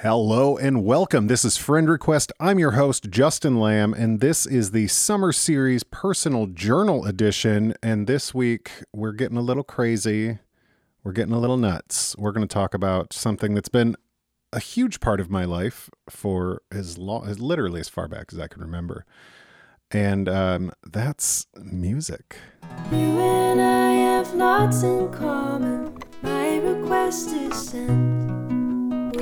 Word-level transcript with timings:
Hello 0.00 0.58
and 0.58 0.84
welcome. 0.84 1.26
This 1.26 1.42
is 1.42 1.56
Friend 1.56 1.88
Request. 1.88 2.30
I'm 2.38 2.58
your 2.58 2.72
host, 2.72 3.08
Justin 3.08 3.58
Lamb, 3.58 3.94
and 3.94 4.20
this 4.20 4.44
is 4.44 4.72
the 4.72 4.88
Summer 4.88 5.32
Series 5.32 5.84
Personal 5.84 6.48
Journal 6.48 7.06
Edition. 7.06 7.72
And 7.82 8.06
this 8.06 8.34
week, 8.34 8.70
we're 8.92 9.12
getting 9.12 9.38
a 9.38 9.40
little 9.40 9.64
crazy. 9.64 10.38
We're 11.02 11.12
getting 11.12 11.32
a 11.32 11.38
little 11.38 11.56
nuts. 11.56 12.14
We're 12.18 12.32
going 12.32 12.46
to 12.46 12.52
talk 12.52 12.74
about 12.74 13.14
something 13.14 13.54
that's 13.54 13.70
been 13.70 13.96
a 14.52 14.60
huge 14.60 15.00
part 15.00 15.18
of 15.18 15.30
my 15.30 15.46
life 15.46 15.88
for 16.10 16.60
as 16.70 16.98
long 16.98 17.26
as 17.26 17.40
literally 17.40 17.80
as 17.80 17.88
far 17.88 18.06
back 18.06 18.26
as 18.34 18.38
I 18.38 18.48
can 18.48 18.60
remember. 18.60 19.06
And 19.90 20.28
um, 20.28 20.72
that's 20.86 21.46
music. 21.56 22.36
You 22.92 22.98
and 22.98 23.62
I 23.62 23.92
have 23.92 24.34
lots 24.34 24.82
in 24.82 25.10
common. 25.10 25.96
My 26.22 26.58
request 26.58 27.30
is 27.30 27.70
sent. 27.70 28.35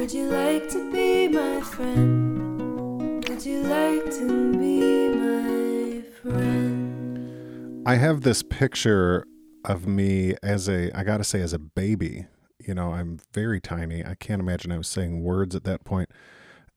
Would 0.04 0.12
you 0.12 0.28
like 0.28 0.68
to 0.68 0.92
be 0.92 1.28
my 1.28 1.62
friend? 1.62 3.26
Would 3.26 3.46
you 3.46 3.62
like 3.62 4.04
to 4.16 4.52
be 4.52 5.08
my 5.08 6.02
friend? 6.20 7.82
I 7.86 7.94
have 7.94 8.20
this 8.20 8.42
picture 8.42 9.24
of 9.64 9.86
me 9.86 10.34
as 10.42 10.68
a, 10.68 10.94
I 10.94 11.04
gotta 11.04 11.24
say, 11.24 11.40
as 11.40 11.54
a 11.54 11.58
baby. 11.58 12.26
You 12.58 12.74
know, 12.74 12.92
I'm 12.92 13.18
very 13.32 13.62
tiny. 13.62 14.04
I 14.04 14.14
can't 14.14 14.42
imagine 14.42 14.72
I 14.72 14.76
was 14.76 14.88
saying 14.88 15.22
words 15.22 15.54
at 15.54 15.64
that 15.64 15.84
point. 15.84 16.10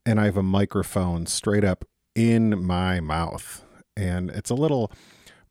And 0.06 0.22
I 0.22 0.24
have 0.24 0.38
a 0.38 0.42
microphone 0.42 1.26
straight 1.26 1.66
up 1.66 1.84
in 2.16 2.64
my 2.64 3.02
mouth. 3.02 3.62
And 3.98 4.30
it's 4.30 4.52
a 4.52 4.56
little 4.56 4.90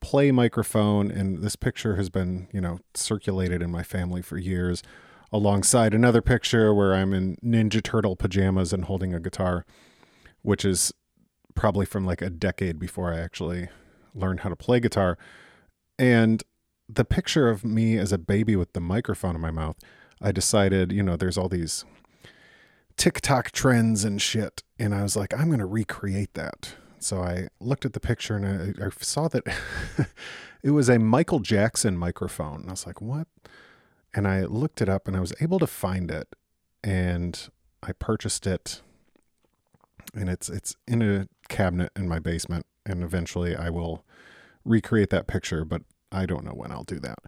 play 0.00 0.32
microphone. 0.32 1.10
And 1.10 1.42
this 1.42 1.56
picture 1.56 1.96
has 1.96 2.08
been, 2.08 2.48
you 2.54 2.62
know, 2.62 2.78
circulated 2.94 3.60
in 3.60 3.70
my 3.70 3.82
family 3.82 4.22
for 4.22 4.38
years 4.38 4.82
alongside 5.32 5.94
another 5.94 6.22
picture 6.22 6.72
where 6.74 6.94
I'm 6.94 7.12
in 7.12 7.36
Ninja 7.44 7.82
Turtle 7.82 8.16
pajamas 8.16 8.72
and 8.72 8.84
holding 8.84 9.14
a 9.14 9.20
guitar, 9.20 9.64
which 10.42 10.64
is 10.64 10.92
probably 11.54 11.86
from 11.86 12.04
like 12.04 12.22
a 12.22 12.30
decade 12.30 12.78
before 12.78 13.12
I 13.12 13.18
actually 13.18 13.68
learned 14.14 14.40
how 14.40 14.48
to 14.48 14.56
play 14.56 14.80
guitar. 14.80 15.18
And 15.98 16.42
the 16.88 17.04
picture 17.04 17.48
of 17.48 17.64
me 17.64 17.98
as 17.98 18.12
a 18.12 18.18
baby 18.18 18.56
with 18.56 18.72
the 18.72 18.80
microphone 18.80 19.34
in 19.34 19.40
my 19.40 19.50
mouth, 19.50 19.76
I 20.20 20.32
decided, 20.32 20.92
you 20.92 21.02
know, 21.02 21.16
there's 21.16 21.36
all 21.36 21.48
these 21.48 21.84
TikTok 22.96 23.50
trends 23.50 24.04
and 24.04 24.20
shit. 24.20 24.62
And 24.78 24.94
I 24.94 25.02
was 25.02 25.16
like, 25.16 25.34
I'm 25.34 25.48
going 25.48 25.58
to 25.58 25.66
recreate 25.66 26.34
that. 26.34 26.74
So 26.98 27.22
I 27.22 27.48
looked 27.60 27.84
at 27.84 27.92
the 27.92 28.00
picture 28.00 28.36
and 28.36 28.76
I, 28.80 28.86
I 28.86 28.88
saw 29.00 29.28
that 29.28 29.44
it 30.62 30.70
was 30.70 30.88
a 30.88 30.98
Michael 30.98 31.40
Jackson 31.40 31.96
microphone. 31.96 32.60
And 32.60 32.68
I 32.68 32.72
was 32.72 32.86
like, 32.86 33.00
what? 33.00 33.26
And 34.16 34.26
I 34.26 34.44
looked 34.44 34.80
it 34.80 34.88
up 34.88 35.06
and 35.06 35.16
I 35.16 35.20
was 35.20 35.34
able 35.40 35.58
to 35.58 35.66
find 35.66 36.10
it 36.10 36.34
and 36.82 37.48
I 37.82 37.92
purchased 37.92 38.46
it 38.46 38.80
and 40.14 40.28
it's 40.28 40.48
it's 40.48 40.74
in 40.88 41.02
a 41.02 41.28
cabinet 41.48 41.92
in 41.94 42.08
my 42.08 42.18
basement 42.18 42.64
and 42.86 43.04
eventually 43.04 43.54
I 43.54 43.68
will 43.70 44.04
recreate 44.64 45.10
that 45.10 45.26
picture 45.26 45.64
but 45.64 45.82
I 46.10 46.24
don't 46.24 46.44
know 46.44 46.52
when 46.52 46.72
I'll 46.72 46.84
do 46.84 46.98
that. 47.00 47.18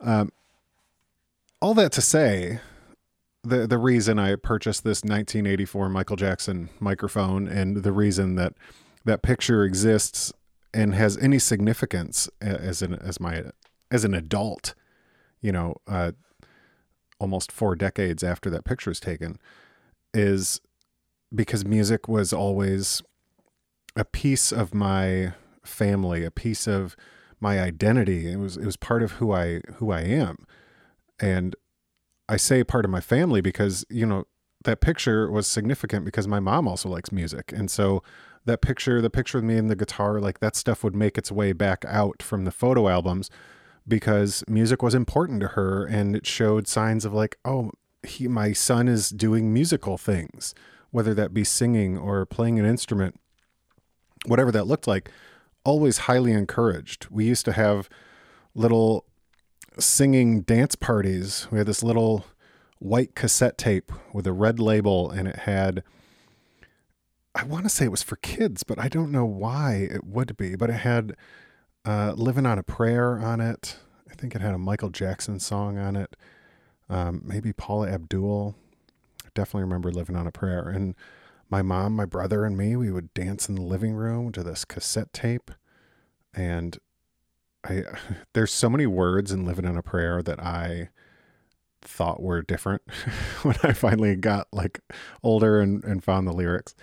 Um, 0.00 0.32
all 1.62 1.74
that 1.74 1.92
to 1.92 2.00
say 2.00 2.58
the 3.44 3.66
the 3.66 3.78
reason 3.78 4.18
I 4.18 4.34
purchased 4.34 4.82
this 4.82 5.02
1984 5.02 5.88
Michael 5.88 6.16
Jackson 6.16 6.70
microphone 6.80 7.46
and 7.46 7.78
the 7.78 7.92
reason 7.92 8.34
that 8.34 8.54
that 9.04 9.22
picture 9.22 9.64
exists 9.64 10.32
and 10.74 10.94
has 10.94 11.16
any 11.18 11.38
significance 11.38 12.28
as 12.40 12.82
an 12.82 12.94
as 12.94 13.20
my 13.20 13.44
as 13.92 14.04
an 14.04 14.14
adult 14.14 14.74
you 15.40 15.52
know, 15.52 15.74
uh, 15.86 16.12
almost 17.18 17.52
four 17.52 17.76
decades 17.76 18.22
after 18.22 18.50
that 18.50 18.64
picture 18.64 18.90
was 18.90 19.00
taken, 19.00 19.38
is 20.14 20.60
because 21.34 21.64
music 21.64 22.08
was 22.08 22.32
always 22.32 23.02
a 23.96 24.04
piece 24.04 24.52
of 24.52 24.74
my 24.74 25.32
family, 25.64 26.24
a 26.24 26.30
piece 26.30 26.66
of 26.66 26.96
my 27.40 27.60
identity. 27.60 28.30
It 28.30 28.38
was 28.38 28.56
it 28.56 28.66
was 28.66 28.76
part 28.76 29.02
of 29.02 29.12
who 29.12 29.32
I 29.32 29.60
who 29.76 29.90
I 29.90 30.02
am, 30.02 30.46
and 31.18 31.56
I 32.28 32.36
say 32.36 32.64
part 32.64 32.84
of 32.84 32.90
my 32.90 33.00
family 33.00 33.40
because 33.40 33.84
you 33.88 34.06
know 34.06 34.24
that 34.64 34.80
picture 34.80 35.30
was 35.30 35.46
significant 35.46 36.04
because 36.04 36.28
my 36.28 36.40
mom 36.40 36.68
also 36.68 36.88
likes 36.88 37.12
music, 37.12 37.52
and 37.52 37.70
so 37.70 38.02
that 38.46 38.62
picture, 38.62 39.02
the 39.02 39.10
picture 39.10 39.38
of 39.38 39.44
me 39.44 39.56
and 39.56 39.68
the 39.68 39.76
guitar, 39.76 40.20
like 40.20 40.40
that 40.40 40.56
stuff 40.56 40.82
would 40.82 40.94
make 40.94 41.18
its 41.18 41.30
way 41.30 41.52
back 41.52 41.84
out 41.86 42.22
from 42.22 42.44
the 42.44 42.50
photo 42.50 42.88
albums 42.88 43.30
because 43.90 44.42
music 44.48 44.82
was 44.82 44.94
important 44.94 45.40
to 45.40 45.48
her 45.48 45.84
and 45.84 46.16
it 46.16 46.26
showed 46.26 46.66
signs 46.66 47.04
of 47.04 47.12
like, 47.12 47.36
oh, 47.44 47.72
he 48.02 48.26
my 48.26 48.52
son 48.54 48.88
is 48.88 49.10
doing 49.10 49.52
musical 49.52 49.98
things, 49.98 50.54
whether 50.90 51.12
that 51.12 51.34
be 51.34 51.44
singing 51.44 51.98
or 51.98 52.24
playing 52.24 52.58
an 52.58 52.64
instrument, 52.64 53.20
whatever 54.24 54.50
that 54.52 54.66
looked 54.66 54.86
like, 54.86 55.10
always 55.64 55.98
highly 55.98 56.32
encouraged. 56.32 57.08
We 57.10 57.26
used 57.26 57.44
to 57.44 57.52
have 57.52 57.90
little 58.54 59.04
singing 59.78 60.40
dance 60.42 60.74
parties. 60.74 61.46
We 61.50 61.58
had 61.58 61.66
this 61.66 61.82
little 61.82 62.24
white 62.78 63.14
cassette 63.14 63.58
tape 63.58 63.92
with 64.14 64.26
a 64.26 64.32
red 64.32 64.58
label 64.58 65.10
and 65.10 65.28
it 65.28 65.40
had 65.40 65.82
I 67.34 67.44
want 67.44 67.64
to 67.64 67.68
say 67.68 67.84
it 67.84 67.90
was 67.92 68.02
for 68.02 68.16
kids, 68.16 68.64
but 68.64 68.78
I 68.78 68.88
don't 68.88 69.12
know 69.12 69.24
why 69.24 69.88
it 69.90 70.04
would 70.04 70.36
be, 70.36 70.56
but 70.56 70.68
it 70.68 70.80
had 70.80 71.14
uh, 71.84 72.12
Living 72.16 72.46
on 72.46 72.58
a 72.58 72.62
Prayer 72.62 73.18
on 73.18 73.40
it. 73.40 73.76
I 74.10 74.14
think 74.14 74.34
it 74.34 74.40
had 74.40 74.54
a 74.54 74.58
Michael 74.58 74.90
Jackson 74.90 75.40
song 75.40 75.78
on 75.78 75.96
it. 75.96 76.16
Um, 76.88 77.22
maybe 77.24 77.52
Paula 77.52 77.88
Abdul. 77.88 78.54
I 79.24 79.28
definitely 79.34 79.62
remember 79.62 79.90
Living 79.90 80.16
on 80.16 80.26
a 80.26 80.32
Prayer. 80.32 80.68
And 80.68 80.94
my 81.48 81.62
mom, 81.62 81.94
my 81.94 82.04
brother, 82.04 82.44
and 82.44 82.56
me, 82.56 82.76
we 82.76 82.90
would 82.90 83.12
dance 83.14 83.48
in 83.48 83.54
the 83.54 83.62
living 83.62 83.94
room 83.94 84.32
to 84.32 84.42
this 84.42 84.64
cassette 84.64 85.12
tape. 85.12 85.50
And 86.34 86.78
I, 87.64 87.84
there's 88.34 88.52
so 88.52 88.68
many 88.68 88.86
words 88.86 89.32
in 89.32 89.44
Living 89.44 89.66
on 89.66 89.76
a 89.76 89.82
Prayer 89.82 90.22
that 90.22 90.40
I 90.40 90.90
thought 91.82 92.22
were 92.22 92.42
different 92.42 92.82
when 93.42 93.56
I 93.62 93.72
finally 93.72 94.14
got 94.16 94.48
like 94.52 94.80
older 95.22 95.60
and, 95.60 95.82
and 95.84 96.04
found 96.04 96.26
the 96.26 96.32
lyrics. 96.32 96.74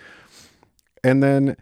And 1.04 1.22
then 1.22 1.56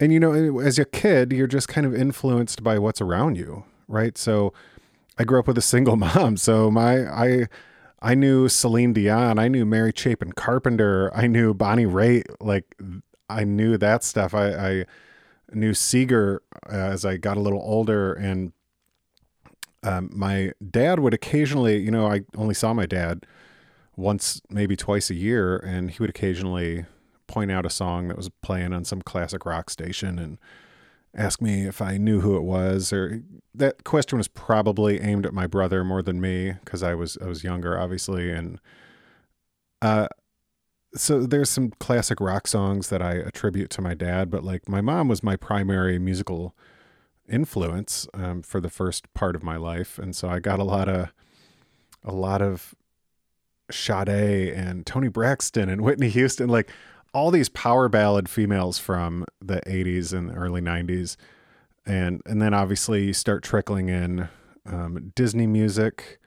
and 0.00 0.12
you 0.12 0.20
know 0.20 0.60
as 0.60 0.78
a 0.78 0.84
kid 0.84 1.32
you're 1.32 1.46
just 1.46 1.68
kind 1.68 1.86
of 1.86 1.94
influenced 1.94 2.62
by 2.62 2.78
what's 2.78 3.00
around 3.00 3.36
you 3.36 3.64
right? 3.88 4.16
So 4.16 4.52
i 5.18 5.24
grew 5.24 5.40
up 5.40 5.48
with 5.48 5.58
a 5.58 5.62
single 5.62 5.96
mom. 6.06 6.36
So 6.36 6.70
my 6.70 7.06
i 7.08 7.46
i 8.00 8.14
knew 8.14 8.48
celine 8.48 8.92
dion 8.92 9.40
i 9.40 9.48
knew 9.48 9.66
mary 9.66 9.92
chapin 9.92 10.30
carpenter 10.30 11.10
i 11.16 11.26
knew 11.26 11.52
bonnie 11.52 11.84
raitt 11.84 12.26
like 12.40 12.76
i 13.28 13.42
knew 13.42 13.76
that 13.76 14.04
stuff. 14.04 14.34
I 14.34 14.50
i 14.50 14.84
knew 15.52 15.74
seeger 15.74 16.42
uh, 16.70 16.76
as 16.76 17.04
i 17.04 17.16
got 17.16 17.36
a 17.36 17.40
little 17.40 17.62
older. 17.62 18.12
And 18.12 18.52
um, 19.82 20.10
my 20.12 20.52
dad 20.70 21.00
would 21.00 21.14
occasionally 21.14 21.78
you 21.78 21.90
know 21.90 22.06
i 22.06 22.20
only 22.36 22.54
saw 22.54 22.72
my 22.72 22.86
dad 22.86 23.26
once 23.96 24.40
maybe 24.48 24.76
twice 24.76 25.10
a 25.10 25.14
year. 25.14 25.56
And 25.56 25.90
he 25.90 25.98
would 26.00 26.10
occasionally 26.10 26.86
point 27.28 27.52
out 27.52 27.64
a 27.64 27.70
song 27.70 28.08
that 28.08 28.16
was 28.16 28.28
playing 28.42 28.72
on 28.72 28.84
some 28.84 29.02
classic 29.02 29.46
rock 29.46 29.70
station 29.70 30.18
and 30.18 30.38
ask 31.14 31.40
me 31.40 31.66
if 31.66 31.80
I 31.80 31.96
knew 31.96 32.20
who 32.20 32.36
it 32.36 32.42
was 32.42 32.92
or 32.92 33.22
that 33.54 33.84
question 33.84 34.18
was 34.18 34.28
probably 34.28 35.00
aimed 35.00 35.24
at 35.24 35.32
my 35.32 35.46
brother 35.46 35.84
more 35.84 36.02
than 36.02 36.20
me 36.20 36.54
because 36.64 36.82
I 36.82 36.94
was 36.94 37.16
I 37.22 37.26
was 37.26 37.44
younger 37.44 37.78
obviously 37.78 38.30
and 38.30 38.60
uh 39.80 40.08
so 40.94 41.20
there's 41.26 41.50
some 41.50 41.70
classic 41.78 42.20
rock 42.20 42.46
songs 42.46 42.88
that 42.88 43.02
I 43.02 43.12
attribute 43.12 43.70
to 43.70 43.82
my 43.82 43.94
dad 43.94 44.30
but 44.30 44.44
like 44.44 44.68
my 44.68 44.80
mom 44.80 45.08
was 45.08 45.22
my 45.22 45.36
primary 45.36 45.98
musical 45.98 46.54
influence 47.28 48.06
um, 48.14 48.42
for 48.42 48.60
the 48.60 48.70
first 48.70 49.12
part 49.14 49.36
of 49.36 49.42
my 49.42 49.56
life 49.56 49.98
and 49.98 50.14
so 50.14 50.28
I 50.28 50.40
got 50.40 50.58
a 50.58 50.64
lot 50.64 50.88
of 50.88 51.12
a 52.04 52.12
lot 52.12 52.40
of 52.42 52.74
Sade 53.70 54.08
and 54.08 54.86
Toni 54.86 55.08
Braxton 55.08 55.68
and 55.68 55.82
Whitney 55.82 56.08
Houston 56.08 56.48
like 56.48 56.70
all 57.12 57.30
these 57.30 57.48
power 57.48 57.88
ballad 57.88 58.28
females 58.28 58.78
from 58.78 59.24
the 59.40 59.60
80s 59.66 60.12
and 60.12 60.30
early 60.36 60.60
90s 60.60 61.16
and 61.88 62.20
and 62.26 62.40
then 62.40 62.54
obviously 62.54 63.06
you 63.06 63.12
start 63.12 63.42
trickling 63.42 63.88
in 63.88 64.28
um, 64.66 65.12
disney 65.14 65.46
music. 65.46 66.20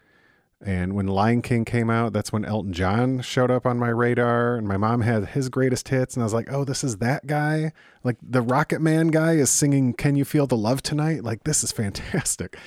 And 0.64 0.94
when 0.94 1.08
lion 1.08 1.42
king 1.42 1.66
came 1.66 1.90
out 1.90 2.14
that's 2.14 2.32
when 2.32 2.46
elton 2.46 2.74
john 2.74 3.22
showed 3.22 3.52
up 3.52 3.66
on 3.66 3.78
my 3.78 3.90
radar. 3.90 4.56
And 4.56 4.68
my 4.68 4.78
mom 4.78 5.02
had 5.02 5.30
his 5.30 5.50
greatest 5.50 5.90
hits. 5.90 6.16
And 6.16 6.24
i 6.24 6.26
was 6.26 6.34
like 6.34 6.52
oh 6.52 6.66
this 6.66 6.84
is 6.84 6.98
that 6.98 7.28
guy? 7.28 7.72
Like 8.04 8.18
the 8.22 8.42
rocket 8.42 8.82
man 8.82 9.08
guy 9.08 9.34
is 9.34 9.50
singing 9.50 9.94
can 9.94 10.16
you 10.16 10.26
feel 10.26 10.48
the 10.48 10.58
love 10.58 10.82
tonight? 10.82 11.24
Like 11.24 11.44
this 11.44 11.64
is 11.64 11.72
fantastic. 11.84 12.58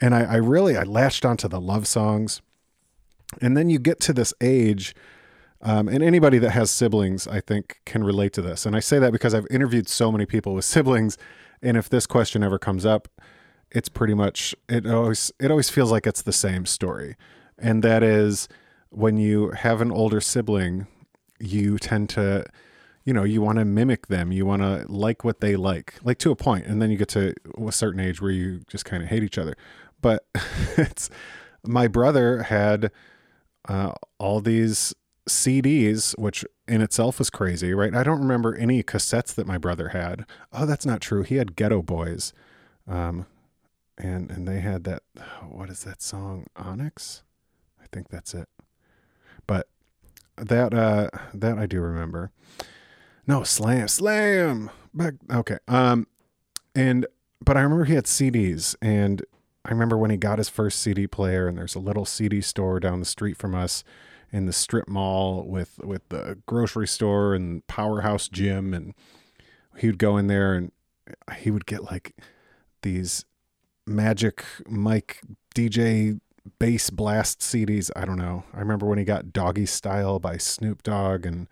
And 0.00 0.14
i, 0.14 0.22
I 0.22 0.36
really 0.36 0.76
i 0.76 0.84
latched 0.84 1.24
onto 1.24 1.48
the 1.48 1.60
love 1.60 1.86
songs. 1.88 2.40
And 3.40 3.56
then 3.56 3.68
you 3.68 3.80
get 3.80 3.98
to 4.00 4.12
this 4.12 4.32
age 4.40 4.94
um, 5.64 5.88
and 5.88 6.02
anybody 6.02 6.38
that 6.38 6.50
has 6.50 6.70
siblings, 6.70 7.26
I 7.26 7.40
think, 7.40 7.80
can 7.84 8.04
relate 8.04 8.32
to 8.34 8.42
this. 8.42 8.66
And 8.66 8.76
I 8.76 8.80
say 8.80 8.98
that 8.98 9.12
because 9.12 9.34
I've 9.34 9.46
interviewed 9.50 9.88
so 9.88 10.12
many 10.12 10.26
people 10.26 10.54
with 10.54 10.64
siblings, 10.76 11.18
and 11.62 11.76
if 11.76 11.88
this 11.88 12.06
question 12.06 12.42
ever 12.42 12.58
comes 12.58 12.86
up, 12.86 13.08
it's 13.70 13.88
pretty 13.88 14.14
much 14.14 14.54
it 14.68 14.86
always 14.86 15.32
it 15.40 15.50
always 15.50 15.70
feels 15.70 15.90
like 15.90 16.06
it's 16.06 16.22
the 16.22 16.32
same 16.32 16.66
story, 16.66 17.16
and 17.58 17.82
that 17.82 18.04
is 18.04 18.48
when 18.90 19.16
you 19.16 19.50
have 19.50 19.80
an 19.80 19.90
older 19.90 20.20
sibling 20.20 20.86
you 21.40 21.78
tend 21.78 22.08
to 22.10 22.44
you 23.04 23.12
know 23.12 23.24
you 23.24 23.42
want 23.42 23.58
to 23.58 23.64
mimic 23.64 24.06
them. 24.06 24.32
You 24.32 24.46
want 24.46 24.62
to 24.62 24.86
like 24.88 25.24
what 25.24 25.40
they 25.40 25.56
like 25.56 25.94
like 26.02 26.18
to 26.18 26.30
a 26.30 26.36
point. 26.36 26.66
And 26.66 26.80
then 26.80 26.90
you 26.90 26.96
get 26.96 27.08
to 27.10 27.34
a 27.66 27.72
certain 27.72 28.00
age 28.00 28.20
where 28.20 28.30
you 28.30 28.60
just 28.66 28.84
kind 28.84 29.02
of 29.02 29.08
hate 29.08 29.22
each 29.22 29.38
other. 29.38 29.56
But 30.00 30.26
it's 30.76 31.10
my 31.62 31.86
brother 31.86 32.44
had 32.44 32.90
uh, 33.68 33.92
all 34.18 34.40
these 34.40 34.94
CDs, 35.28 36.16
which 36.18 36.44
in 36.68 36.80
itself 36.80 37.18
was 37.18 37.30
crazy, 37.30 37.72
right? 37.72 37.94
I 37.94 38.02
don't 38.02 38.20
remember 38.20 38.54
any 38.54 38.82
cassettes 38.82 39.34
that 39.34 39.46
my 39.46 39.58
brother 39.58 39.88
had. 39.88 40.26
Oh, 40.52 40.66
that's 40.66 40.86
not 40.86 41.00
true. 41.00 41.22
He 41.22 41.36
had 41.36 41.56
Ghetto 41.56 41.82
Boys, 41.82 42.32
um, 42.86 43.26
and 43.96 44.30
and 44.30 44.46
they 44.46 44.60
had 44.60 44.84
that. 44.84 45.02
What 45.48 45.70
is 45.70 45.84
that 45.84 46.02
song? 46.02 46.46
Onyx, 46.56 47.22
I 47.82 47.86
think 47.92 48.08
that's 48.08 48.34
it. 48.34 48.48
But 49.46 49.68
that 50.36 50.74
uh, 50.74 51.08
that 51.32 51.58
I 51.58 51.66
do 51.66 51.80
remember. 51.80 52.30
No, 53.26 53.42
Slam, 53.42 53.88
Slam. 53.88 54.70
Back 54.92 55.14
okay. 55.32 55.58
Um, 55.66 56.06
and 56.74 57.06
but 57.42 57.56
I 57.56 57.62
remember 57.62 57.84
he 57.84 57.94
had 57.94 58.04
CDs, 58.04 58.76
and 58.82 59.24
I 59.64 59.70
remember 59.70 59.96
when 59.96 60.10
he 60.10 60.16
got 60.16 60.38
his 60.38 60.48
first 60.48 60.80
CD 60.80 61.06
player, 61.06 61.48
and 61.48 61.56
there's 61.56 61.74
a 61.74 61.80
little 61.80 62.04
CD 62.04 62.40
store 62.40 62.78
down 62.78 63.00
the 63.00 63.06
street 63.06 63.36
from 63.38 63.54
us 63.54 63.84
in 64.34 64.46
the 64.46 64.52
strip 64.52 64.88
mall 64.88 65.44
with 65.46 65.78
with 65.84 66.08
the 66.08 66.36
grocery 66.44 66.88
store 66.88 67.36
and 67.36 67.64
powerhouse 67.68 68.26
gym, 68.26 68.74
and 68.74 68.92
he 69.78 69.86
would 69.86 69.98
go 69.98 70.16
in 70.16 70.26
there 70.26 70.54
and 70.54 70.72
he 71.36 71.52
would 71.52 71.66
get 71.66 71.84
like 71.84 72.16
these 72.82 73.24
magic 73.86 74.44
Mike 74.66 75.20
DJ 75.54 76.18
bass 76.58 76.90
blast 76.90 77.40
CDs. 77.40 77.92
I 77.94 78.04
don't 78.04 78.18
know. 78.18 78.42
I 78.52 78.58
remember 78.58 78.86
when 78.86 78.98
he 78.98 79.04
got 79.04 79.26
Doggystyle 79.26 80.20
by 80.20 80.36
Snoop 80.36 80.82
Dogg, 80.82 81.24
and 81.24 81.46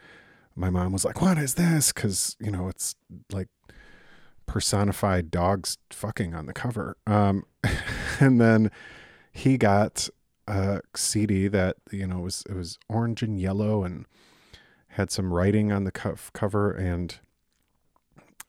my 0.56 0.68
mom 0.68 0.90
was 0.92 1.04
like, 1.04 1.22
"What 1.22 1.38
is 1.38 1.54
this?" 1.54 1.92
Because 1.92 2.36
you 2.40 2.50
know 2.50 2.66
it's 2.66 2.96
like 3.30 3.46
personified 4.46 5.30
dogs 5.30 5.78
fucking 5.92 6.34
on 6.34 6.46
the 6.46 6.52
cover. 6.52 6.96
Um, 7.06 7.44
and 8.18 8.40
then 8.40 8.72
he 9.30 9.56
got 9.56 10.08
a 10.46 10.80
CD 10.94 11.48
that 11.48 11.76
you 11.90 12.06
know 12.06 12.20
was 12.20 12.44
it 12.48 12.54
was 12.54 12.78
orange 12.88 13.22
and 13.22 13.40
yellow 13.40 13.84
and 13.84 14.06
had 14.88 15.10
some 15.10 15.32
writing 15.32 15.72
on 15.72 15.84
the 15.84 15.92
co- 15.92 16.16
cover, 16.32 16.70
and 16.70 17.18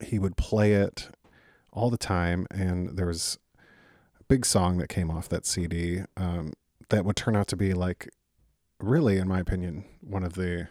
he 0.03 0.19
would 0.19 0.35
play 0.35 0.73
it 0.73 1.09
all 1.71 1.89
the 1.89 1.97
time. 1.97 2.45
And 2.51 2.97
there 2.97 3.05
was 3.05 3.37
a 4.19 4.23
big 4.25 4.45
song 4.45 4.77
that 4.77 4.89
came 4.89 5.09
off 5.09 5.29
that 5.29 5.45
CD 5.45 6.01
um, 6.17 6.53
that 6.89 7.05
would 7.05 7.15
turn 7.15 7.35
out 7.35 7.47
to 7.47 7.55
be 7.55 7.73
like, 7.73 8.09
really, 8.79 9.17
in 9.17 9.27
my 9.27 9.39
opinion, 9.39 9.85
one 10.01 10.23
of 10.23 10.33
the. 10.33 10.67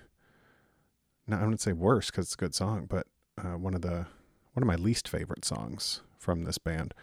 Not, 1.27 1.41
I 1.41 1.45
wouldn't 1.45 1.61
say 1.61 1.73
worst 1.73 2.11
because 2.11 2.27
it's 2.27 2.35
a 2.35 2.39
good 2.39 2.55
song, 2.55 2.87
but 2.89 3.07
uh, 3.39 3.57
one 3.57 3.75
of 3.75 3.83
the 3.83 4.07
one 4.53 4.63
of 4.63 4.67
my 4.67 4.75
least 4.75 5.09
favorite 5.09 5.45
songs 5.45 6.03
from 6.19 6.45
this 6.45 6.59
band. 6.59 6.95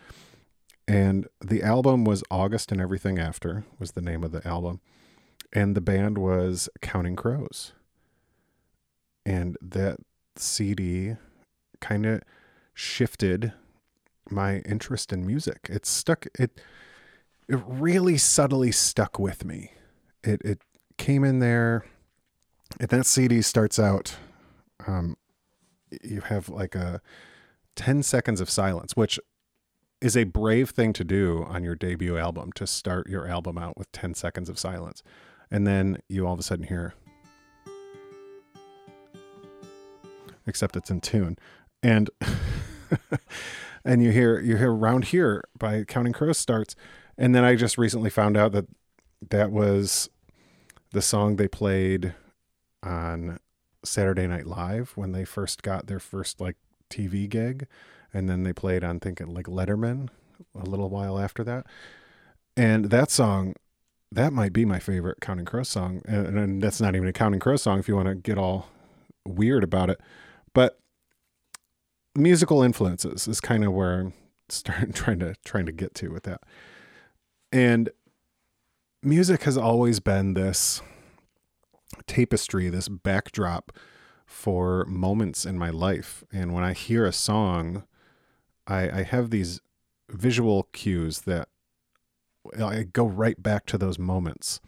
And 0.90 1.28
the 1.40 1.62
album 1.62 2.04
was 2.04 2.24
August 2.32 2.72
and 2.72 2.82
Everything 2.82 3.20
After 3.20 3.64
was 3.78 3.92
the 3.92 4.02
name 4.02 4.24
of 4.24 4.32
the 4.32 4.46
album. 4.46 4.82
And 5.54 5.76
the 5.76 5.82
band 5.82 6.18
was 6.18 6.68
Counting 6.82 7.16
Crows. 7.16 7.74
And 9.24 9.56
that 9.62 9.98
CD 10.36 11.16
kind 11.80 12.08
of 12.08 12.24
shifted 12.74 13.54
my 14.32 14.60
interest 14.60 15.14
in 15.14 15.28
music. 15.28 15.68
It 15.70 15.86
stuck 15.86 16.26
it 16.40 16.60
it 17.48 17.62
really 17.68 18.18
subtly 18.18 18.72
stuck 18.72 19.20
with 19.20 19.46
me. 19.46 19.74
It 20.24 20.42
it 20.44 20.62
came 20.98 21.24
in 21.24 21.38
there 21.38 21.86
and 22.80 22.90
that 22.90 23.06
CD 23.06 23.44
starts 23.44 23.78
out 23.78 24.16
um 24.88 25.18
you 26.02 26.22
have 26.22 26.50
like 26.50 26.74
a 26.74 27.00
10 27.76 28.02
seconds 28.02 28.42
of 28.42 28.50
silence, 28.50 28.96
which 28.96 29.20
is 30.02 30.16
a 30.16 30.24
brave 30.24 30.70
thing 30.70 30.94
to 30.94 31.04
do 31.04 31.46
on 31.50 31.64
your 31.64 31.76
debut 31.76 32.18
album 32.18 32.52
to 32.54 32.66
start 32.66 33.10
your 33.10 33.28
album 33.28 33.58
out 33.58 33.78
with 33.78 33.92
10 33.92 34.14
seconds 34.14 34.50
of 34.50 34.58
silence. 34.58 35.04
And 35.52 35.68
then 35.68 35.98
you 36.08 36.26
all 36.26 36.34
of 36.34 36.40
a 36.40 36.44
sudden 36.44 36.66
hear, 36.66 36.94
except 40.48 40.76
it's 40.76 40.90
in 40.90 41.02
tune. 41.02 41.38
And, 41.84 42.10
and 43.86 44.04
you 44.04 44.12
hear, 44.12 44.40
you 44.40 44.58
hear 44.58 44.72
Round 44.72 45.06
Here 45.06 45.44
by 45.58 45.84
Counting 45.84 46.14
Crows 46.14 46.38
starts. 46.38 46.76
And 47.18 47.36
then 47.36 47.44
I 47.44 47.56
just 47.56 47.78
recently 47.78 48.10
found 48.10 48.38
out 48.38 48.54
that 48.54 48.68
that 49.30 49.52
was 49.52 50.10
the 50.92 51.02
song 51.02 51.36
they 51.36 51.48
played 51.48 52.14
on 52.82 53.40
Saturday 53.84 54.28
Night 54.28 54.46
Live 54.46 54.94
when 54.96 55.12
they 55.12 55.26
first 55.26 55.62
got 55.62 55.88
their 55.88 56.00
first 56.00 56.40
like 56.40 56.56
TV 56.90 57.28
gig, 57.28 57.68
and 58.14 58.30
then 58.30 58.44
they 58.44 58.54
played 58.54 58.84
on 58.84 59.00
thinking 59.00 59.34
like 59.34 59.46
Letterman 59.46 60.10
a 60.60 60.66
little 60.66 60.90
while 60.90 61.20
after 61.20 61.44
that. 61.44 61.66
And 62.56 62.86
that 62.86 63.12
song, 63.12 63.54
that 64.12 64.34
might 64.34 64.54
be 64.54 64.66
my 64.66 64.80
favorite 64.80 65.20
Counting 65.22 65.46
Crows 65.46 65.70
song, 65.70 66.02
and, 66.06 66.38
and 66.38 66.62
that's 66.62 66.82
not 66.82 66.96
even 66.96 67.08
a 67.08 67.14
Counting 67.14 67.40
Crows 67.40 67.62
song 67.62 67.80
if 67.80 67.88
you 67.88 67.96
want 67.96 68.08
to 68.08 68.16
get 68.16 68.38
all 68.38 68.70
weird 69.26 69.64
about 69.64 69.90
it. 69.90 70.02
But 70.54 70.80
musical 72.16 72.62
influences 72.64 73.28
is 73.28 73.40
kind 73.40 73.64
of 73.64 73.74
where 73.74 74.00
I'm 74.00 74.14
starting 74.50 74.92
trying 74.94 75.20
to 75.20 75.36
trying 75.46 75.66
to 75.66 75.72
get 75.72 75.94
to 75.96 76.10
with 76.10 76.24
that. 76.24 76.42
And 77.52 77.90
music 79.02 79.44
has 79.44 79.58
always 79.58 80.00
been 80.00 80.34
this 80.34 80.82
tapestry, 82.08 82.70
this 82.70 82.88
backdrop 82.88 83.72
for 84.26 84.86
moments 84.86 85.46
in 85.46 85.58
my 85.58 85.70
life. 85.70 86.24
And 86.32 86.54
when 86.54 86.64
I 86.64 86.74
hear 86.74 87.06
a 87.06 87.14
song, 87.14 87.84
I, 88.70 89.00
I 89.00 89.04
have 89.04 89.32
these 89.32 89.60
visual 90.10 90.64
cues 90.72 91.22
that 91.22 91.50
I 92.58 92.84
go 92.84 93.06
right 93.06 93.42
back 93.42 93.66
to 93.68 93.78
those 93.78 94.00
moments 94.00 94.62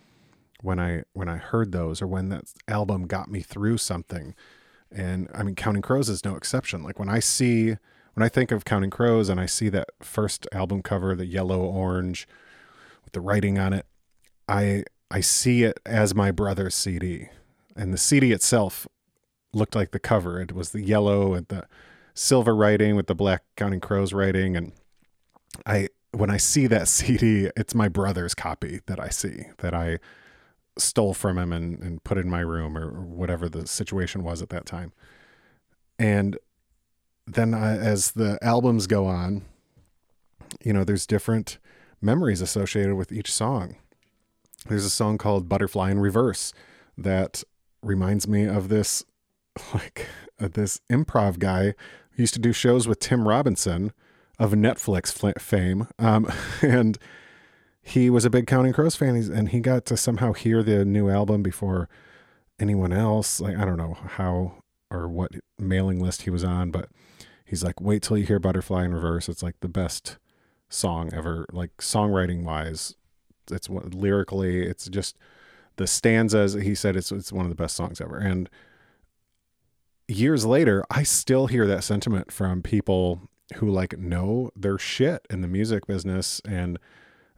when 0.61 0.79
I 0.79 1.03
when 1.13 1.29
I 1.29 1.37
heard 1.37 1.71
those 1.71 2.01
or 2.01 2.07
when 2.07 2.29
that 2.29 2.45
album 2.67 3.07
got 3.07 3.29
me 3.29 3.41
through 3.41 3.77
something. 3.77 4.35
And 4.91 5.29
I 5.33 5.43
mean 5.43 5.55
Counting 5.55 5.81
Crows 5.81 6.09
is 6.09 6.25
no 6.25 6.35
exception. 6.35 6.83
Like 6.83 6.99
when 6.99 7.09
I 7.09 7.19
see 7.19 7.77
when 8.13 8.23
I 8.23 8.29
think 8.29 8.51
of 8.51 8.65
Counting 8.65 8.89
Crows 8.89 9.29
and 9.29 9.39
I 9.39 9.45
see 9.45 9.69
that 9.69 9.89
first 10.01 10.47
album 10.51 10.81
cover, 10.81 11.15
the 11.15 11.25
yellow 11.25 11.61
orange 11.61 12.27
with 13.03 13.13
the 13.13 13.21
writing 13.21 13.57
on 13.57 13.73
it, 13.73 13.85
I 14.49 14.83
I 15.09 15.21
see 15.21 15.63
it 15.63 15.79
as 15.85 16.13
my 16.13 16.31
brother's 16.31 16.75
CD. 16.75 17.29
And 17.75 17.93
the 17.93 17.97
CD 17.97 18.31
itself 18.31 18.87
looked 19.53 19.75
like 19.75 19.91
the 19.91 19.99
cover. 19.99 20.41
It 20.41 20.53
was 20.53 20.71
the 20.71 20.81
yellow 20.81 21.33
and 21.33 21.47
the 21.47 21.67
silver 22.13 22.55
writing 22.55 22.95
with 22.95 23.07
the 23.07 23.15
black 23.15 23.43
Counting 23.55 23.79
Crows 23.79 24.13
writing. 24.13 24.55
And 24.55 24.73
I, 25.65 25.89
when 26.11 26.29
I 26.29 26.37
see 26.37 26.67
that 26.67 26.87
CD, 26.87 27.49
it's 27.55 27.75
my 27.75 27.87
brother's 27.87 28.33
copy 28.33 28.81
that 28.87 28.99
I 28.99 29.09
see 29.09 29.45
that 29.59 29.73
I 29.73 29.99
stole 30.77 31.13
from 31.13 31.37
him 31.37 31.51
and, 31.51 31.79
and 31.79 32.03
put 32.03 32.17
in 32.17 32.29
my 32.29 32.39
room 32.39 32.77
or, 32.77 33.01
whatever 33.01 33.49
the 33.49 33.67
situation 33.67 34.23
was 34.23 34.41
at 34.41 34.49
that 34.49 34.65
time. 34.65 34.93
And 35.99 36.37
then 37.27 37.53
I, 37.53 37.77
as 37.77 38.11
the 38.11 38.39
albums 38.41 38.87
go 38.87 39.05
on, 39.05 39.43
you 40.63 40.73
know, 40.73 40.83
there's 40.83 41.05
different 41.05 41.59
memories 42.01 42.41
associated 42.41 42.95
with 42.95 43.11
each 43.11 43.31
song. 43.31 43.75
There's 44.67 44.85
a 44.85 44.89
song 44.89 45.17
called 45.17 45.47
Butterfly 45.47 45.91
in 45.91 45.99
Reverse 45.99 46.53
that 46.97 47.43
reminds 47.81 48.27
me 48.27 48.45
of 48.45 48.69
this 48.69 49.03
like 49.73 50.07
uh, 50.39 50.47
this 50.51 50.79
improv 50.89 51.39
guy 51.39 51.73
used 52.15 52.33
to 52.33 52.39
do 52.39 52.53
shows 52.53 52.87
with 52.87 52.99
Tim 52.99 53.27
Robinson 53.27 53.93
of 54.39 54.53
Netflix 54.53 55.11
fame. 55.39 55.87
Um, 55.99 56.31
and 56.61 56.97
he 57.81 58.09
was 58.09 58.25
a 58.25 58.29
big 58.29 58.47
Counting 58.47 58.73
Crows 58.73 58.95
fan, 58.95 59.15
and 59.15 59.49
he 59.49 59.59
got 59.59 59.85
to 59.85 59.97
somehow 59.97 60.33
hear 60.33 60.63
the 60.63 60.85
new 60.85 61.09
album 61.09 61.41
before 61.41 61.89
anyone 62.59 62.93
else. 62.93 63.39
Like 63.39 63.57
I 63.57 63.65
don't 63.65 63.77
know 63.77 63.93
how 63.93 64.63
or 64.89 65.07
what 65.07 65.31
mailing 65.57 65.99
list 65.99 66.23
he 66.23 66.29
was 66.29 66.43
on, 66.43 66.69
but 66.69 66.89
he's 67.45 67.63
like, 67.63 67.79
wait 67.81 68.03
till 68.03 68.17
you 68.17 68.25
hear 68.25 68.39
Butterfly 68.39 68.85
in 68.85 68.93
Reverse. 68.93 69.29
It's 69.29 69.41
like 69.41 69.55
the 69.61 69.69
best 69.69 70.17
song 70.69 71.09
ever, 71.13 71.45
like 71.51 71.75
songwriting 71.77 72.43
wise. 72.43 72.95
It's 73.49 73.69
lyrically, 73.69 74.63
it's 74.63 74.87
just 74.87 75.17
the 75.77 75.87
stanzas. 75.87 76.53
He 76.53 76.75
said 76.75 76.95
it's 76.95 77.11
it's 77.11 77.33
one 77.33 77.45
of 77.45 77.49
the 77.49 77.55
best 77.61 77.75
songs 77.75 77.99
ever, 77.99 78.17
and 78.17 78.49
years 80.11 80.45
later, 80.45 80.83
I 80.89 81.03
still 81.03 81.47
hear 81.47 81.65
that 81.67 81.83
sentiment 81.83 82.31
from 82.31 82.61
people 82.61 83.29
who 83.55 83.69
like 83.69 83.97
know 83.97 84.51
their 84.55 84.77
shit 84.77 85.25
in 85.29 85.41
the 85.41 85.47
music 85.47 85.87
business 85.87 86.41
and 86.45 86.77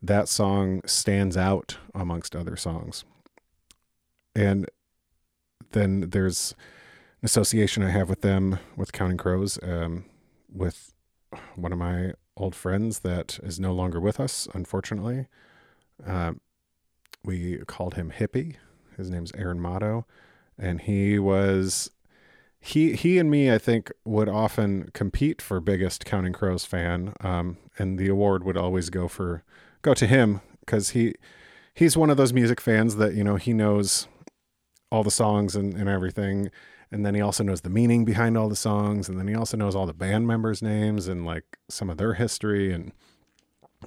that 0.02 0.28
song 0.28 0.82
stands 0.86 1.38
out 1.38 1.78
amongst 1.96 2.36
other 2.36 2.56
songs. 2.56 3.06
And 4.36 4.70
then 5.72 6.10
there's 6.10 6.54
an 7.22 7.26
association 7.26 7.84
I 7.84 7.92
have 7.92 8.10
with 8.10 8.22
them 8.22 8.60
with 8.76 8.92
Counting 8.92 9.18
Crows, 9.18 9.58
um, 9.64 10.06
with 10.52 10.94
one 11.56 11.72
of 11.72 11.80
my 11.80 12.14
old 12.36 12.54
friends 12.54 13.00
that 13.00 13.40
is 13.44 13.60
no 13.60 13.74
longer 13.74 14.00
with 14.00 14.20
us, 14.20 14.48
unfortunately. 14.54 15.28
Uh, 16.06 16.34
we 17.24 17.58
called 17.66 17.96
him 17.96 18.12
Hippie. 18.12 18.56
His 18.98 19.10
name's 19.10 19.32
Aaron 19.36 19.60
Motto 19.60 20.06
and 20.58 20.82
he 20.82 21.20
was 21.20 21.90
he 22.66 22.94
he 22.94 23.20
and 23.20 23.30
me 23.30 23.52
I 23.52 23.58
think 23.58 23.92
would 24.06 24.30
often 24.30 24.90
compete 24.94 25.42
for 25.42 25.60
biggest 25.60 26.06
Counting 26.06 26.34
Crows 26.34 26.66
fan, 26.66 27.14
um, 27.22 27.58
and 27.78 28.00
the 28.00 28.08
award 28.08 28.44
would 28.44 28.58
always 28.58 28.90
go 28.90 29.08
for 29.08 29.44
go 29.82 29.94
to 29.94 30.08
him 30.08 30.42
because 30.62 30.92
he 30.92 31.14
he's 31.74 31.98
one 31.98 32.10
of 32.10 32.18
those 32.18 32.32
music 32.32 32.62
fans 32.62 32.96
that 32.96 33.16
you 33.16 33.24
know 33.24 33.36
he 33.36 33.54
knows 33.54 34.08
all 34.92 35.04
the 35.04 35.12
songs 35.12 35.56
and, 35.56 35.74
and 35.74 35.90
everything 35.90 36.52
and 36.92 37.04
then 37.04 37.16
he 37.16 37.22
also 37.22 37.44
knows 37.44 37.62
the 37.62 37.70
meaning 37.70 38.06
behind 38.06 38.38
all 38.38 38.48
the 38.48 38.56
songs 38.56 39.10
and 39.10 39.18
then 39.20 39.28
he 39.28 39.34
also 39.34 39.58
knows 39.58 39.76
all 39.76 39.88
the 39.88 39.94
band 39.94 40.28
members 40.28 40.62
names 40.62 41.08
and 41.08 41.26
like 41.26 41.58
some 41.68 41.90
of 41.90 41.98
their 41.98 42.14
history 42.14 42.72
and 42.72 42.92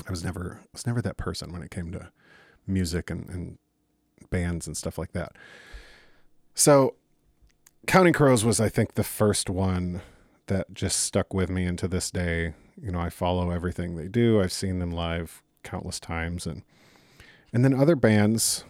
i 0.07 0.11
was 0.11 0.25
never 0.25 0.59
I 0.63 0.69
was 0.73 0.85
never 0.85 1.01
that 1.01 1.17
person 1.17 1.53
when 1.53 1.63
it 1.63 1.71
came 1.71 1.93
to 1.93 2.11
music 2.67 3.09
and, 3.11 3.29
and 3.29 3.59
bands 4.31 4.67
and 4.67 4.77
stuff 4.77 4.99
like 4.99 5.13
that. 5.13 5.33
So 6.55 6.95
counting 7.87 8.13
crows 8.13 8.45
was 8.45 8.61
i 8.61 8.69
think 8.69 8.95
the 8.95 9.05
first 9.05 9.49
one 9.49 10.03
that 10.47 10.73
just 10.73 11.01
stuck 11.01 11.33
with 11.35 11.51
me 11.51 11.65
into 11.65 11.89
this 11.89 12.11
day 12.11 12.55
you 12.81 12.91
know 12.91 13.01
i 13.01 13.09
follow 13.09 13.51
everything 13.51 13.97
they 13.97 14.09
do 14.09 14.41
i've 14.41 14.53
seen 14.53 14.79
them 14.79 14.91
live 14.91 15.43
countless 15.63 15.99
times 15.99 16.47
and 16.47 16.63
and 17.53 17.65
then 17.65 17.75
other 17.75 17.97
bands 17.97 18.65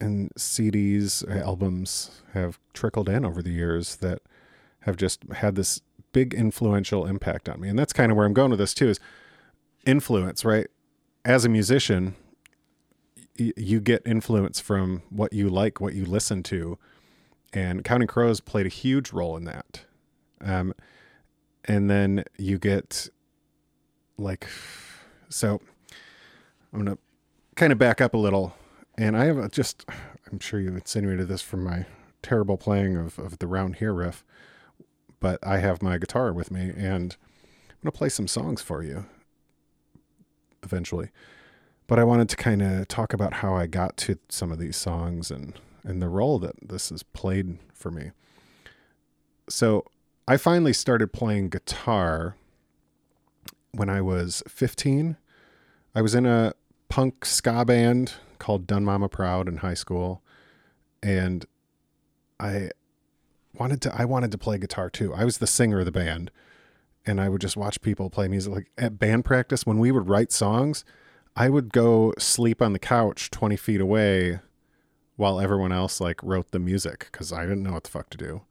and 0.00 0.30
CDs, 0.34 1.28
uh, 1.28 1.44
albums 1.44 2.22
have 2.32 2.58
trickled 2.72 3.08
in 3.08 3.24
over 3.24 3.42
the 3.42 3.50
years 3.50 3.96
that 3.96 4.22
have 4.80 4.96
just 4.96 5.22
had 5.32 5.54
this 5.54 5.80
big 6.12 6.34
influential 6.34 7.06
impact 7.06 7.48
on 7.48 7.60
me. 7.60 7.68
And 7.68 7.78
that's 7.78 7.92
kind 7.92 8.12
of 8.12 8.16
where 8.16 8.26
I'm 8.26 8.34
going 8.34 8.50
with 8.50 8.58
this 8.58 8.74
too 8.74 8.88
is 8.88 9.00
influence, 9.86 10.44
right? 10.44 10.66
As 11.24 11.44
a 11.44 11.48
musician, 11.48 12.14
y- 13.38 13.52
you 13.56 13.80
get 13.80 14.02
influence 14.06 14.60
from 14.60 15.02
what 15.10 15.32
you 15.32 15.48
like, 15.48 15.80
what 15.80 15.94
you 15.94 16.04
listen 16.04 16.42
to. 16.44 16.78
And 17.54 17.84
Counting 17.84 18.08
Crows 18.08 18.40
played 18.40 18.66
a 18.66 18.70
huge 18.70 19.12
role 19.12 19.36
in 19.36 19.44
that. 19.44 19.84
Um, 20.40 20.74
and 21.64 21.88
then 21.88 22.24
you 22.36 22.58
get 22.58 23.08
like, 24.18 24.48
so 25.28 25.60
I'm 26.72 26.84
to 26.84 26.98
kind 27.54 27.72
of 27.72 27.78
back 27.78 28.00
up 28.00 28.12
a 28.12 28.18
little 28.18 28.54
and 28.98 29.16
I 29.16 29.24
have 29.26 29.38
a, 29.38 29.48
just, 29.48 29.86
I'm 30.30 30.40
sure 30.40 30.60
you 30.60 30.68
insinuated 30.70 31.28
this 31.28 31.42
from 31.42 31.62
my 31.64 31.86
terrible 32.22 32.56
playing 32.56 32.96
of, 32.96 33.18
of 33.18 33.38
the 33.38 33.46
round 33.46 33.76
here 33.76 33.92
riff, 33.92 34.24
but 35.20 35.38
I 35.46 35.58
have 35.58 35.80
my 35.80 35.96
guitar 35.96 36.32
with 36.32 36.50
me 36.50 36.72
and 36.76 37.16
I'm 37.70 37.90
to 37.90 37.96
play 37.96 38.08
some 38.08 38.26
songs 38.26 38.62
for 38.62 38.82
you 38.82 39.06
eventually. 40.62 41.10
But 41.86 41.98
I 42.00 42.04
wanted 42.04 42.28
to 42.30 42.36
kind 42.36 42.62
of 42.62 42.88
talk 42.88 43.12
about 43.12 43.34
how 43.34 43.54
I 43.54 43.66
got 43.66 43.96
to 43.98 44.18
some 44.28 44.50
of 44.50 44.58
these 44.58 44.76
songs 44.76 45.30
and, 45.30 45.54
and 45.84 46.00
the 46.00 46.08
role 46.08 46.38
that 46.38 46.54
this 46.66 46.88
has 46.88 47.02
played 47.02 47.58
for 47.72 47.90
me. 47.90 48.10
So 49.48 49.84
I 50.26 50.36
finally 50.36 50.72
started 50.72 51.12
playing 51.12 51.50
guitar 51.50 52.36
when 53.72 53.90
I 53.90 54.00
was 54.00 54.42
15. 54.48 55.16
I 55.94 56.02
was 56.02 56.14
in 56.14 56.26
a 56.26 56.54
punk 56.88 57.24
ska 57.24 57.64
band 57.64 58.14
called 58.38 58.66
Dun 58.66 58.84
Mama 58.84 59.08
Proud 59.08 59.48
in 59.48 59.58
high 59.58 59.74
school, 59.74 60.22
and 61.02 61.44
I 62.40 62.70
wanted 63.52 63.80
to 63.82 63.94
I 63.94 64.04
wanted 64.04 64.32
to 64.32 64.38
play 64.38 64.58
guitar 64.58 64.90
too. 64.90 65.12
I 65.14 65.24
was 65.24 65.38
the 65.38 65.46
singer 65.46 65.80
of 65.80 65.84
the 65.84 65.92
band, 65.92 66.30
and 67.06 67.20
I 67.20 67.28
would 67.28 67.40
just 67.40 67.56
watch 67.56 67.80
people 67.80 68.10
play 68.10 68.28
music. 68.28 68.52
Like 68.52 68.70
at 68.78 68.98
band 68.98 69.24
practice, 69.24 69.66
when 69.66 69.78
we 69.78 69.92
would 69.92 70.08
write 70.08 70.32
songs, 70.32 70.84
I 71.36 71.48
would 71.48 71.72
go 71.72 72.12
sleep 72.18 72.62
on 72.62 72.72
the 72.72 72.78
couch 72.78 73.30
twenty 73.30 73.56
feet 73.56 73.80
away, 73.80 74.40
while 75.16 75.40
everyone 75.40 75.72
else 75.72 76.00
like 76.00 76.22
wrote 76.22 76.50
the 76.50 76.58
music 76.58 77.08
because 77.10 77.32
I 77.32 77.42
didn't 77.42 77.62
know 77.62 77.72
what 77.72 77.84
the 77.84 77.90
fuck 77.90 78.10
to 78.10 78.18
do, 78.18 78.42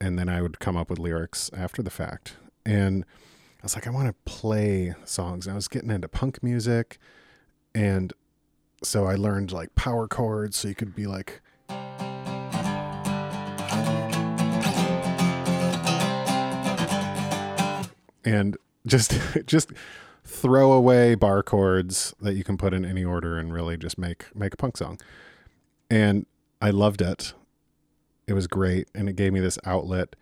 and 0.00 0.18
then 0.18 0.28
I 0.28 0.42
would 0.42 0.58
come 0.58 0.76
up 0.76 0.90
with 0.90 0.98
lyrics 0.98 1.50
after 1.56 1.82
the 1.82 1.90
fact. 1.90 2.36
And 2.64 3.04
I 3.60 3.62
was 3.62 3.74
like, 3.74 3.86
I 3.86 3.90
want 3.90 4.08
to 4.08 4.14
play 4.30 4.94
songs. 5.04 5.46
And 5.46 5.52
I 5.52 5.56
was 5.56 5.68
getting 5.68 5.90
into 5.90 6.08
punk 6.08 6.42
music, 6.42 6.98
and 7.74 8.12
so 8.82 9.06
I 9.06 9.14
learned 9.14 9.52
like 9.52 9.74
power 9.74 10.06
chords 10.08 10.56
so 10.56 10.68
you 10.68 10.74
could 10.74 10.94
be 10.94 11.06
like 11.06 11.40
and 18.26 18.56
just 18.86 19.18
just 19.46 19.72
throw 20.24 20.72
away 20.72 21.14
bar 21.14 21.42
chords 21.42 22.14
that 22.20 22.34
you 22.34 22.44
can 22.44 22.58
put 22.58 22.74
in 22.74 22.84
any 22.84 23.04
order 23.04 23.38
and 23.38 23.52
really 23.54 23.76
just 23.76 23.96
make 23.96 24.26
make 24.34 24.52
a 24.52 24.56
punk 24.56 24.76
song. 24.76 24.98
And 25.90 26.26
I 26.60 26.70
loved 26.70 27.00
it. 27.00 27.34
It 28.26 28.32
was 28.32 28.46
great 28.46 28.88
and 28.94 29.08
it 29.08 29.16
gave 29.16 29.32
me 29.32 29.40
this 29.40 29.58
outlet 29.64 30.16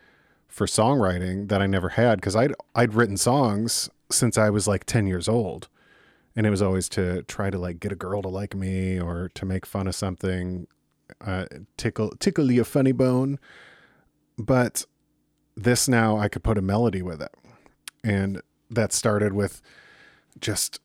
for 0.47 0.66
songwriting 0.66 1.49
that 1.49 1.61
I 1.61 1.66
never 1.66 1.90
had 1.90 2.21
because 2.21 2.37
I'd 2.37 2.54
I'd 2.75 2.94
written 2.94 3.16
songs 3.16 3.90
since 4.11 4.38
I 4.38 4.50
was 4.50 4.68
like 4.68 4.85
10 4.85 5.06
years 5.06 5.28
old 5.28 5.68
and 6.37 6.47
it 6.47 6.50
was 6.50 6.62
always 6.62 6.88
to 6.90 7.23
try 7.25 7.50
to 7.50 7.59
like 7.59 7.80
get 7.80 7.92
a 7.92 7.97
girl 7.97 8.23
to 8.23 8.28
like 8.28 8.54
me 8.54 9.00
or 9.00 9.30
to 9.35 9.44
make 9.44 9.66
fun 9.66 9.87
of 9.87 9.94
something 9.94 10.66
uh, 11.21 11.47
tickle 11.76 12.11
tickle 12.18 12.50
your 12.50 12.64
funny 12.64 12.92
bone 12.92 13.38
but 14.38 14.87
this 15.56 15.88
now 15.88 16.16
i 16.16 16.28
could 16.28 16.42
put 16.42 16.59
a 16.59 16.62
melody 16.62 17.02
with 17.02 17.21
it 17.21 17.33
and 18.02 18.40
that 18.71 18.92
started 18.92 19.33
with 19.33 19.61
just 20.40 20.80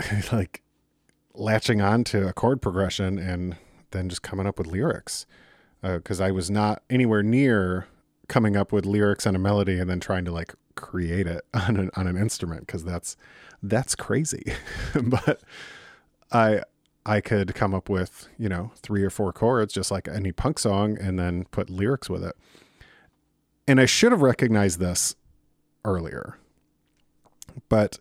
like 0.32 0.62
latching 1.34 1.80
on 1.80 2.04
to 2.04 2.28
a 2.28 2.32
chord 2.32 2.60
progression 2.60 3.18
and 3.18 3.56
then 3.92 4.08
just 4.08 4.22
coming 4.22 4.46
up 4.46 4.58
with 4.58 4.66
lyrics 4.66 5.26
because 5.82 6.20
uh, 6.20 6.24
i 6.24 6.30
was 6.30 6.50
not 6.50 6.82
anywhere 6.90 7.22
near 7.22 7.86
coming 8.28 8.56
up 8.56 8.72
with 8.72 8.86
lyrics 8.86 9.26
and 9.26 9.36
a 9.36 9.38
melody 9.38 9.78
and 9.78 9.90
then 9.90 10.00
trying 10.00 10.24
to 10.24 10.32
like 10.32 10.54
create 10.74 11.26
it 11.26 11.44
on 11.54 11.76
an, 11.76 11.90
on 11.94 12.06
an 12.06 12.16
instrument 12.16 12.66
because 12.66 12.84
that's 12.84 13.16
that's 13.62 13.94
crazy. 13.94 14.44
but 15.02 15.40
I 16.30 16.62
I 17.04 17.20
could 17.20 17.54
come 17.54 17.74
up 17.74 17.88
with, 17.88 18.28
you 18.38 18.48
know, 18.48 18.72
three 18.76 19.02
or 19.02 19.10
four 19.10 19.32
chords 19.32 19.74
just 19.74 19.90
like 19.90 20.08
any 20.08 20.32
punk 20.32 20.58
song 20.58 20.96
and 20.98 21.18
then 21.18 21.44
put 21.46 21.68
lyrics 21.68 22.08
with 22.08 22.24
it. 22.24 22.36
And 23.66 23.80
I 23.80 23.86
should 23.86 24.12
have 24.12 24.22
recognized 24.22 24.78
this 24.78 25.16
earlier. 25.84 26.38
But 27.68 27.98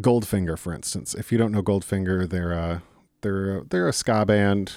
Goldfinger, 0.00 0.58
for 0.58 0.74
instance, 0.74 1.14
if 1.14 1.32
you 1.32 1.38
don't 1.38 1.52
know 1.52 1.62
Goldfinger, 1.62 2.28
they're 2.28 2.52
a 2.52 2.82
they're 3.24 3.58
a, 3.58 3.64
they're 3.64 3.88
a 3.88 3.92
ska 3.92 4.24
band, 4.24 4.74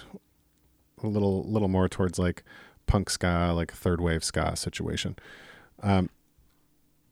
a 1.04 1.08
little 1.08 1.44
little 1.44 1.68
more 1.68 1.88
towards 1.88 2.18
like 2.18 2.44
punk 2.88 3.10
ska, 3.12 3.52
like 3.54 3.72
third 3.72 4.02
wave 4.02 4.24
ska 4.24 4.56
situation. 4.56 5.16
Um, 5.84 6.10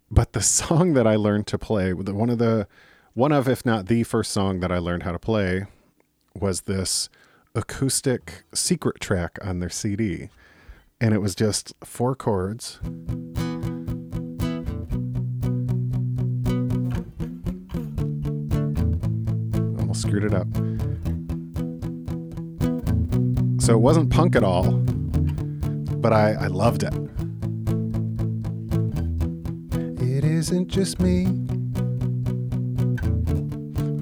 but 0.10 0.34
the 0.34 0.42
song 0.60 0.94
that 0.94 1.06
I 1.06 1.16
learned 1.16 1.46
to 1.48 1.60
play, 1.60 1.94
one 1.94 2.30
of 2.32 2.40
the 2.40 2.68
one 3.14 3.32
of 3.32 3.48
if 3.48 3.66
not 3.66 3.86
the 3.86 4.04
first 4.04 4.32
song 4.32 4.62
that 4.62 4.72
I 4.72 4.80
learned 4.80 5.04
how 5.04 5.12
to 5.12 5.20
play 5.20 5.66
was 6.34 6.62
this 6.62 7.10
acoustic 7.54 8.44
secret 8.54 9.00
track 9.00 9.38
on 9.42 9.60
their 9.60 9.70
CD. 9.70 10.30
And 11.00 11.14
it 11.14 11.22
was 11.22 11.36
just 11.36 11.74
four 11.84 12.16
chords. 12.16 12.80
Almost 19.78 20.02
screwed 20.02 20.24
it 20.24 20.34
up. 20.34 20.48
So 23.66 23.74
it 23.74 23.80
wasn't 23.80 24.12
punk 24.12 24.36
at 24.36 24.44
all, 24.44 24.74
but 24.74 26.14
I, 26.14 26.34
I 26.34 26.46
loved 26.46 26.84
it. 26.84 26.94
it. 30.00 30.24
isn't 30.24 30.68
just 30.68 31.00
me 31.00 31.24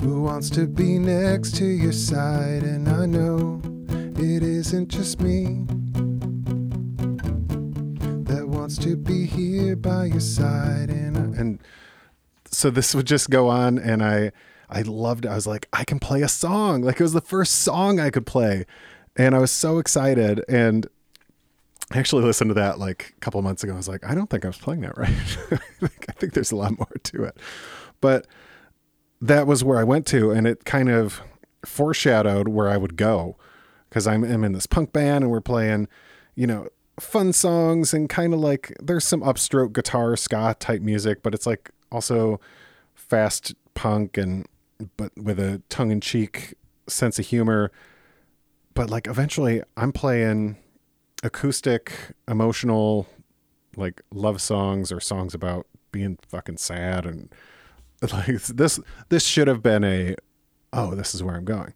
who 0.02 0.22
wants 0.22 0.50
to 0.50 0.68
be 0.68 1.00
next 1.00 1.56
to 1.56 1.66
your 1.66 1.94
side, 1.94 2.64
and 2.64 2.90
I 2.90 3.06
know 3.06 3.62
it 4.18 4.44
isn't 4.44 4.90
just 4.90 5.22
me 5.22 5.64
that 8.26 8.46
wants 8.46 8.78
to 8.80 8.98
be 8.98 9.26
here 9.26 9.78
by 9.78 10.08
your 10.08 10.20
side, 10.20 10.90
and 10.90 11.16
I, 11.18 11.40
and 11.40 11.60
so 12.52 12.70
this 12.70 12.94
would 12.94 13.08
just 13.08 13.30
go 13.30 13.48
on, 13.48 13.80
and 13.80 14.04
I 14.04 14.34
I 14.70 14.82
loved. 14.82 15.24
It. 15.24 15.30
I 15.30 15.36
was 15.36 15.48
like, 15.48 15.70
I 15.72 15.86
can 15.86 16.00
play 16.00 16.22
a 16.22 16.28
song. 16.28 16.82
Like 16.82 17.00
it 17.00 17.04
was 17.04 17.14
the 17.14 17.22
first 17.22 17.62
song 17.62 18.00
I 18.02 18.10
could 18.10 18.26
play, 18.26 18.66
and 19.16 19.36
I 19.36 19.40
was 19.40 19.52
so 19.52 19.80
excited, 19.80 20.44
and 20.48 20.88
I 21.92 22.00
actually 22.00 22.24
listened 22.24 22.50
to 22.50 22.56
that 22.56 22.80
like 22.80 23.14
a 23.18 23.20
couple 23.20 23.42
months 23.42 23.64
ago. 23.64 23.74
I 23.74 23.78
was 23.78 23.88
like, 23.88 24.04
I 24.06 24.16
don't 24.16 24.30
think 24.30 24.46
I 24.46 24.48
was 24.48 24.58
playing 24.58 24.82
that 24.82 24.98
right. 24.98 25.10
I 25.82 26.12
think 26.14 26.34
there's 26.34 26.52
a 26.52 26.56
lot 26.56 26.78
more 26.78 26.92
to 27.04 27.24
it. 27.24 27.38
But 28.02 28.28
that 29.22 29.48
was 29.48 29.64
where 29.64 29.80
I 29.80 29.84
went 29.84 30.06
to, 30.08 30.32
and 30.32 30.48
it 30.48 30.66
kind 30.66 30.90
of 30.90 31.22
foreshadowed 31.66 32.50
where 32.50 32.70
I 32.70 32.78
would 32.78 32.98
go 32.98 33.38
because 33.90 34.08
I'm, 34.08 34.24
I'm 34.24 34.44
in 34.44 34.54
this 34.54 34.66
punk 34.66 34.92
band 34.92 35.24
and 35.24 35.32
we're 35.32 35.40
playing, 35.40 35.88
you 36.36 36.48
know, 36.48 36.68
fun 37.00 37.32
songs 37.32 37.94
and 37.94 38.10
kind 38.10 38.34
of 38.34 38.40
like 38.40 38.76
there's 38.82 39.06
some 39.06 39.22
upstroke 39.22 39.72
guitar 39.74 40.16
ska 40.16 40.56
type 40.60 40.82
music, 40.82 41.24
but 41.24 41.34
it's 41.34 41.46
like 41.46 41.72
also 41.92 42.40
fast 42.96 43.54
punk 43.76 44.18
and 44.18 44.48
but 44.98 45.12
with 45.16 45.40
a 45.40 45.62
tongue 45.70 45.92
in 45.92 46.02
cheek 46.02 46.56
sense 46.88 47.18
of 47.20 47.28
humor 47.28 47.72
but 48.74 48.90
like 48.90 49.08
eventually 49.08 49.62
I'm 49.78 49.92
playing 49.92 50.58
acoustic, 51.24 51.94
emotional, 52.28 53.08
like 53.76 54.02
love 54.12 54.42
songs 54.42 54.92
or 54.92 55.00
songs 55.00 55.34
about 55.34 55.68
being 55.92 56.18
fucking 56.28 56.58
sad 56.58 57.06
and 57.06 57.30
like 58.12 58.44
this 58.44 58.80
this 59.10 59.26
should 59.26 59.48
have 59.48 59.64
been 59.64 59.84
a 59.84 60.16
oh 60.74 60.94
this 60.96 61.16
is 61.16 61.24
where 61.24 61.36
I'm 61.36 61.46
going. 61.46 61.74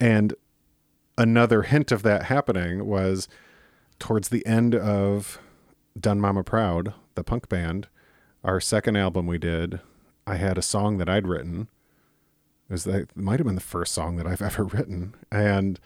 And 0.00 0.34
another 1.18 1.62
hint 1.62 1.92
of 1.92 2.02
that 2.02 2.24
happening 2.24 2.86
was 2.86 3.28
towards 3.98 4.30
the 4.30 4.44
end 4.46 4.74
of 4.74 5.38
Done 5.98 6.20
Mama 6.20 6.42
Proud, 6.42 6.94
the 7.14 7.22
punk 7.22 7.48
band, 7.48 7.86
our 8.42 8.60
second 8.60 8.96
album 8.96 9.26
we 9.26 9.38
did, 9.38 9.80
I 10.26 10.36
had 10.36 10.58
a 10.58 10.62
song 10.62 10.98
that 10.98 11.08
I'd 11.08 11.28
written. 11.28 11.68
It 12.68 12.72
was 12.72 12.84
that 12.84 12.94
it 12.96 13.16
might 13.16 13.38
have 13.38 13.46
been 13.46 13.54
the 13.54 13.60
first 13.60 13.92
song 13.92 14.16
that 14.16 14.26
I've 14.26 14.42
ever 14.50 14.64
written. 14.64 15.14
And 15.30 15.78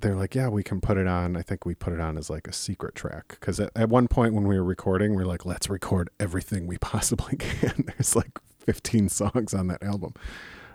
they're 0.00 0.14
like, 0.14 0.34
yeah, 0.34 0.48
we 0.48 0.62
can 0.62 0.80
put 0.80 0.96
it 0.96 1.06
on. 1.06 1.36
I 1.36 1.42
think 1.42 1.66
we 1.66 1.74
put 1.74 1.92
it 1.92 2.00
on 2.00 2.16
as 2.16 2.30
like 2.30 2.46
a 2.46 2.52
secret 2.52 2.94
track. 2.94 3.28
Because 3.30 3.58
at, 3.58 3.70
at 3.74 3.88
one 3.88 4.08
point 4.08 4.34
when 4.34 4.46
we 4.46 4.56
were 4.56 4.64
recording, 4.64 5.14
we 5.14 5.22
are 5.22 5.26
like, 5.26 5.44
let's 5.44 5.68
record 5.68 6.10
everything 6.20 6.66
we 6.66 6.78
possibly 6.80 7.36
can. 7.36 7.84
There's 7.86 8.14
like 8.14 8.38
15 8.60 9.08
songs 9.08 9.54
on 9.54 9.66
that 9.68 9.82
album. 9.82 10.14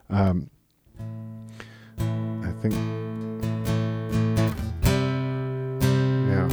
Um, 0.09 0.49
I 1.97 2.51
think, 2.61 2.73
yeah. 6.27 6.49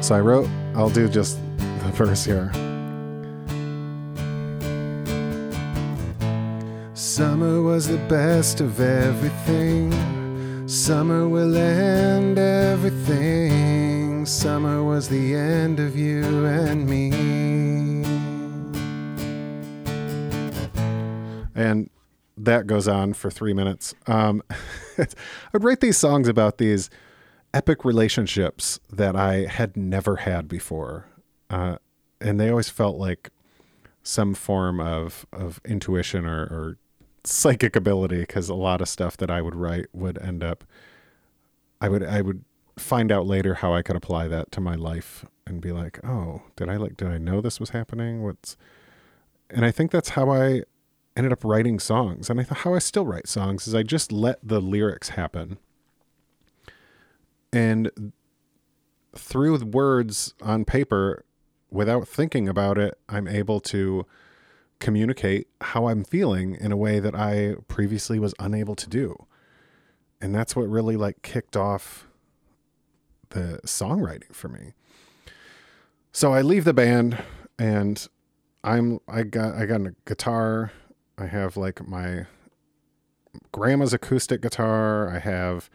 So 0.00 0.14
I 0.14 0.20
wrote, 0.20 0.48
I'll 0.74 0.90
do 0.90 1.08
just 1.08 1.38
the 1.58 1.92
verse 1.94 2.24
here. 2.24 2.52
Summer 7.14 7.60
was 7.60 7.88
the 7.88 7.98
best 8.08 8.62
of 8.62 8.80
everything. 8.80 9.92
Summer 10.66 11.28
will 11.28 11.54
end 11.54 12.38
everything. 12.38 14.24
Summer 14.24 14.82
was 14.82 15.10
the 15.10 15.34
end 15.34 15.78
of 15.78 15.94
you 15.94 16.46
and 16.46 16.88
me. 16.88 17.10
And 21.54 21.90
that 22.38 22.66
goes 22.66 22.88
on 22.88 23.12
for 23.12 23.30
three 23.30 23.52
minutes. 23.52 23.94
Um, 24.06 24.42
I'd 24.98 25.62
write 25.62 25.80
these 25.80 25.98
songs 25.98 26.28
about 26.28 26.56
these 26.56 26.88
epic 27.52 27.84
relationships 27.84 28.80
that 28.90 29.16
I 29.16 29.44
had 29.44 29.76
never 29.76 30.16
had 30.16 30.48
before. 30.48 31.04
Uh, 31.50 31.76
and 32.22 32.40
they 32.40 32.48
always 32.48 32.70
felt 32.70 32.96
like 32.96 33.28
some 34.02 34.32
form 34.32 34.80
of, 34.80 35.26
of 35.30 35.60
intuition 35.66 36.24
or, 36.24 36.44
or 36.44 36.78
psychic 37.24 37.76
ability 37.76 38.20
because 38.20 38.48
a 38.48 38.54
lot 38.54 38.80
of 38.80 38.88
stuff 38.88 39.16
that 39.18 39.30
I 39.30 39.42
would 39.42 39.54
write 39.54 39.86
would 39.92 40.18
end 40.18 40.42
up 40.42 40.64
I 41.80 41.88
would 41.88 42.04
I 42.04 42.20
would 42.20 42.44
find 42.78 43.12
out 43.12 43.26
later 43.26 43.54
how 43.54 43.74
I 43.74 43.82
could 43.82 43.96
apply 43.96 44.28
that 44.28 44.50
to 44.52 44.60
my 44.60 44.74
life 44.74 45.24
and 45.46 45.60
be 45.60 45.72
like, 45.72 46.00
"Oh, 46.04 46.42
did 46.56 46.68
I 46.68 46.76
like 46.76 46.96
did 46.96 47.08
I 47.08 47.18
know 47.18 47.40
this 47.40 47.60
was 47.60 47.70
happening? 47.70 48.22
What's 48.22 48.56
And 49.50 49.64
I 49.64 49.70
think 49.70 49.90
that's 49.90 50.10
how 50.10 50.30
I 50.30 50.62
ended 51.16 51.32
up 51.32 51.44
writing 51.44 51.78
songs. 51.78 52.30
And 52.30 52.40
I 52.40 52.44
thought 52.44 52.58
how 52.58 52.74
I 52.74 52.78
still 52.78 53.04
write 53.04 53.28
songs 53.28 53.66
is 53.66 53.74
I 53.74 53.82
just 53.82 54.12
let 54.12 54.38
the 54.42 54.60
lyrics 54.60 55.10
happen. 55.10 55.58
And 57.52 58.12
through 59.14 59.58
words 59.58 60.34
on 60.40 60.64
paper 60.64 61.24
without 61.70 62.08
thinking 62.08 62.48
about 62.48 62.78
it, 62.78 62.98
I'm 63.08 63.28
able 63.28 63.60
to 63.60 64.06
communicate 64.82 65.46
how 65.60 65.86
I'm 65.86 66.02
feeling 66.02 66.56
in 66.56 66.72
a 66.72 66.76
way 66.76 66.98
that 66.98 67.14
I 67.14 67.54
previously 67.68 68.18
was 68.18 68.34
unable 68.40 68.74
to 68.74 68.88
do. 68.88 69.26
And 70.20 70.34
that's 70.34 70.56
what 70.56 70.68
really 70.68 70.96
like 70.96 71.22
kicked 71.22 71.56
off 71.56 72.08
the 73.30 73.60
songwriting 73.64 74.34
for 74.34 74.48
me. 74.48 74.74
So 76.10 76.34
I 76.34 76.42
leave 76.42 76.64
the 76.64 76.74
band 76.74 77.22
and 77.60 78.06
I'm 78.64 78.98
I 79.08 79.22
got 79.22 79.54
I 79.54 79.66
got 79.66 79.82
a 79.82 79.94
guitar. 80.04 80.72
I 81.16 81.26
have 81.26 81.56
like 81.56 81.86
my 81.86 82.26
grandma's 83.52 83.94
acoustic 83.94 84.42
guitar. 84.42 85.08
I 85.08 85.20
have 85.20 85.70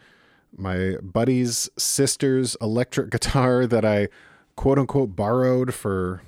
my 0.54 0.96
buddy's 1.02 1.70
sister's 1.78 2.56
electric 2.60 3.08
guitar 3.16 3.66
that 3.66 3.86
I 3.86 4.08
quote 4.54 4.78
unquote 4.78 5.16
borrowed 5.16 5.72
for 5.72 6.20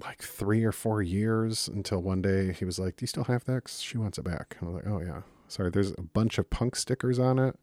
like 0.00 0.22
three 0.22 0.64
or 0.64 0.72
four 0.72 1.02
years 1.02 1.68
until 1.68 2.02
one 2.02 2.20
day 2.22 2.52
he 2.52 2.64
was 2.64 2.78
like, 2.78 2.96
"Do 2.96 3.04
you 3.04 3.06
still 3.06 3.24
have 3.24 3.44
that?" 3.44 3.64
Cause 3.64 3.80
she 3.80 3.98
wants 3.98 4.18
it 4.18 4.24
back. 4.24 4.56
I 4.60 4.64
was 4.66 4.74
like, 4.74 4.86
"Oh 4.86 5.00
yeah." 5.00 5.22
Sorry. 5.48 5.70
There's 5.70 5.92
a 5.92 6.02
bunch 6.02 6.38
of 6.38 6.50
punk 6.50 6.76
stickers 6.76 7.18
on 7.18 7.38
it, 7.38 7.58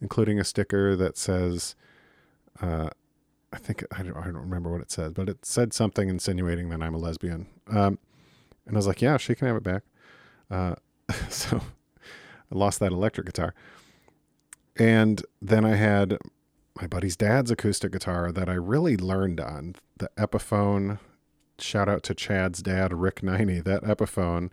including 0.00 0.38
a 0.38 0.44
sticker 0.44 0.96
that 0.96 1.16
says, 1.16 1.76
uh, 2.60 2.90
"I 3.52 3.58
think 3.58 3.84
I 3.92 4.02
don't, 4.02 4.16
I 4.16 4.24
don't 4.24 4.36
remember 4.36 4.70
what 4.70 4.80
it 4.82 4.90
said, 4.90 5.14
but 5.14 5.28
it 5.28 5.44
said 5.44 5.72
something 5.72 6.08
insinuating 6.08 6.68
that 6.70 6.82
I'm 6.82 6.94
a 6.94 6.98
lesbian." 6.98 7.46
Um, 7.68 7.98
and 8.66 8.76
I 8.76 8.78
was 8.78 8.86
like, 8.86 9.00
"Yeah, 9.02 9.16
she 9.16 9.34
can 9.34 9.46
have 9.46 9.56
it 9.56 9.62
back." 9.62 9.82
Uh, 10.50 10.74
so 11.30 11.58
I 11.58 12.54
lost 12.54 12.80
that 12.80 12.92
electric 12.92 13.26
guitar, 13.26 13.54
and 14.76 15.22
then 15.40 15.64
I 15.64 15.76
had 15.76 16.18
my 16.80 16.86
buddy's 16.86 17.16
dad's 17.16 17.50
acoustic 17.50 17.92
guitar 17.92 18.30
that 18.30 18.48
I 18.48 18.54
really 18.54 18.96
learned 18.96 19.40
on 19.40 19.74
the 19.96 20.10
Epiphone 20.16 20.98
shout 21.60 21.88
out 21.88 22.02
to 22.04 22.14
Chad's 22.14 22.62
dad, 22.62 22.92
Rick 22.92 23.20
Niney. 23.22 23.62
That 23.62 23.82
Epiphone, 23.82 24.50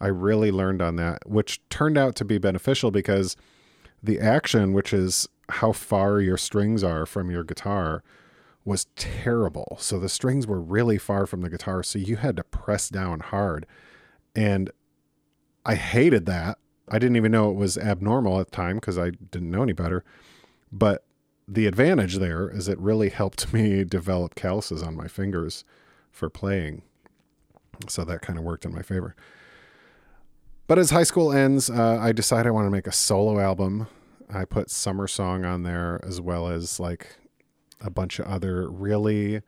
I 0.00 0.08
really 0.08 0.50
learned 0.50 0.82
on 0.82 0.96
that, 0.96 1.28
which 1.28 1.60
turned 1.68 1.98
out 1.98 2.14
to 2.16 2.24
be 2.24 2.38
beneficial 2.38 2.90
because 2.90 3.36
the 4.02 4.20
action, 4.20 4.72
which 4.72 4.92
is 4.92 5.28
how 5.48 5.72
far 5.72 6.20
your 6.20 6.36
strings 6.36 6.82
are 6.82 7.06
from 7.06 7.30
your 7.30 7.44
guitar, 7.44 8.02
was 8.64 8.86
terrible. 8.96 9.76
So 9.80 9.98
the 9.98 10.08
strings 10.08 10.46
were 10.46 10.60
really 10.60 10.98
far 10.98 11.26
from 11.26 11.40
the 11.40 11.50
guitar, 11.50 11.82
so 11.82 11.98
you 11.98 12.16
had 12.16 12.36
to 12.36 12.44
press 12.44 12.88
down 12.88 13.20
hard. 13.20 13.66
And 14.34 14.70
I 15.64 15.76
hated 15.76 16.26
that. 16.26 16.58
I 16.88 16.98
didn't 16.98 17.16
even 17.16 17.32
know 17.32 17.50
it 17.50 17.56
was 17.56 17.78
abnormal 17.78 18.40
at 18.40 18.50
the 18.50 18.56
time 18.56 18.76
because 18.76 18.98
I 18.98 19.10
didn't 19.10 19.50
know 19.50 19.62
any 19.62 19.72
better. 19.72 20.04
But 20.70 21.04
the 21.48 21.66
advantage 21.66 22.16
there 22.18 22.48
is 22.48 22.68
it 22.68 22.78
really 22.78 23.08
helped 23.08 23.52
me 23.52 23.84
develop 23.84 24.34
calluses 24.34 24.82
on 24.82 24.96
my 24.96 25.08
fingers 25.08 25.64
for 26.16 26.30
playing. 26.30 26.82
So 27.88 28.04
that 28.04 28.22
kind 28.22 28.38
of 28.38 28.44
worked 28.44 28.64
in 28.64 28.74
my 28.74 28.82
favor. 28.82 29.14
But 30.66 30.78
as 30.78 30.90
high 30.90 31.04
school 31.04 31.32
ends, 31.32 31.70
uh, 31.70 31.98
I 32.00 32.12
decide 32.12 32.46
I 32.46 32.50
want 32.50 32.66
to 32.66 32.70
make 32.70 32.86
a 32.86 32.92
solo 32.92 33.38
album. 33.38 33.86
I 34.32 34.44
put 34.44 34.70
Summer 34.70 35.06
Song 35.06 35.44
on 35.44 35.62
there 35.62 36.00
as 36.02 36.20
well 36.20 36.48
as 36.48 36.80
like 36.80 37.18
a 37.80 37.90
bunch 37.90 38.18
of 38.18 38.26
other 38.26 38.68
really, 38.68 39.42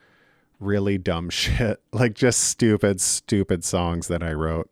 really 0.61 0.98
dumb 0.98 1.31
shit, 1.31 1.81
like 1.92 2.14
just 2.14 2.42
stupid, 2.42 3.00
stupid 3.00 3.64
songs 3.64 4.09
that 4.09 4.22
I 4.22 4.33
wrote. 4.33 4.70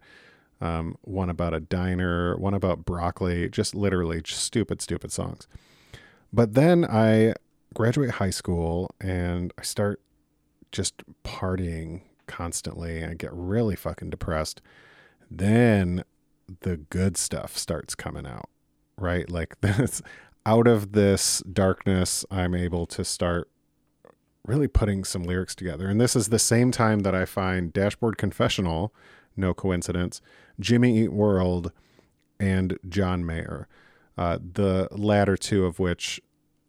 Um, 0.61 0.96
one 1.02 1.28
about 1.28 1.52
a 1.52 1.61
diner, 1.61 2.37
one 2.37 2.54
about 2.54 2.85
broccoli, 2.85 3.48
just 3.48 3.74
literally 3.74 4.22
just 4.22 4.42
stupid, 4.42 4.80
stupid 4.80 5.12
songs. 5.12 5.48
But 6.32 6.54
then 6.54 6.85
I 6.85 7.35
graduate 7.74 8.12
high 8.12 8.30
school 8.30 8.90
and 9.00 9.52
I 9.59 9.62
start 9.62 10.00
just 10.76 11.02
partying 11.24 12.02
constantly. 12.26 13.02
I 13.02 13.14
get 13.14 13.32
really 13.32 13.76
fucking 13.76 14.10
depressed. 14.10 14.60
Then 15.30 16.04
the 16.60 16.76
good 16.76 17.16
stuff 17.16 17.56
starts 17.56 17.94
coming 17.94 18.26
out, 18.26 18.50
right? 18.98 19.28
Like 19.30 19.58
this 19.62 20.02
out 20.44 20.68
of 20.68 20.92
this 20.92 21.42
darkness, 21.50 22.24
I'm 22.30 22.54
able 22.54 22.86
to 22.86 23.04
start 23.04 23.48
really 24.44 24.68
putting 24.68 25.02
some 25.02 25.24
lyrics 25.24 25.54
together. 25.54 25.88
And 25.88 26.00
this 26.00 26.14
is 26.14 26.28
the 26.28 26.38
same 26.38 26.70
time 26.70 27.00
that 27.00 27.14
I 27.14 27.24
find 27.24 27.72
Dashboard 27.72 28.16
Confessional, 28.16 28.94
no 29.36 29.54
coincidence, 29.54 30.20
Jimmy 30.60 30.98
Eat 30.98 31.12
World, 31.12 31.72
and 32.38 32.78
John 32.88 33.26
Mayer. 33.26 33.66
Uh, 34.16 34.38
the 34.40 34.88
latter 34.92 35.36
two 35.36 35.66
of 35.66 35.78
which 35.78 36.20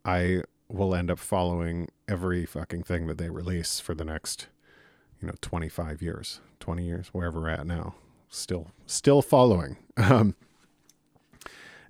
I 0.04 0.42
will 0.70 0.94
end 0.94 1.10
up 1.10 1.20
following 1.20 1.88
every 2.08 2.46
fucking 2.46 2.84
thing 2.84 3.08
that 3.08 3.18
they 3.18 3.30
release 3.30 3.80
for 3.80 3.94
the 3.94 4.06
next, 4.06 4.48
you 5.22 5.28
know, 5.28 5.36
25 5.42 6.02
years, 6.02 6.42
20 6.60 6.86
years, 6.86 7.08
wherever 7.10 7.42
we're 7.42 7.50
at 7.50 7.66
now. 7.66 7.96
Still, 8.30 8.72
still 8.86 9.22
following. 9.22 9.78
Um, 9.98 10.36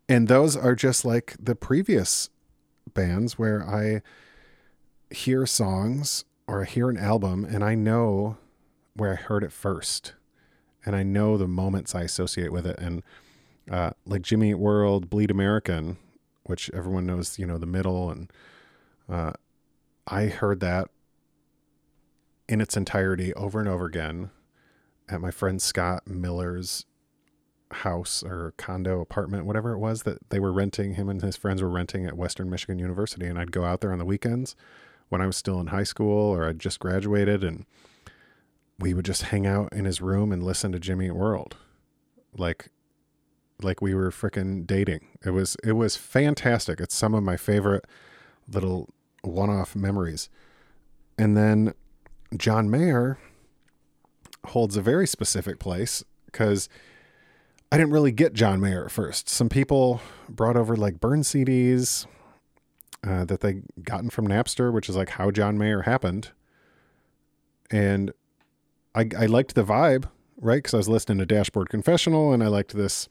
and 0.08 0.30
those 0.30 0.56
are 0.56 0.76
just 0.76 1.04
like 1.04 1.36
the 1.38 1.56
previous 1.56 2.30
bands 2.94 3.38
where 3.38 3.68
I 3.68 4.02
hear 5.14 5.46
songs 5.46 6.24
or 6.48 6.62
I 6.62 6.66
hear 6.66 6.90
an 6.90 6.98
album 6.98 7.44
and 7.44 7.64
I 7.64 7.76
know 7.76 8.38
where 8.94 9.12
I 9.12 9.16
heard 9.16 9.44
it 9.44 9.52
first. 9.52 10.14
And 10.86 10.96
I 10.96 11.04
know 11.04 11.38
the 11.38 11.48
moments 11.48 11.94
I 11.94 12.04
associate 12.04 12.54
with 12.54 12.66
it. 12.66 12.80
And 12.80 13.04
uh, 13.70 13.92
like 14.06 14.22
Jimmy 14.22 14.54
World, 14.54 15.10
Bleed 15.10 15.30
American, 15.30 15.98
which 16.44 16.72
everyone 16.74 17.06
knows, 17.06 17.38
you 17.38 17.46
know, 17.46 17.58
the 17.58 17.66
middle 17.66 18.10
and 18.10 18.32
uh, 19.10 19.34
I 20.06 20.26
heard 20.28 20.60
that 20.62 20.90
in 22.48 22.62
its 22.62 22.78
entirety 22.78 23.34
over 23.34 23.60
and 23.60 23.68
over 23.68 23.86
again 23.86 24.32
at 25.10 25.22
my 25.22 25.32
friend 25.32 25.62
Scott 25.62 26.08
Miller's 26.08 26.86
house 27.72 28.24
or 28.24 28.54
condo 28.58 29.02
apartment, 29.02 29.46
whatever 29.46 29.74
it 29.74 29.80
was 29.80 30.04
that 30.04 30.30
they 30.30 30.40
were 30.40 30.54
renting. 30.54 30.94
Him 30.94 31.10
and 31.10 31.22
his 31.22 31.36
friends 31.36 31.62
were 31.62 31.70
renting 31.70 32.06
at 32.06 32.18
Western 32.18 32.50
Michigan 32.50 32.80
University, 32.80 33.26
and 33.26 33.38
I'd 33.38 33.52
go 33.52 33.66
out 33.66 33.82
there 33.82 33.92
on 33.92 34.00
the 34.00 34.06
weekends 34.06 34.56
when 35.10 35.22
I 35.22 35.26
was 35.26 35.38
still 35.38 35.60
in 35.60 35.68
high 35.68 35.84
school 35.84 36.34
or 36.34 36.48
I'd 36.48 36.60
just 36.60 36.80
graduated, 36.80 37.44
and 37.44 37.66
we 38.80 38.94
would 38.94 39.06
just 39.06 39.24
hang 39.24 39.46
out 39.46 39.74
in 39.74 39.86
his 39.86 40.02
room 40.02 40.32
and 40.32 40.44
listen 40.44 40.72
to 40.72 40.80
Jimmy 40.80 41.12
World, 41.12 41.58
like 42.38 42.70
like 43.62 43.82
we 43.82 43.96
were 43.96 44.12
freaking 44.12 44.68
dating. 44.68 45.18
It 45.26 45.32
was 45.32 45.58
it 45.64 45.74
was 45.74 45.96
fantastic. 45.96 46.80
It's 46.80 46.96
some 46.96 47.14
of 47.14 47.24
my 47.24 47.38
favorite 47.38 47.86
little 48.48 48.90
one-off 49.28 49.76
memories. 49.76 50.30
And 51.18 51.36
then 51.36 51.74
John 52.36 52.70
Mayer 52.70 53.18
holds 54.48 54.78
a 54.78 54.82
very 54.82 55.08
specific 55.08 55.60
place 55.60 56.04
because 56.26 56.70
I 57.72 57.78
didn't 57.78 57.92
really 57.92 58.12
get 58.12 58.34
John 58.34 58.62
Mayer 58.62 58.86
at 58.86 58.92
first. 58.92 59.28
Some 59.28 59.50
people 59.50 60.02
brought 60.30 60.56
over 60.56 60.76
like 60.76 61.00
burn 61.00 61.22
CDs 61.22 62.06
uh, 63.06 63.26
that 63.26 63.42
they 63.42 63.62
gotten 63.84 64.10
from 64.10 64.28
Napster, 64.28 64.72
which 64.72 64.90
is 64.90 64.96
like 64.96 65.10
how 65.10 65.32
John 65.32 65.58
Mayer 65.58 65.82
happened. 65.82 66.32
And 67.70 68.12
I, 68.96 69.10
I 69.18 69.26
liked 69.26 69.56
the 69.56 69.64
vibe, 69.64 70.06
right? 70.38 70.58
Because 70.58 70.74
I 70.74 70.78
was 70.78 70.90
listening 70.90 71.18
to 71.18 71.26
Dashboard 71.26 71.70
Confessional 71.70 72.32
and 72.32 72.42
I 72.42 72.48
liked 72.48 72.74
this 72.76 73.10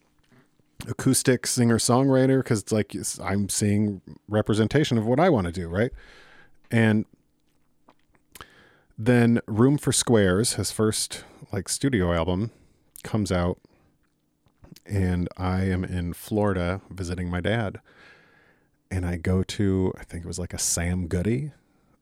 acoustic 0.89 1.47
singer 1.47 1.79
songwriter 1.79 2.39
because 2.39 2.61
it's 2.61 2.73
like 2.73 2.95
I'm 3.23 3.49
seeing 3.49 4.01
representation 4.29 4.99
of 4.99 5.07
what 5.07 5.21
I 5.21 5.29
want 5.29 5.47
to 5.47 5.53
do, 5.53 5.69
right? 5.69 5.91
And 6.71 7.07
then 8.99 9.41
Room 9.47 9.79
for 9.79 9.93
Squares, 9.93 10.55
his 10.55 10.71
first 10.71 11.25
like 11.53 11.69
studio 11.69 12.13
album, 12.13 12.51
comes 13.03 13.31
out, 13.31 13.59
and 14.85 15.29
I 15.37 15.65
am 15.65 15.85
in 15.85 16.13
Florida 16.13 16.81
visiting 16.91 17.29
my 17.29 17.41
dad. 17.41 17.81
And 18.91 19.05
I 19.05 19.17
go 19.17 19.43
to, 19.43 19.93
I 19.99 20.05
think 20.05 20.25
it 20.25 20.29
was 20.29 20.39
like 20.39 20.55
a 20.55 20.59
Sam 20.59 21.09
Goody, 21.09 21.53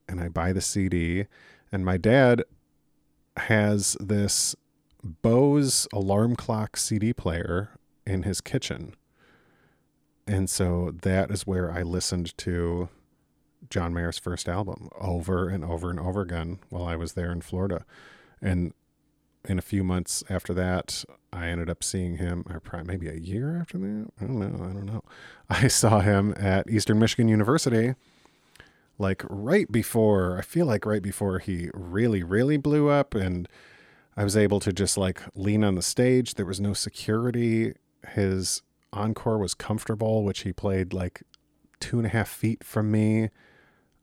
and 0.07 0.21
I 0.21 0.29
buy 0.29 0.53
the 0.53 0.61
CD. 0.61 1.27
And 1.73 1.85
my 1.85 1.97
dad 1.97 2.43
has 3.37 3.97
this 4.01 4.55
Bose 5.03 5.89
alarm 5.93 6.37
clock 6.37 6.77
CD 6.77 7.13
player 7.13 7.71
in 8.07 8.23
his 8.23 8.41
kitchen. 8.41 8.95
And 10.27 10.49
so 10.49 10.95
that 11.03 11.31
is 11.31 11.47
where 11.47 11.71
I 11.71 11.83
listened 11.83 12.37
to 12.39 12.89
John 13.71 13.93
Mayer's 13.93 14.19
first 14.19 14.49
album 14.49 14.89
over 14.99 15.49
and 15.49 15.65
over 15.65 15.91
and 15.91 16.01
over 16.01 16.23
again 16.23 16.61
while 16.71 16.85
I 16.85 16.97
was 16.97 17.13
there 17.13 17.33
in 17.33 17.41
Florida. 17.41 17.85
And 18.41 18.73
in 19.47 19.59
a 19.59 19.63
few 19.63 19.85
months 19.85 20.25
after 20.31 20.55
that, 20.55 21.05
I 21.33 21.49
ended 21.49 21.69
up 21.69 21.83
seeing 21.83 22.17
him, 22.17 22.45
or 22.49 22.61
probably 22.61 22.87
maybe 22.87 23.09
a 23.09 23.21
year 23.21 23.59
after 23.61 23.77
that. 23.79 24.09
I 24.21 24.25
don't 24.25 24.39
know. 24.39 24.65
I 24.65 24.73
don't 24.73 24.87
know. 24.87 25.03
I 25.51 25.69
saw 25.69 26.01
him 26.01 26.35
at 26.39 26.71
Eastern 26.71 26.99
Michigan 26.99 27.29
University, 27.29 27.95
like 28.99 29.23
right 29.29 29.71
before, 29.71 30.39
I 30.39 30.43
feel 30.43 30.67
like 30.67 30.87
right 30.87 31.03
before 31.03 31.39
he 31.41 31.71
really, 31.75 32.23
really 32.23 32.57
blew 32.57 32.89
up. 32.89 33.15
And 33.15 33.49
I 34.17 34.25
was 34.25 34.37
able 34.37 34.61
to 34.61 34.73
just 34.73 34.97
like 34.97 35.21
lean 35.35 35.65
on 35.65 35.75
the 35.75 35.83
stage. 35.83 36.35
There 36.35 36.47
was 36.47 36.61
no 36.61 36.73
security. 36.73 37.75
His 38.13 38.63
encore 38.93 39.39
was 39.39 39.55
comfortable, 39.55 40.23
which 40.23 40.41
he 40.41 40.53
played 40.53 40.93
like 40.93 41.23
two 41.81 41.99
and 41.99 42.07
a 42.07 42.11
half 42.11 42.29
feet 42.29 42.65
from 42.65 42.91
me, 42.91 43.31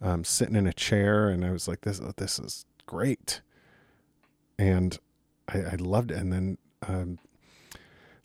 um, 0.01 0.23
sitting 0.23 0.55
in 0.55 0.67
a 0.67 0.73
chair. 0.73 1.29
And 1.29 1.45
I 1.45 1.51
was 1.51 1.67
like, 1.67 1.81
this, 1.81 1.99
this 2.17 2.39
is 2.39 2.65
great. 2.85 3.41
And 4.59 4.97
I, 5.47 5.59
I 5.59 5.75
loved 5.79 6.11
it. 6.11 6.17
And 6.17 6.31
then 6.31 6.57
um, 6.87 7.19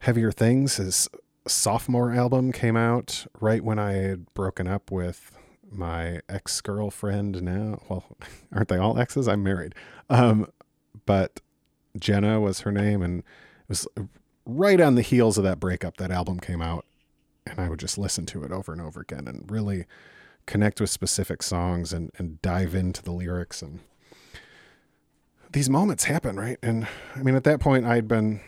Heavier 0.00 0.32
Things, 0.32 0.76
his 0.76 1.08
sophomore 1.46 2.12
album 2.12 2.52
came 2.52 2.76
out 2.76 3.26
right 3.40 3.62
when 3.62 3.78
I 3.78 3.92
had 3.92 4.32
broken 4.34 4.66
up 4.66 4.90
with 4.90 5.30
my 5.70 6.20
ex 6.28 6.60
girlfriend 6.60 7.42
now. 7.42 7.80
Well, 7.88 8.04
aren't 8.52 8.68
they 8.68 8.78
all 8.78 8.98
exes? 8.98 9.28
I'm 9.28 9.42
married. 9.42 9.74
Um, 10.10 10.48
but 11.06 11.40
Jenna 11.98 12.40
was 12.40 12.60
her 12.60 12.72
name. 12.72 13.02
And 13.02 13.20
it 13.20 13.68
was 13.68 13.88
right 14.46 14.80
on 14.80 14.94
the 14.94 15.02
heels 15.02 15.37
of 15.37 15.44
that 15.44 15.61
breakup, 15.61 15.98
that 15.98 16.11
album 16.11 16.40
came 16.40 16.62
out. 16.62 16.87
And 17.46 17.61
I 17.61 17.68
would 17.68 17.78
just 17.78 17.98
listen 17.98 18.26
to 18.26 18.42
it 18.42 18.50
over 18.50 18.72
and 18.72 18.80
over 18.80 19.00
again 19.00 19.28
and 19.28 19.48
really 19.50 19.87
connect 20.46 20.80
with 20.80 20.90
specific 20.90 21.42
songs 21.42 21.92
and, 21.92 22.11
and 22.18 22.40
dive 22.42 22.74
into 22.74 23.02
the 23.02 23.12
lyrics 23.12 23.62
and 23.62 23.80
these 25.52 25.70
moments 25.70 26.04
happen, 26.04 26.37
right? 26.37 26.59
And 26.62 26.87
I 27.14 27.22
mean, 27.22 27.35
at 27.35 27.44
that 27.44 27.61
point, 27.61 27.87
I'd 27.87 28.06
been 28.06 28.40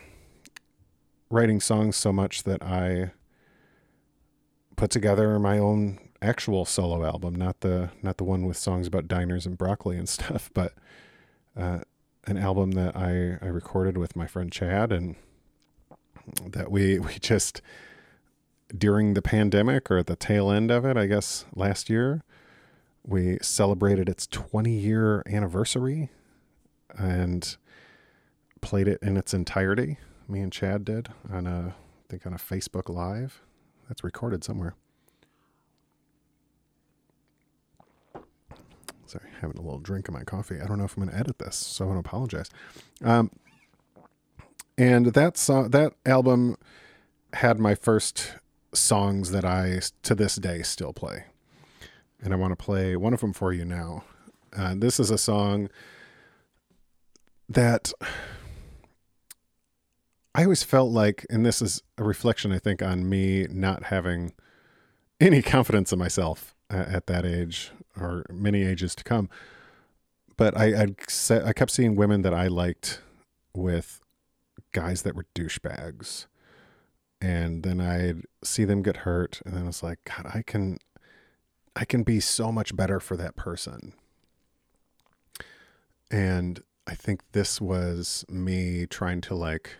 writing 1.31 1.61
songs 1.61 1.97
so 1.97 2.13
much 2.13 2.43
that 2.43 2.63
I 2.63 3.13
put 4.77 4.91
together 4.91 5.39
my 5.39 5.59
own 5.59 5.99
actual 6.21 6.67
solo 6.67 7.05
album, 7.05 7.35
not 7.35 7.61
the 7.61 7.91
not 8.03 8.19
the 8.19 8.25
one 8.25 8.45
with 8.45 8.59
songs 8.59 8.87
about 8.87 9.09
diners 9.09 9.47
and 9.47 9.57
broccoli 9.57 9.97
and 9.97 10.09
stuff, 10.09 10.51
but 10.53 10.75
uh, 11.57 11.81
an 12.27 12.37
album 12.37 12.73
that 12.73 12.95
I 12.95 13.39
I 13.41 13.49
recorded 13.49 13.97
with 13.97 14.15
my 14.15 14.27
friend 14.27 14.53
Chad, 14.53 14.93
and 14.93 15.17
that 16.47 16.71
we 16.71 16.99
we 16.99 17.15
just 17.15 17.63
during 18.77 19.15
the 19.15 19.23
pandemic 19.23 19.91
or 19.91 19.99
at 19.99 20.07
the 20.07 20.17
tail 20.17 20.51
end 20.51 20.71
of 20.71 20.85
it, 20.85 20.97
I 20.97 21.07
guess 21.07 21.47
last 21.55 21.89
year, 21.89 22.23
we 23.07 23.39
celebrated 23.41 24.09
its 24.09 24.27
20 24.27 24.71
year 24.71 25.23
anniversary 25.27 26.11
and 26.97 27.57
played 28.61 28.89
it 28.89 28.99
in 29.03 29.17
its 29.17 29.33
entirety. 29.33 29.99
Me 30.29 30.41
and 30.41 30.53
Chad 30.53 30.85
did 30.85 31.09
on 31.33 31.47
a, 31.47 31.75
I 31.79 32.11
think 32.11 32.27
on 32.27 32.35
a 32.35 32.39
Facebook 32.39 32.89
Live. 32.89 33.41
That's 33.89 34.05
recorded 34.05 34.45
somewhere. 34.45 34.75
Sorry, 39.07 39.31
having 39.41 39.57
a 39.57 39.63
little 39.63 39.79
drink 39.79 40.09
of 40.09 40.13
my 40.13 40.25
coffee. 40.25 40.61
I 40.61 40.67
don't 40.67 40.77
know 40.77 40.85
if 40.85 40.95
I'm 40.95 41.05
going 41.05 41.15
to 41.15 41.19
edit 41.19 41.39
this, 41.39 41.57
so 41.57 41.87
I 41.87 41.89
want 41.89 42.05
to 42.05 42.07
apologize. 42.07 42.51
Um, 43.03 43.31
and 44.79 45.07
that 45.07 45.37
song, 45.37 45.71
that 45.71 45.93
album 46.07 46.57
had 47.35 47.59
my 47.59 47.75
first 47.75 48.35
songs 48.73 49.33
that 49.33 49.45
I 49.45 49.81
to 50.05 50.15
this 50.15 50.37
day 50.37 50.63
still 50.63 50.93
play, 50.93 51.25
and 52.23 52.33
I 52.33 52.37
want 52.37 52.53
to 52.53 52.65
play 52.65 52.95
one 52.95 53.13
of 53.13 53.21
them 53.21 53.33
for 53.33 53.53
you 53.53 53.65
now. 53.65 54.05
Uh, 54.57 54.75
this 54.77 55.01
is 55.01 55.11
a 55.11 55.19
song 55.19 55.69
that 57.49 57.93
I 60.35 60.45
always 60.45 60.63
felt 60.63 60.93
like, 60.93 61.27
and 61.29 61.45
this 61.45 61.61
is 61.61 61.83
a 61.97 62.05
reflection, 62.05 62.53
I 62.53 62.61
think, 62.61 62.81
on 62.81 63.09
me 63.09 63.49
not 63.51 63.85
having 63.85 64.33
any 65.21 65.43
confidence 65.55 65.93
in 65.93 65.99
myself 65.99 66.55
at 66.71 67.07
that 67.07 67.25
age 67.25 67.73
or 67.99 68.25
many 68.31 68.63
ages 68.63 68.95
to 68.95 69.03
come. 69.03 69.29
But 70.37 70.57
I, 70.57 70.83
I, 70.83 71.41
I 71.45 71.53
kept 71.53 71.73
seeing 71.73 71.97
women 71.97 72.23
that 72.23 72.33
I 72.33 72.47
liked 72.47 73.01
with 73.55 74.01
guys 74.73 75.03
that 75.03 75.15
were 75.15 75.27
douchebags. 75.35 76.27
And 77.21 77.63
then 77.63 77.81
I'd 77.81 78.23
see 78.45 78.65
them 78.65 78.83
get 78.83 78.99
hurt. 78.99 79.41
And 79.45 79.55
then 79.55 79.65
I 79.65 79.67
was 79.67 79.83
like, 79.83 79.99
God, 80.05 80.31
I 80.33 80.43
can, 80.43 80.79
I 81.75 81.85
can 81.85 82.03
be 82.03 82.21
so 82.21 82.53
much 82.53 82.77
better 82.77 83.01
for 83.01 83.17
that 83.17 83.37
person. 83.37 83.93
And 86.11 86.63
I 86.87 86.95
think 86.95 87.21
this 87.33 87.61
was 87.61 88.25
me 88.29 88.87
trying 88.87 89.21
to 89.23 89.35
like 89.35 89.71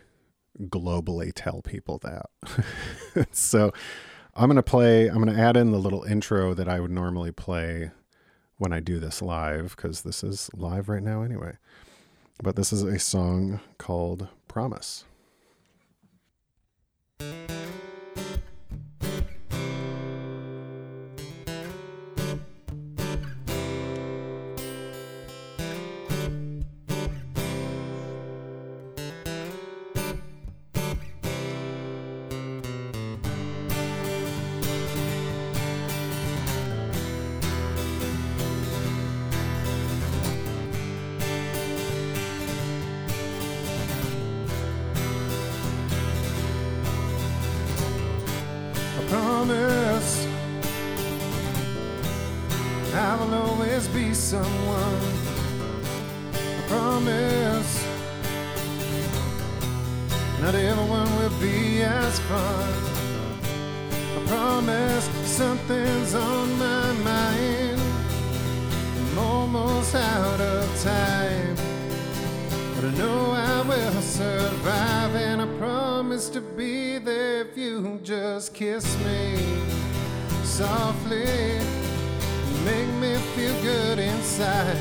globally 0.63 1.31
tell 1.33 1.61
people 1.61 1.99
that. 1.99 3.27
so 3.31 3.71
I'm 4.35 4.47
going 4.47 4.57
to 4.57 4.63
play, 4.63 5.07
I'm 5.07 5.23
going 5.23 5.35
to 5.35 5.41
add 5.41 5.57
in 5.57 5.71
the 5.71 5.79
little 5.79 6.03
intro 6.03 6.53
that 6.53 6.67
I 6.67 6.79
would 6.79 6.91
normally 6.91 7.31
play 7.31 7.91
when 8.57 8.73
I 8.73 8.79
do 8.79 8.99
this 8.99 9.21
live 9.21 9.75
because 9.75 10.01
this 10.01 10.23
is 10.23 10.49
live 10.53 10.89
right 10.89 11.01
now 11.01 11.23
anyway. 11.23 11.53
But 12.41 12.55
this 12.55 12.71
is 12.71 12.83
a 12.83 12.97
song 12.99 13.59
called 13.77 14.29
Promise. 14.47 15.03
I 62.11 62.21
promise 64.25 65.05
something's 65.25 66.15
on 66.15 66.57
my 66.57 66.91
mind. 67.03 67.79
I'm 68.97 69.19
almost 69.19 69.93
out 69.93 70.41
of 70.41 70.81
time. 70.81 71.55
But 72.73 72.85
I 72.85 72.91
know 72.97 73.31
I 73.33 73.61
will 73.61 74.01
survive, 74.01 75.15
and 75.17 75.39
I 75.43 75.45
promise 75.59 76.29
to 76.29 76.41
be 76.41 76.97
there 76.97 77.41
if 77.41 77.55
you 77.55 77.99
just 78.01 78.55
kiss 78.55 78.97
me 79.05 79.37
softly. 80.43 81.59
Make 82.65 82.89
me 82.99 83.17
feel 83.35 83.61
good 83.61 83.99
inside 83.99 84.77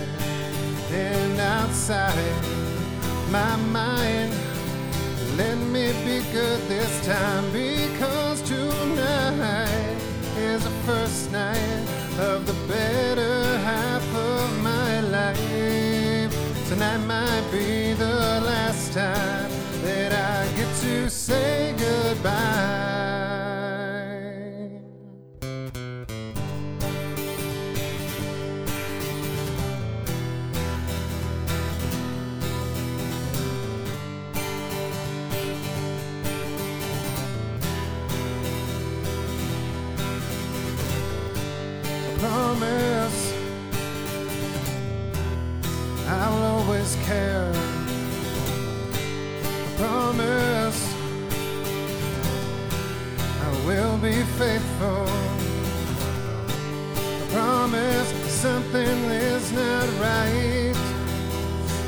and 0.91 1.39
outside 1.39 2.43
my 3.31 3.55
mind. 3.57 4.48
Let 5.39 5.57
me 5.57 5.93
be 6.05 6.19
good 6.33 6.61
this 6.69 7.07
time 7.07 7.45
because 7.53 8.43
tonight 8.43 9.97
is 10.37 10.65
the 10.65 10.71
first 10.85 11.31
night 11.31 11.87
of 12.19 12.45
the 12.45 12.55
better 12.67 13.57
half 13.59 14.03
of 14.17 14.63
my 14.65 15.01
life. 15.01 16.69
Tonight 16.69 16.99
might 17.07 17.49
be 17.53 17.93
the 17.93 18.41
last 18.51 18.93
time 18.93 19.49
that 19.85 20.13
I 20.13 20.57
get 20.57 20.75
to 20.81 21.09
say 21.09 21.73
goodbye. 21.79 22.88
Faithful. 54.39 55.05
I 57.17 57.27
promise 57.33 58.09
something 58.31 58.99
is 59.11 59.51
not 59.51 59.89
right. 59.99 60.77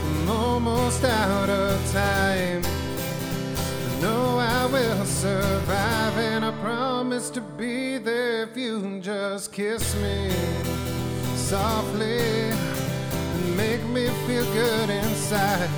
I'm 0.05 0.29
almost 0.29 1.05
out 1.05 1.49
of 1.49 1.93
time. 1.93 2.63
I 2.65 4.01
know 4.03 4.39
I 4.39 4.67
will 4.67 5.05
survive, 5.05 6.19
and 6.19 6.45
I 6.45 6.51
promise 6.61 7.31
to 7.31 7.41
be 7.41 7.99
there 7.99 8.43
if 8.43 8.57
you 8.57 8.99
just 9.01 9.53
kiss 9.53 9.95
me 10.03 10.33
softly 11.37 12.19
and 12.19 13.57
make 13.57 13.85
me 13.87 14.09
feel 14.27 14.45
good 14.53 14.91
inside 14.91 15.71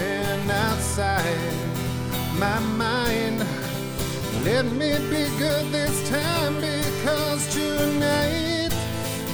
and 0.00 0.50
outside 0.50 1.54
my 2.38 2.58
mind. 2.58 3.63
Let 4.44 4.66
me 4.66 4.92
be 5.08 5.24
good 5.38 5.72
this 5.72 6.06
time 6.10 6.56
because 6.56 7.48
tonight 7.54 8.68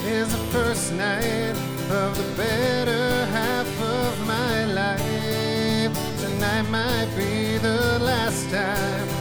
is 0.06 0.30
the 0.30 0.44
first 0.52 0.92
night 0.92 1.56
of 1.90 2.16
the 2.16 2.36
better 2.36 3.26
half 3.26 3.82
of 3.82 4.26
my 4.28 4.66
life. 4.66 6.20
Tonight 6.20 6.62
might 6.70 7.12
be 7.16 7.58
the 7.58 7.98
last 7.98 8.48
time 8.50 9.19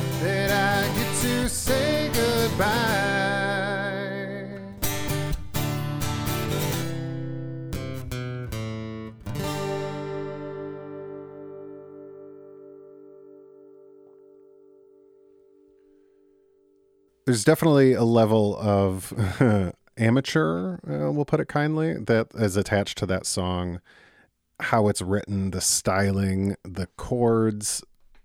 There's 17.29 17.43
definitely 17.43 17.93
a 17.93 18.03
level 18.03 18.57
of 18.57 19.13
amateur, 19.99 20.77
uh, 20.77 21.11
we'll 21.11 21.25
put 21.25 21.39
it 21.39 21.47
kindly, 21.47 21.93
that 21.93 22.29
is 22.33 22.57
attached 22.57 22.97
to 22.97 23.05
that 23.05 23.27
song. 23.27 23.81
How 24.59 24.87
it's 24.87 25.03
written, 25.03 25.51
the 25.51 25.61
styling, 25.61 26.55
the 26.63 26.87
chords. 26.97 27.83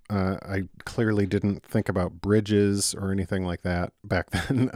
Uh, 0.08 0.38
I 0.40 0.68
clearly 0.86 1.26
didn't 1.26 1.66
think 1.66 1.90
about 1.90 2.22
bridges 2.22 2.94
or 2.94 3.12
anything 3.12 3.44
like 3.44 3.60
that 3.60 3.92
back 4.02 4.30
then. 4.48 4.70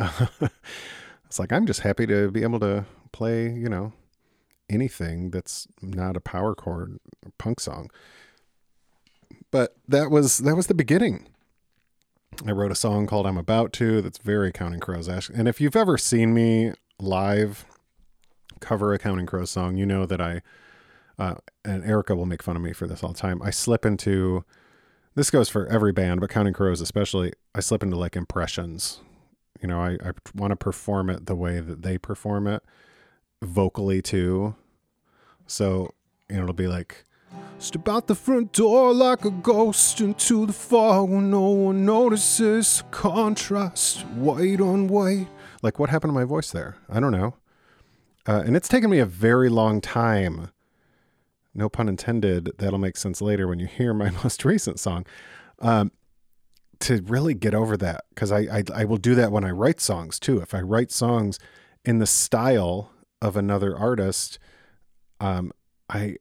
it's 1.25 1.39
like 1.39 1.51
I'm 1.51 1.65
just 1.65 1.81
happy 1.81 2.07
to 2.07 2.31
be 2.31 2.43
able 2.43 2.61
to 2.61 2.85
play, 3.13 3.51
you 3.51 3.71
know, 3.71 3.95
anything 4.69 5.31
that's 5.31 5.67
not 5.81 6.19
a 6.19 6.21
power 6.21 6.55
chord 6.55 7.01
punk 7.39 7.61
song. 7.61 7.89
But 9.51 9.75
that 9.89 10.11
was 10.11 10.37
that 10.37 10.55
was 10.55 10.67
the 10.67 10.75
beginning. 10.75 11.29
I 12.47 12.53
wrote 12.53 12.71
a 12.71 12.77
song 12.77 13.07
called 13.07 13.27
I'm 13.27 13.37
About 13.37 13.73
to 13.75 14.01
that's 14.01 14.19
very 14.19 14.53
Counting 14.53 14.81
Crows 14.81 15.09
esque. 15.09 15.33
And 15.35 15.49
if 15.49 15.61
you've 15.61 15.75
ever 15.75 15.99
seen 15.99 16.33
me 16.33 16.73
live 17.01 17.65
cover 18.61 18.93
a 18.93 18.99
Counting 18.99 19.27
Crows 19.27 19.51
song, 19.51 19.77
you 19.77 19.85
know 19.85 20.07
that 20.07 20.21
I, 20.21 20.43
uh, 21.19 21.35
and 21.65 21.85
Erica 21.85 22.15
will 22.15 22.27
make 22.27 22.43
fun 22.43 22.55
of 22.57 22.63
me 22.63 22.73
for 22.73 22.87
this 22.87 23.03
all 23.03 23.13
the 23.13 23.19
time. 23.19 23.43
I 23.43 23.51
slip 23.51 23.85
into, 23.85 24.45
this 25.17 25.31
goes 25.31 25.49
for 25.49 25.67
every 25.67 25.93
band, 25.93 26.21
but 26.21 26.31
Counting 26.31 26.53
Crows 26.53 26.81
especially, 26.81 27.33
I 27.55 27.61
slip 27.61 27.83
into 27.83 27.97
like 27.97 28.15
impressions. 28.15 29.01
You 29.61 29.67
know, 29.67 29.81
I, 29.81 29.95
I 29.95 30.13
want 30.35 30.53
to 30.53 30.57
perform 30.57 31.11
it 31.11 31.27
the 31.27 31.35
way 31.35 31.59
that 31.59 31.83
they 31.83 31.99
perform 31.99 32.47
it 32.47 32.63
vocally 33.43 34.01
too. 34.01 34.55
So, 35.49 35.93
you 36.31 36.37
know, 36.37 36.45
it'll 36.45 36.55
be 36.55 36.69
like, 36.69 37.05
Step 37.61 37.89
out 37.89 38.07
the 38.07 38.15
front 38.15 38.53
door 38.53 38.95
like 38.95 39.25
a 39.25 39.33
ghost 39.33 40.01
into 40.01 40.47
the 40.47 40.53
fog 40.53 41.11
when 41.11 41.29
no 41.29 41.49
one 41.49 41.85
notices. 41.85 42.85
Contrast, 42.93 44.07
white 44.07 44.61
on 44.61 44.87
white. 44.87 45.27
Like, 45.61 45.81
what 45.81 45.91
happened 45.91 46.11
to 46.11 46.15
my 46.15 46.25
voice 46.25 46.53
there? 46.53 46.77
I 46.89 47.01
don't 47.01 47.11
know. 47.11 47.35
Uh, 48.29 48.45
and 48.47 48.55
it's 48.55 48.69
taken 48.69 48.89
me 48.89 49.01
a 49.01 49.07
very 49.07 49.49
long 49.49 49.81
time. 49.81 50.53
No 51.53 51.69
pun 51.69 51.89
intended. 51.89 52.53
That'll 52.59 52.79
make 52.79 52.97
sense 52.97 53.21
later 53.21 53.49
when 53.49 53.59
you 53.59 53.67
hear 53.67 53.93
my 53.93 54.11
most 54.23 54.45
recent 54.45 54.79
song. 54.79 55.05
Um, 55.59 55.91
to 56.79 57.03
really 57.03 57.35
get 57.35 57.57
over 57.57 57.77
that, 57.77 58.05
because 58.11 58.31
I, 58.31 58.39
I 58.43 58.63
I 58.73 58.85
will 58.85 58.99
do 58.99 59.17
that 59.17 59.33
when 59.33 59.43
I 59.43 59.51
write 59.51 59.81
songs 59.81 60.21
too. 60.21 60.39
If 60.41 60.55
I 60.55 60.61
write 60.61 60.93
songs 60.93 61.41
in 61.85 61.99
the 61.99 62.07
style 62.07 62.93
of 63.21 63.37
another 63.37 63.77
artist, 63.77 64.39
um, 65.19 65.51
I 65.89 66.19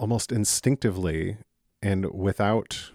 almost 0.00 0.32
instinctively 0.32 1.36
and 1.82 2.10
without 2.10 2.90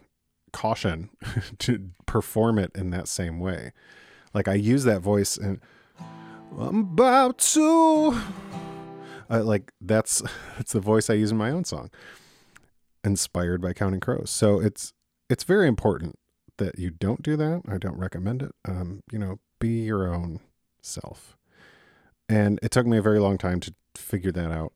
caution 0.52 1.10
to 1.60 1.92
perform 2.08 2.58
it 2.58 2.72
in 2.74 2.90
that 2.90 3.08
same 3.08 3.40
way. 3.40 3.72
Like 4.34 4.48
I 4.48 4.56
use 4.56 4.86
that 4.86 5.02
voice 5.02 5.38
and 5.38 5.62
I'm 6.58 6.80
about 6.80 7.38
to 7.38 8.20
uh, 9.30 9.44
like 9.44 9.72
that's 9.80 10.24
that's 10.58 10.74
the 10.74 10.80
voice 10.80 11.10
I 11.10 11.14
use 11.14 11.32
in 11.32 11.38
my 11.38 11.52
own 11.52 11.64
song 11.64 11.92
inspired 13.04 13.62
by 13.62 13.74
Counting 13.74 14.00
Crows. 14.00 14.32
So 14.32 14.60
it's 14.60 14.92
it's 15.30 15.44
very 15.44 15.68
important 15.68 16.18
that 16.58 16.80
you 16.80 16.90
don't 16.90 17.22
do 17.22 17.36
that. 17.38 17.62
I 17.68 17.78
don't 17.78 18.00
recommend 18.00 18.42
it. 18.42 18.52
Um, 18.68 19.04
you 19.12 19.20
know, 19.20 19.40
be 19.60 19.84
your 19.84 20.12
own 20.12 20.40
self. 20.82 21.38
And 22.28 22.60
it 22.64 22.72
took 22.72 22.88
me 22.88 22.98
a 22.98 23.02
very 23.04 23.20
long 23.20 23.38
time 23.38 23.60
to 23.60 23.74
figure 23.94 24.32
that 24.32 24.52
out. 24.52 24.74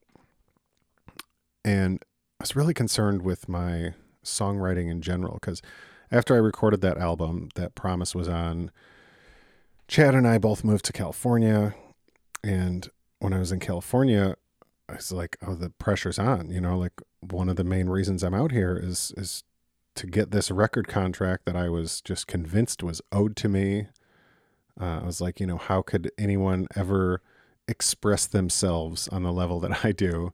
And 1.64 2.04
was 2.40 2.56
really 2.56 2.74
concerned 2.74 3.22
with 3.22 3.48
my 3.48 3.94
songwriting 4.24 4.90
in 4.90 5.00
general 5.02 5.34
because 5.34 5.62
after 6.10 6.34
I 6.34 6.38
recorded 6.38 6.80
that 6.80 6.98
album, 6.98 7.50
that 7.54 7.74
Promise 7.74 8.14
was 8.14 8.28
on, 8.28 8.70
Chad 9.88 10.14
and 10.14 10.26
I 10.26 10.38
both 10.38 10.64
moved 10.64 10.84
to 10.86 10.92
California. 10.92 11.74
And 12.42 12.88
when 13.18 13.32
I 13.32 13.38
was 13.38 13.52
in 13.52 13.60
California, 13.60 14.36
I 14.88 14.94
was 14.94 15.12
like, 15.12 15.36
oh, 15.46 15.54
the 15.54 15.70
pressure's 15.70 16.18
on. 16.18 16.50
You 16.50 16.60
know, 16.60 16.78
like 16.78 17.00
one 17.20 17.48
of 17.48 17.56
the 17.56 17.64
main 17.64 17.88
reasons 17.88 18.22
I'm 18.22 18.34
out 18.34 18.52
here 18.52 18.78
is 18.82 19.12
is 19.16 19.44
to 19.96 20.06
get 20.06 20.30
this 20.30 20.50
record 20.50 20.88
contract 20.88 21.44
that 21.46 21.56
I 21.56 21.68
was 21.68 22.00
just 22.00 22.26
convinced 22.26 22.82
was 22.82 23.02
owed 23.12 23.36
to 23.36 23.48
me. 23.48 23.88
Uh, 24.80 25.00
I 25.02 25.04
was 25.04 25.20
like, 25.20 25.40
you 25.40 25.46
know, 25.46 25.58
how 25.58 25.82
could 25.82 26.10
anyone 26.16 26.66
ever 26.74 27.20
express 27.68 28.26
themselves 28.26 29.08
on 29.08 29.22
the 29.22 29.32
level 29.32 29.60
that 29.60 29.84
I 29.84 29.92
do? 29.92 30.32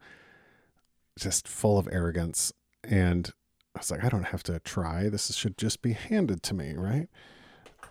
Just 1.19 1.49
full 1.49 1.79
of 1.79 1.89
arrogance. 1.91 2.53
And 2.85 3.33
I 3.75 3.81
was 3.81 3.91
like, 3.91 4.05
I 4.05 4.09
don't 4.09 4.25
have 4.25 4.43
to 4.45 4.59
try. 4.61 5.09
This 5.09 5.35
should 5.35 5.59
just 5.59 5.83
be 5.83 5.93
handed 5.93 6.43
to 6.45 6.55
me, 6.55 6.75
right? 6.75 7.09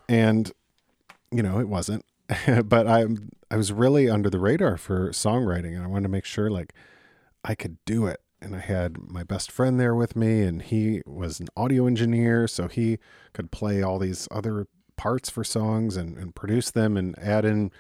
And 0.07 0.51
you 1.31 1.43
know, 1.43 1.59
it 1.59 1.67
wasn't. 1.67 2.05
but 2.65 2.87
I 2.87 3.05
I 3.51 3.57
was 3.57 3.71
really 3.71 4.09
under 4.09 4.29
the 4.29 4.39
radar 4.39 4.77
for 4.77 5.09
songwriting 5.09 5.75
and 5.75 5.83
I 5.83 5.87
wanted 5.87 6.03
to 6.03 6.09
make 6.09 6.25
sure 6.25 6.49
like 6.49 6.73
I 7.43 7.53
could 7.53 7.77
do 7.85 8.07
it 8.07 8.21
and 8.45 8.55
I 8.55 8.59
had 8.59 8.97
my 9.09 9.23
best 9.23 9.51
friend 9.51 9.79
there 9.79 9.95
with 9.95 10.15
me, 10.15 10.43
and 10.43 10.61
he 10.61 11.01
was 11.05 11.39
an 11.39 11.47
audio 11.57 11.87
engineer, 11.87 12.47
so 12.47 12.67
he 12.67 12.99
could 13.33 13.51
play 13.51 13.81
all 13.81 13.97
these 13.97 14.27
other 14.29 14.67
parts 14.97 15.29
for 15.29 15.43
songs 15.43 15.97
and, 15.97 16.15
and 16.17 16.35
produce 16.35 16.69
them 16.69 16.95
and 16.95 17.17
add 17.17 17.43
in 17.43 17.71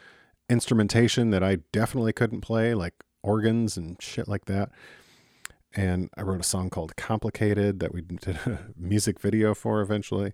instrumentation 0.49 1.29
that 1.29 1.43
I 1.43 1.57
definitely 1.71 2.13
couldn't 2.13 2.41
play, 2.41 2.73
like 2.73 2.95
organs 3.21 3.77
and 3.77 4.01
shit 4.01 4.27
like 4.27 4.45
that. 4.45 4.69
And 5.75 6.09
I 6.15 6.21
wrote 6.21 6.39
a 6.39 6.43
song 6.43 6.69
called 6.69 6.95
Complicated 6.95 7.79
that 7.79 7.93
we 7.93 8.01
did 8.01 8.37
a 8.45 8.67
music 8.77 9.19
video 9.19 9.53
for 9.53 9.81
eventually. 9.81 10.33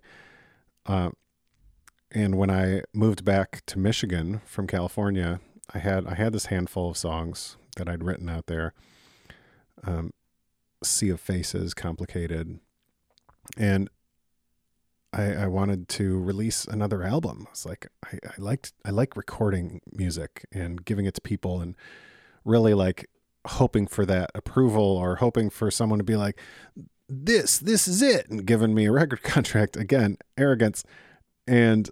Uh, 0.86 1.10
and 2.10 2.36
when 2.36 2.50
I 2.50 2.82
moved 2.92 3.24
back 3.24 3.62
to 3.66 3.78
Michigan 3.78 4.40
from 4.44 4.66
California, 4.66 5.40
I 5.74 5.78
had 5.78 6.06
I 6.06 6.14
had 6.14 6.32
this 6.32 6.46
handful 6.46 6.90
of 6.90 6.96
songs 6.96 7.56
that 7.76 7.88
I'd 7.88 8.04
written 8.04 8.28
out 8.28 8.46
there. 8.46 8.74
Um, 9.84 10.12
sea 10.84 11.10
of 11.10 11.20
Faces, 11.20 11.74
Complicated, 11.74 12.58
and 13.56 13.88
I, 15.12 15.34
I 15.34 15.46
wanted 15.46 15.88
to 15.90 16.18
release 16.18 16.64
another 16.64 17.02
album. 17.02 17.44
I 17.46 17.50
was 17.50 17.66
like, 17.66 17.86
I, 18.04 18.18
I 18.24 18.34
liked 18.38 18.72
I 18.84 18.90
like 18.90 19.16
recording 19.16 19.80
music 19.92 20.46
and 20.52 20.84
giving 20.84 21.06
it 21.06 21.14
to 21.14 21.20
people 21.20 21.60
and 21.60 21.74
really 22.44 22.74
like 22.74 23.08
hoping 23.46 23.86
for 23.86 24.06
that 24.06 24.30
approval 24.34 24.82
or 24.82 25.16
hoping 25.16 25.50
for 25.50 25.70
someone 25.70 25.98
to 25.98 26.04
be 26.04 26.16
like, 26.16 26.38
this, 27.08 27.58
this 27.58 27.86
is 27.86 28.02
it, 28.02 28.28
and 28.28 28.46
giving 28.46 28.74
me 28.74 28.86
a 28.86 28.92
record 28.92 29.22
contract. 29.22 29.76
Again, 29.76 30.16
arrogance. 30.36 30.84
And 31.46 31.90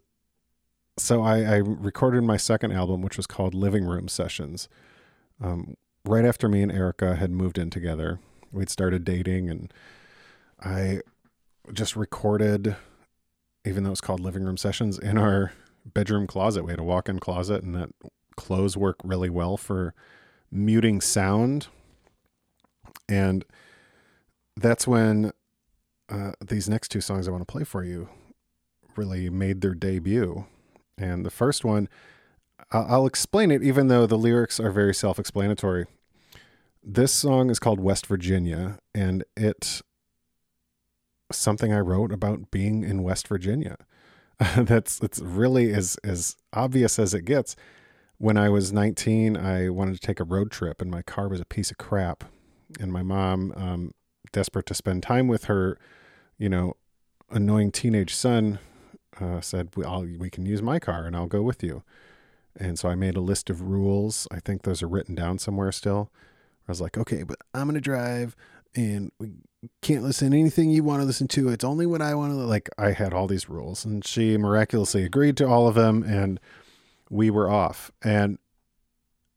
so 0.99 1.23
I, 1.23 1.43
I 1.43 1.57
recorded 1.57 2.23
my 2.23 2.37
second 2.37 2.73
album, 2.73 3.03
which 3.03 3.17
was 3.17 3.27
called 3.27 3.55
Living 3.55 3.85
Room 3.85 4.09
Sessions. 4.09 4.69
Um, 5.43 5.75
right 6.05 6.25
after 6.25 6.49
me 6.49 6.63
and 6.63 6.73
Erica 6.73 7.17
had 7.17 7.31
moved 7.31 7.59
in 7.59 7.71
together, 7.71 8.21
we'd 8.53 8.71
started 8.71 9.05
dating, 9.05 9.49
and 9.49 9.73
I 10.63 11.01
just 11.73 11.97
recorded 11.97 12.77
even 13.65 13.85
though 13.85 13.91
it's 13.91 14.01
called 14.01 14.21
living 14.21 14.45
room 14.45 14.57
sessions, 14.57 14.99
in 14.99 15.19
our 15.19 15.53
bedroom 15.85 16.27
closet. 16.27 16.65
We 16.65 16.73
had 16.73 16.81
a 16.81 16.85
walk 16.85 17.09
in 17.09 17.19
closet, 17.19 17.63
and 17.63 17.75
that 17.75 17.91
clothes 18.37 18.77
work 18.77 18.97
really 19.05 19.31
well 19.31 19.57
for 19.57 19.95
muting 20.51 21.01
sound. 21.01 21.69
And 23.09 23.45
that's 24.57 24.87
when 24.87 25.33
uh, 26.09 26.33
these 26.45 26.69
next 26.69 26.89
two 26.89 27.01
songs 27.01 27.27
I 27.27 27.31
want 27.31 27.47
to 27.47 27.51
play 27.51 27.65
for 27.65 27.85
you 27.85 28.09
really 28.97 29.31
made 29.31 29.61
their 29.61 29.75
debut. 29.75 30.47
And 30.99 31.25
the 31.25 31.31
first 31.31 31.65
one, 31.65 31.89
I'll, 32.73 33.07
explain 33.07 33.51
it, 33.51 33.63
even 33.63 33.89
though 33.89 34.07
the 34.07 34.19
lyrics 34.19 34.61
are 34.61 34.71
very 34.71 34.95
self 34.95 35.19
explanatory. 35.19 35.87
This 36.83 37.13
song 37.13 37.51
is 37.51 37.59
called 37.59 37.81
West 37.81 38.07
Virginia, 38.07 38.79
and 38.95 39.25
it 39.37 39.83
something 41.33 41.73
I 41.73 41.81
wrote 41.81 42.13
about 42.13 42.51
being 42.51 42.85
in 42.85 43.03
West 43.03 43.29
Virginia. 43.29 43.77
That's 44.57 45.01
it's 45.01 45.21
really 45.21 45.73
as 45.73 45.97
as 46.05 46.37
obvious 46.53 46.99
as 46.99 47.13
it 47.15 47.25
gets. 47.25 47.57
When 48.21 48.37
I 48.37 48.51
was 48.51 48.71
19, 48.71 49.35
I 49.39 49.71
wanted 49.71 49.95
to 49.95 49.99
take 49.99 50.21
a 50.21 50.25
road 50.25 50.51
trip, 50.51 50.83
and 50.83 50.91
my 50.91 51.01
car 51.01 51.27
was 51.27 51.41
a 51.41 51.47
piece 51.47 51.71
of 51.71 51.79
crap. 51.79 52.25
And 52.79 52.93
my 52.93 53.03
mom, 53.03 53.51
um, 53.57 53.95
desperate 54.31 54.67
to 54.67 54.75
spend 54.75 55.03
time 55.03 55.27
with 55.27 55.45
her, 55.45 55.79
you 56.37 56.51
know, 56.51 56.75
annoying 57.31 57.73
teenage 57.73 58.15
son, 58.15 58.59
uh, 59.19 59.41
said, 59.41 59.71
we, 59.75 59.87
I'll, 59.87 60.07
"We 60.19 60.29
can 60.29 60.45
use 60.45 60.61
my 60.61 60.79
car, 60.79 61.07
and 61.07 61.17
I'll 61.17 61.29
go 61.29 61.41
with 61.41 61.63
you." 61.63 61.83
And 62.55 62.79
so 62.79 62.91
I 62.91 62.95
made 62.95 63.17
a 63.17 63.23
list 63.23 63.49
of 63.49 63.63
rules. 63.63 64.29
I 64.31 64.39
think 64.39 64.65
those 64.65 64.83
are 64.83 64.89
written 64.89 65.15
down 65.15 65.39
somewhere 65.39 65.73
still. 65.73 66.11
I 66.69 66.73
was 66.73 66.81
like, 66.83 66.99
"Okay, 66.99 67.23
but 67.23 67.39
I'm 67.55 67.69
gonna 67.69 67.81
drive 67.81 68.37
and 68.77 69.11
we 69.19 69.31
can't 69.81 70.05
listen 70.05 70.31
to 70.31 70.39
anything 70.39 70.71
you 70.71 70.85
want 70.85 71.01
to 71.01 71.07
listen 71.07 71.27
to. 71.29 71.49
It's 71.49 71.65
only 71.65 71.87
what 71.87 72.03
I 72.03 72.15
want 72.15 72.33
to 72.33 72.37
like. 72.37 72.69
I 72.77 72.93
had 72.93 73.15
all 73.15 73.27
these 73.27 73.49
rules, 73.49 73.87
and 73.87 74.07
she 74.07 74.37
miraculously 74.37 75.05
agreed 75.05 75.39
to 75.39 75.49
all 75.49 75.67
of 75.67 75.75
them, 75.75 76.03
and 76.03 76.39
we 77.11 77.29
were 77.31 77.51
off. 77.51 77.91
And 78.03 78.39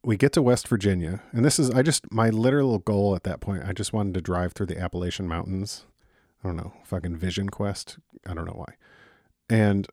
we 0.03 0.15
get 0.15 0.31
to 0.33 0.41
West 0.41 0.67
Virginia, 0.67 1.21
and 1.31 1.43
this 1.43 1.59
is 1.59 1.69
I 1.71 1.81
just 1.81 2.12
my 2.12 2.29
literal 2.29 2.79
goal 2.79 3.15
at 3.15 3.23
that 3.23 3.41
point. 3.41 3.63
I 3.65 3.73
just 3.73 3.93
wanted 3.93 4.13
to 4.15 4.21
drive 4.21 4.53
through 4.53 4.65
the 4.67 4.79
Appalachian 4.79 5.27
Mountains. 5.27 5.86
I 6.43 6.47
don't 6.47 6.57
know, 6.57 6.73
fucking 6.83 7.15
Vision 7.15 7.49
Quest. 7.49 7.97
I 8.27 8.33
don't 8.33 8.45
know 8.45 8.65
why. 8.65 8.73
And 9.49 9.88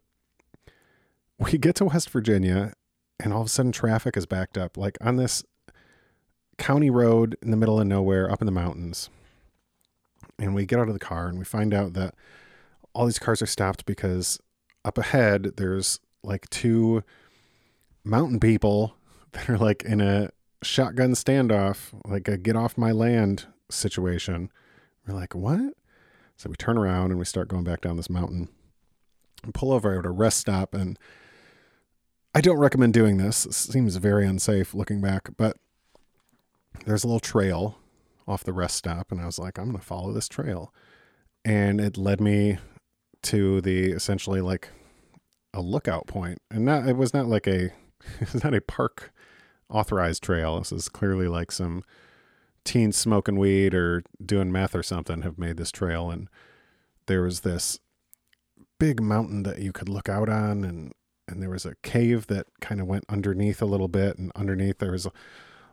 we 1.38 1.58
get 1.58 1.76
to 1.76 1.84
West 1.86 2.10
Virginia, 2.10 2.72
and 3.20 3.32
all 3.32 3.42
of 3.42 3.46
a 3.46 3.50
sudden 3.50 3.72
traffic 3.72 4.16
is 4.16 4.26
backed 4.26 4.58
up, 4.58 4.76
like 4.76 4.98
on 5.00 5.16
this 5.16 5.44
county 6.58 6.90
road 6.90 7.36
in 7.40 7.50
the 7.50 7.56
middle 7.56 7.80
of 7.80 7.86
nowhere, 7.86 8.30
up 8.30 8.42
in 8.42 8.46
the 8.46 8.52
mountains 8.52 9.10
and 10.40 10.54
we 10.54 10.66
get 10.66 10.78
out 10.78 10.88
of 10.88 10.94
the 10.94 11.00
car 11.00 11.28
and 11.28 11.38
we 11.38 11.44
find 11.44 11.74
out 11.74 11.92
that 11.92 12.14
all 12.94 13.06
these 13.06 13.18
cars 13.18 13.42
are 13.42 13.46
stopped 13.46 13.84
because 13.84 14.40
up 14.84 14.98
ahead 14.98 15.52
there's 15.56 16.00
like 16.22 16.48
two 16.50 17.02
mountain 18.04 18.40
people 18.40 18.94
that 19.32 19.48
are 19.48 19.58
like 19.58 19.84
in 19.84 20.00
a 20.00 20.30
shotgun 20.62 21.12
standoff, 21.12 21.92
like 22.04 22.28
a 22.28 22.36
get 22.36 22.56
off 22.56 22.76
my 22.76 22.92
land 22.92 23.46
situation. 23.70 24.50
We're 25.06 25.14
like, 25.14 25.34
what? 25.34 25.74
So 26.36 26.48
we 26.48 26.56
turn 26.56 26.78
around 26.78 27.10
and 27.10 27.18
we 27.18 27.24
start 27.24 27.48
going 27.48 27.64
back 27.64 27.80
down 27.80 27.96
this 27.96 28.10
mountain 28.10 28.48
and 29.42 29.54
pull 29.54 29.72
over 29.72 29.98
at 29.98 30.06
a 30.06 30.10
rest 30.10 30.38
stop. 30.38 30.74
And 30.74 30.98
I 32.34 32.40
don't 32.40 32.58
recommend 32.58 32.94
doing 32.94 33.16
this. 33.16 33.46
It 33.46 33.54
seems 33.54 33.96
very 33.96 34.26
unsafe 34.26 34.74
looking 34.74 35.00
back, 35.00 35.30
but 35.36 35.56
there's 36.86 37.04
a 37.04 37.06
little 37.06 37.20
trail 37.20 37.78
off 38.26 38.44
the 38.44 38.52
rest 38.52 38.76
stop 38.76 39.10
and 39.10 39.20
I 39.20 39.26
was 39.26 39.38
like, 39.38 39.58
I'm 39.58 39.66
going 39.66 39.78
to 39.78 39.84
follow 39.84 40.12
this 40.12 40.28
trail. 40.28 40.72
And 41.44 41.80
it 41.80 41.96
led 41.96 42.20
me 42.20 42.58
to 43.22 43.60
the 43.60 43.90
essentially 43.90 44.40
like 44.40 44.68
a 45.52 45.60
lookout 45.60 46.06
point. 46.06 46.38
And 46.50 46.64
not, 46.64 46.88
it 46.88 46.96
was 46.96 47.12
not 47.12 47.26
like 47.26 47.46
a, 47.46 47.72
it's 48.20 48.42
not 48.42 48.54
a 48.54 48.60
park 48.60 49.12
authorized 49.68 50.22
trail. 50.22 50.58
This 50.58 50.72
is 50.72 50.88
clearly 50.88 51.28
like 51.28 51.52
some 51.52 51.84
teens 52.64 52.96
smoking 52.96 53.38
weed 53.38 53.74
or 53.74 54.02
doing 54.24 54.52
meth 54.52 54.74
or 54.74 54.82
something 54.82 55.22
have 55.22 55.38
made 55.38 55.56
this 55.56 55.70
trail. 55.70 56.10
And 56.10 56.28
there 57.06 57.22
was 57.22 57.40
this 57.40 57.78
big 58.78 59.02
mountain 59.02 59.42
that 59.44 59.60
you 59.60 59.72
could 59.72 59.88
look 59.88 60.08
out 60.08 60.28
on 60.28 60.64
and, 60.64 60.92
and 61.28 61.42
there 61.42 61.50
was 61.50 61.66
a 61.66 61.76
cave 61.82 62.26
that 62.28 62.46
kind 62.60 62.80
of 62.80 62.86
went 62.86 63.04
underneath 63.08 63.62
a 63.62 63.66
little 63.66 63.88
bit 63.88 64.18
and 64.18 64.32
underneath 64.34 64.78
there 64.78 64.92
was 64.92 65.06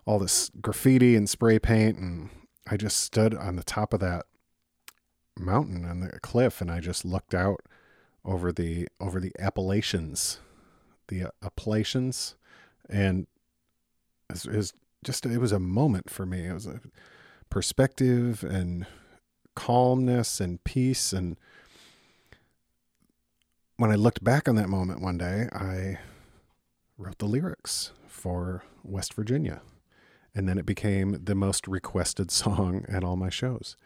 all 0.05 0.19
this 0.19 0.51
graffiti 0.61 1.15
and 1.15 1.29
spray 1.29 1.57
paint 1.57 1.97
and 1.97 2.29
I 2.69 2.77
just 2.77 2.97
stood 2.97 3.33
on 3.33 3.55
the 3.55 3.63
top 3.63 3.93
of 3.93 3.99
that 4.01 4.25
mountain 5.37 5.85
on 5.85 6.01
the 6.01 6.19
cliff 6.19 6.61
and 6.61 6.71
I 6.71 6.79
just 6.79 7.05
looked 7.05 7.33
out 7.33 7.61
over 8.25 8.51
the 8.51 8.87
over 8.99 9.19
the 9.19 9.31
Appalachians, 9.39 10.39
the 11.07 11.31
Appalachians, 11.43 12.35
and 12.89 13.27
it 14.29 14.45
was 14.45 14.73
just 15.03 15.25
it 15.25 15.39
was 15.39 15.51
a 15.51 15.59
moment 15.59 16.09
for 16.09 16.25
me. 16.25 16.45
It 16.45 16.53
was 16.53 16.67
a 16.67 16.81
perspective 17.49 18.43
and 18.43 18.85
calmness 19.55 20.39
and 20.39 20.63
peace 20.63 21.13
and 21.13 21.37
when 23.77 23.91
I 23.91 23.95
looked 23.95 24.23
back 24.23 24.49
on 24.49 24.55
that 24.55 24.69
moment 24.69 25.01
one 25.01 25.19
day, 25.19 25.47
I 25.53 25.99
wrote 26.97 27.19
the 27.19 27.27
lyrics 27.27 27.91
for 28.07 28.63
West 28.83 29.13
Virginia 29.13 29.61
and 30.33 30.49
then 30.49 30.57
it 30.57 30.65
became 30.65 31.23
the 31.23 31.35
most 31.35 31.67
requested 31.67 32.31
song 32.31 32.85
at 32.89 33.03
all 33.03 33.15
my 33.15 33.29
shows, 33.29 33.77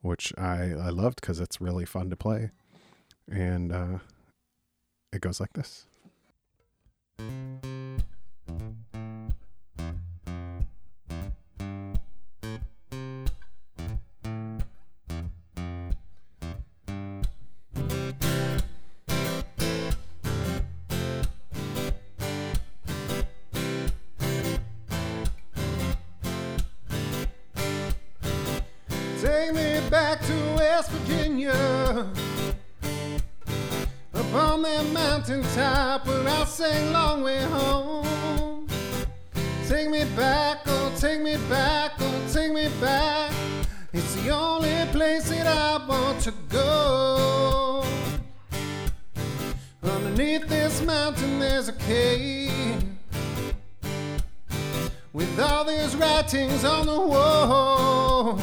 which 0.00 0.32
I, 0.36 0.72
I 0.72 0.88
loved 0.88 1.20
because 1.20 1.40
it's 1.40 1.60
really 1.60 1.84
fun 1.84 2.10
to 2.10 2.16
play. 2.16 2.50
And 3.30 3.72
uh, 3.72 3.98
it 5.12 5.20
goes 5.20 5.40
like 5.40 5.52
this. 5.52 5.86
Up 7.18 7.26
on 8.48 9.34
that 34.64 34.86
mountaintop 34.92 36.06
where 36.06 36.26
I 36.26 36.44
sang 36.44 36.92
Long 36.92 37.22
Way 37.22 37.42
Home. 37.44 38.66
Take 39.68 39.90
me 39.90 40.04
back, 40.16 40.60
oh, 40.66 40.92
take 40.98 41.20
me 41.20 41.36
back, 41.50 41.92
oh, 42.00 42.30
take 42.32 42.52
me 42.52 42.68
back. 42.80 43.30
It's 43.92 44.14
the 44.16 44.30
only 44.30 44.86
place 44.90 45.28
that 45.28 45.46
I 45.46 45.86
want 45.86 46.20
to 46.22 46.32
go. 46.48 47.84
Underneath 49.82 50.48
this 50.48 50.80
mountain, 50.82 51.38
there's 51.38 51.68
a 51.68 51.74
cave 51.74 52.84
with 55.12 55.38
all 55.40 55.64
these 55.64 55.94
writings 55.94 56.64
on 56.64 56.86
the 56.86 57.00
wall. 57.00 58.40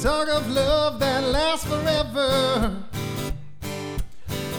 Talk 0.00 0.28
of 0.28 0.50
love 0.50 0.98
that 0.98 1.24
lasts 1.24 1.66
forever. 1.66 2.82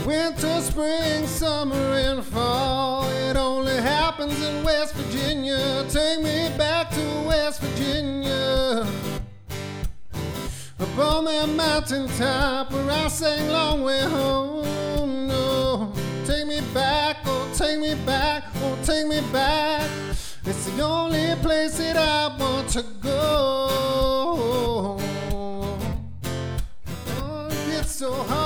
Winter, 0.06 0.60
spring, 0.62 1.26
summer, 1.26 1.76
and 1.76 2.24
fall. 2.24 3.10
It 3.10 3.38
only 3.38 3.78
happens 3.78 4.42
in 4.44 4.64
West 4.64 4.94
Virginia. 4.96 5.86
Take 5.90 6.22
me 6.22 6.50
back 6.58 6.90
to 6.92 7.24
West 7.26 7.62
Virginia. 7.62 8.86
Up 10.80 10.98
on 11.00 11.24
that 11.26 11.48
mountain 11.48 12.10
top 12.18 12.72
where 12.74 12.92
I 12.92 13.08
sang 13.08 13.50
long 13.50 13.84
way 13.84 14.02
home. 14.02 15.28
No, 15.28 15.94
take 16.26 16.48
me 16.48 16.60
back, 16.74 17.18
oh, 17.26 17.50
take 17.56 17.80
me 17.80 17.96
back, 18.06 18.44
oh, 18.58 18.78
take 18.84 19.08
me 19.08 19.22
back. 19.32 19.90
It's 20.46 20.66
the 20.66 20.82
only 20.84 21.34
place 21.42 21.78
that 21.78 21.96
I 21.96 22.36
want 22.38 22.68
to 22.72 22.84
go. 23.02 23.68
Oh, 27.18 27.48
it's 27.70 27.92
so 27.96 28.12
hard, 28.12 28.43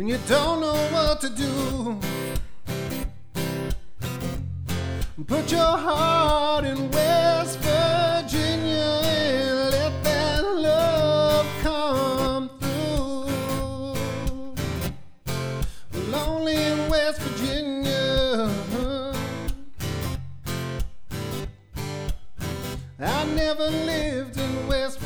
and 0.00 0.08
you 0.08 0.18
don't 0.26 0.60
know 0.62 0.88
what 0.92 1.20
to 1.20 1.28
do. 1.28 1.98
Put 5.26 5.52
your 5.52 5.76
heart 5.76 6.64
in 6.64 6.90
West 6.90 7.58
Virginia 7.58 9.02
and 9.04 9.70
let 9.70 10.04
that 10.04 10.42
love 10.42 11.46
come 11.62 12.48
through. 12.60 13.26
Lonely 16.10 16.56
in 16.56 16.88
West 16.88 17.20
Virginia. 17.20 18.50
I 22.98 23.24
never 23.34 23.68
lived 23.68 24.38
in 24.38 24.66
West 24.66 24.98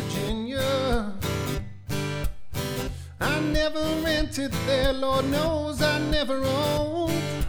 never 3.65 4.05
rented 4.05 4.53
there, 4.67 4.93
Lord 4.93 5.25
knows 5.31 5.81
I 5.81 5.99
never 6.11 6.43
owned. 6.45 7.47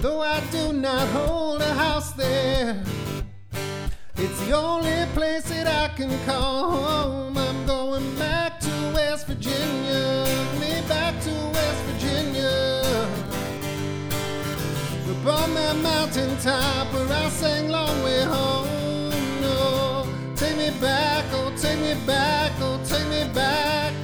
Though 0.00 0.20
I 0.20 0.38
do 0.52 0.72
not 0.72 1.08
hold 1.08 1.62
a 1.62 1.74
house 1.74 2.12
there, 2.12 2.80
it's 4.14 4.38
the 4.46 4.52
only 4.52 5.04
place 5.12 5.48
that 5.48 5.66
I 5.66 5.88
can 5.96 6.12
call 6.24 6.70
home. 6.70 7.36
I'm 7.36 7.66
going 7.66 8.08
back 8.14 8.60
to 8.60 8.70
West 8.94 9.26
Virginia, 9.26 10.26
me 10.60 10.72
back 10.86 11.20
to 11.26 11.32
West 11.56 11.82
Virginia. 11.88 12.54
Up 15.10 15.26
on 15.40 15.54
that 15.54 15.76
mountain 15.82 16.38
top 16.38 16.92
where 16.92 17.12
I 17.12 17.28
sang 17.30 17.68
long 17.68 18.00
way 18.04 18.22
home. 18.22 19.10
No, 19.40 20.06
take 20.36 20.56
me 20.56 20.70
back, 20.80 21.24
oh, 21.32 21.52
take 21.56 21.80
me 21.80 21.94
back, 22.06 22.52
oh, 22.60 22.80
take 22.84 23.08
me 23.08 23.24
back. 23.34 24.03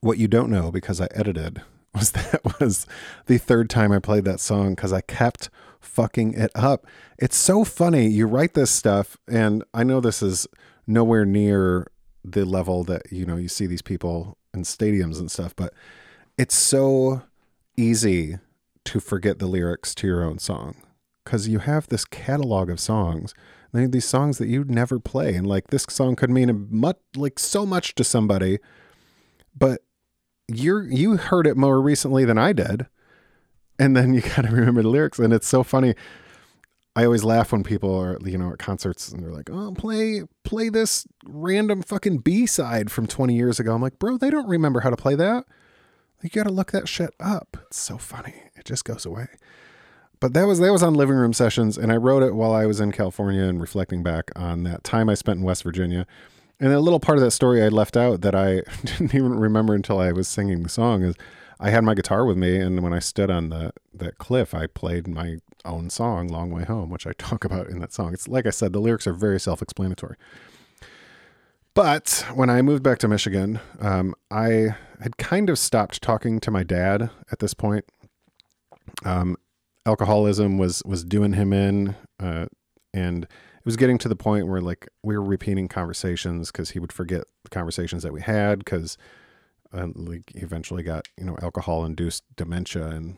What 0.00 0.18
you 0.18 0.28
don't 0.28 0.50
know 0.50 0.70
because 0.70 1.00
I 1.00 1.08
edited 1.14 1.62
was 1.94 2.12
that 2.12 2.60
was 2.60 2.86
the 3.26 3.38
third 3.38 3.68
time 3.68 3.92
I 3.92 3.98
played 3.98 4.24
that 4.24 4.40
song 4.40 4.74
because 4.74 4.92
I 4.92 5.00
kept 5.00 5.50
fucking 5.80 6.34
it 6.34 6.50
up. 6.54 6.86
It's 7.18 7.36
so 7.36 7.64
funny. 7.64 8.06
You 8.06 8.26
write 8.26 8.54
this 8.54 8.70
stuff, 8.70 9.16
and 9.28 9.64
I 9.74 9.82
know 9.82 10.00
this 10.00 10.22
is 10.22 10.46
nowhere 10.86 11.24
near 11.24 11.90
the 12.24 12.44
level 12.44 12.84
that 12.84 13.10
you 13.10 13.24
know 13.26 13.36
you 13.36 13.48
see 13.48 13.66
these 13.66 13.82
people 13.82 14.36
in 14.54 14.62
stadiums 14.62 15.18
and 15.18 15.30
stuff, 15.30 15.54
but 15.56 15.74
it's 16.38 16.56
so 16.56 17.22
easy 17.76 18.38
to 18.84 19.00
forget 19.00 19.38
the 19.38 19.46
lyrics 19.46 19.94
to 19.94 20.06
your 20.06 20.22
own 20.22 20.38
song 20.38 20.76
because 21.24 21.48
you 21.48 21.58
have 21.60 21.88
this 21.88 22.04
catalog 22.04 22.70
of 22.70 22.80
songs. 22.80 23.34
They 23.72 23.86
these 23.86 24.04
songs 24.04 24.38
that 24.38 24.48
you'd 24.48 24.70
never 24.70 24.98
play, 24.98 25.34
and 25.34 25.46
like 25.46 25.68
this 25.68 25.86
song 25.88 26.16
could 26.16 26.30
mean 26.30 26.50
a 26.50 26.54
much 26.54 26.98
like 27.16 27.38
so 27.38 27.64
much 27.64 27.94
to 27.96 28.04
somebody, 28.04 28.58
but 29.56 29.82
you're 30.52 30.82
you 30.82 31.16
heard 31.16 31.46
it 31.46 31.56
more 31.56 31.80
recently 31.80 32.24
than 32.24 32.38
I 32.38 32.52
did, 32.52 32.86
and 33.78 33.96
then 33.96 34.14
you 34.14 34.20
got 34.36 34.44
to 34.44 34.50
remember 34.50 34.82
the 34.82 34.88
lyrics, 34.88 35.18
and 35.18 35.32
it's 35.32 35.48
so 35.48 35.62
funny. 35.62 35.94
I 36.96 37.04
always 37.04 37.22
laugh 37.22 37.52
when 37.52 37.62
people 37.62 37.94
are 37.94 38.18
you 38.24 38.36
know 38.36 38.52
at 38.52 38.58
concerts 38.58 39.10
and 39.10 39.22
they're 39.22 39.32
like, 39.32 39.48
"Oh, 39.50 39.72
play 39.72 40.22
play 40.44 40.68
this 40.68 41.06
random 41.24 41.82
fucking 41.82 42.18
B 42.18 42.46
side 42.46 42.90
from 42.90 43.06
20 43.06 43.34
years 43.34 43.60
ago." 43.60 43.74
I'm 43.74 43.82
like, 43.82 43.98
"Bro, 43.98 44.18
they 44.18 44.30
don't 44.30 44.48
remember 44.48 44.80
how 44.80 44.90
to 44.90 44.96
play 44.96 45.14
that. 45.14 45.44
You 46.22 46.28
got 46.28 46.44
to 46.44 46.52
look 46.52 46.72
that 46.72 46.88
shit 46.88 47.14
up." 47.20 47.56
It's 47.68 47.80
so 47.80 47.96
funny. 47.96 48.34
It 48.56 48.64
just 48.64 48.84
goes 48.84 49.06
away. 49.06 49.28
But 50.20 50.34
that 50.34 50.46
was 50.46 50.58
that 50.58 50.70
was 50.70 50.82
on 50.82 50.94
living 50.94 51.16
room 51.16 51.32
sessions, 51.32 51.78
and 51.78 51.90
I 51.90 51.96
wrote 51.96 52.22
it 52.22 52.34
while 52.34 52.52
I 52.52 52.66
was 52.66 52.78
in 52.78 52.92
California 52.92 53.42
and 53.42 53.60
reflecting 53.60 54.02
back 54.02 54.30
on 54.36 54.64
that 54.64 54.84
time 54.84 55.08
I 55.08 55.14
spent 55.14 55.38
in 55.38 55.44
West 55.44 55.62
Virginia. 55.62 56.06
And 56.60 56.72
a 56.72 56.80
little 56.80 57.00
part 57.00 57.16
of 57.16 57.24
that 57.24 57.30
story 57.30 57.62
I 57.62 57.68
left 57.68 57.96
out 57.96 58.20
that 58.20 58.34
I 58.34 58.62
didn't 58.84 59.14
even 59.14 59.38
remember 59.38 59.74
until 59.74 59.98
I 59.98 60.12
was 60.12 60.28
singing 60.28 60.62
the 60.62 60.68
song 60.68 61.02
is 61.02 61.16
I 61.58 61.70
had 61.70 61.84
my 61.84 61.94
guitar 61.94 62.24
with 62.24 62.36
me, 62.36 62.56
and 62.56 62.82
when 62.82 62.94
I 62.94 63.00
stood 63.00 63.30
on 63.30 63.50
the 63.50 63.72
that 63.92 64.18
cliff, 64.18 64.54
I 64.54 64.66
played 64.66 65.06
my 65.06 65.38
own 65.64 65.90
song, 65.90 66.28
"Long 66.28 66.50
Way 66.50 66.64
Home," 66.64 66.90
which 66.90 67.06
I 67.06 67.12
talk 67.18 67.44
about 67.44 67.68
in 67.68 67.80
that 67.80 67.92
song. 67.92 68.14
It's 68.14 68.28
like 68.28 68.46
I 68.46 68.50
said, 68.50 68.72
the 68.72 68.80
lyrics 68.80 69.06
are 69.06 69.12
very 69.12 69.38
self-explanatory. 69.40 70.16
But 71.74 72.26
when 72.34 72.50
I 72.50 72.62
moved 72.62 72.82
back 72.82 72.98
to 72.98 73.08
Michigan, 73.08 73.60
um, 73.80 74.14
I 74.30 74.74
had 75.00 75.16
kind 75.18 75.48
of 75.48 75.58
stopped 75.58 76.02
talking 76.02 76.40
to 76.40 76.50
my 76.50 76.62
dad 76.62 77.10
at 77.30 77.38
this 77.38 77.54
point. 77.54 77.84
Um, 79.04 79.36
alcoholism 79.86 80.58
was 80.58 80.82
was 80.84 81.04
doing 81.04 81.34
him 81.34 81.52
in, 81.52 81.94
uh, 82.18 82.46
and 82.92 83.26
it 83.60 83.66
was 83.66 83.76
getting 83.76 83.98
to 83.98 84.08
the 84.08 84.16
point 84.16 84.48
where 84.48 84.60
like 84.60 84.88
we 85.02 85.16
were 85.16 85.24
repeating 85.24 85.68
conversations 85.68 86.50
because 86.50 86.70
he 86.70 86.78
would 86.78 86.92
forget 86.92 87.24
the 87.44 87.50
conversations 87.50 88.02
that 88.02 88.12
we 88.12 88.22
had 88.22 88.60
because 88.60 88.96
uh, 89.72 89.88
like 89.94 90.32
he 90.34 90.40
eventually 90.40 90.82
got 90.82 91.06
you 91.16 91.24
know 91.24 91.36
alcohol 91.42 91.84
induced 91.84 92.24
dementia 92.36 92.86
and 92.86 93.16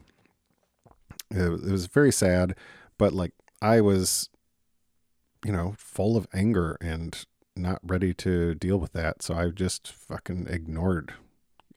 it, 1.30 1.40
it 1.40 1.70
was 1.70 1.86
very 1.86 2.12
sad 2.12 2.54
but 2.98 3.12
like 3.12 3.32
i 3.62 3.80
was 3.80 4.28
you 5.44 5.52
know 5.52 5.74
full 5.78 6.16
of 6.16 6.26
anger 6.34 6.76
and 6.80 7.24
not 7.54 7.78
ready 7.82 8.12
to 8.14 8.54
deal 8.54 8.78
with 8.78 8.92
that 8.92 9.22
so 9.22 9.34
i 9.34 9.48
just 9.48 9.88
fucking 9.88 10.46
ignored 10.48 11.14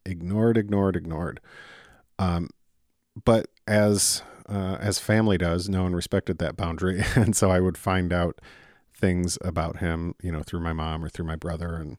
ignored 0.06 0.58
ignored 0.58 0.96
ignored. 0.96 1.42
Um 2.20 2.50
but 3.24 3.48
as 3.68 4.22
uh, 4.48 4.78
as 4.80 5.00
family 5.00 5.38
does, 5.38 5.68
no 5.70 5.84
one 5.84 5.96
respected 5.96 6.38
that 6.38 6.56
boundary, 6.56 7.04
and 7.16 7.36
so 7.36 7.50
I 7.50 7.60
would 7.60 7.78
find 7.78 8.14
out 8.14 8.40
things 8.94 9.38
about 9.42 9.78
him, 9.78 10.16
you 10.22 10.32
know, 10.32 10.42
through 10.44 10.62
my 10.62 10.74
mom 10.74 11.04
or 11.04 11.10
through 11.10 11.26
my 11.26 11.36
brother, 11.36 11.76
and 11.76 11.98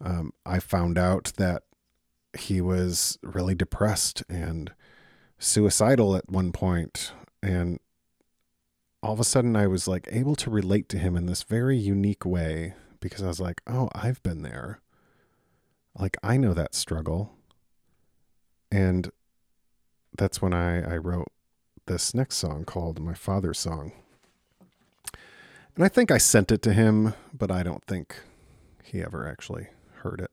um, 0.00 0.32
I 0.44 0.58
found 0.58 0.98
out 0.98 1.32
that 1.36 1.62
he 2.36 2.60
was 2.60 3.18
really 3.22 3.54
depressed 3.54 4.22
and 4.28 4.72
suicidal 5.38 6.16
at 6.16 6.30
one 6.30 6.52
point, 6.52 7.12
and 7.42 7.78
all 9.02 9.12
of 9.12 9.20
a 9.20 9.24
sudden 9.24 9.56
I 9.56 9.66
was 9.66 9.88
like 9.88 10.08
able 10.10 10.36
to 10.36 10.50
relate 10.50 10.88
to 10.90 10.98
him 10.98 11.16
in 11.16 11.26
this 11.26 11.42
very 11.42 11.76
unique 11.76 12.24
way 12.24 12.74
because 13.00 13.22
I 13.22 13.26
was 13.26 13.40
like, 13.40 13.60
oh, 13.66 13.88
I've 13.94 14.22
been 14.22 14.42
there, 14.42 14.80
like 15.98 16.16
I 16.22 16.36
know 16.36 16.54
that 16.54 16.74
struggle, 16.74 17.32
and 18.70 19.10
that's 20.16 20.42
when 20.42 20.52
I, 20.52 20.94
I 20.94 20.96
wrote 20.96 21.28
this 21.86 22.14
next 22.14 22.36
song 22.36 22.64
called 22.64 23.00
My 23.00 23.14
Father's 23.14 23.58
Song. 23.58 23.92
And 25.74 25.84
I 25.84 25.88
think 25.88 26.10
I 26.10 26.18
sent 26.18 26.52
it 26.52 26.62
to 26.62 26.72
him, 26.72 27.14
but 27.32 27.50
I 27.50 27.62
don't 27.62 27.84
think 27.84 28.16
he 28.84 29.02
ever 29.02 29.26
actually 29.26 29.68
heard 30.02 30.20
it. 30.20 30.30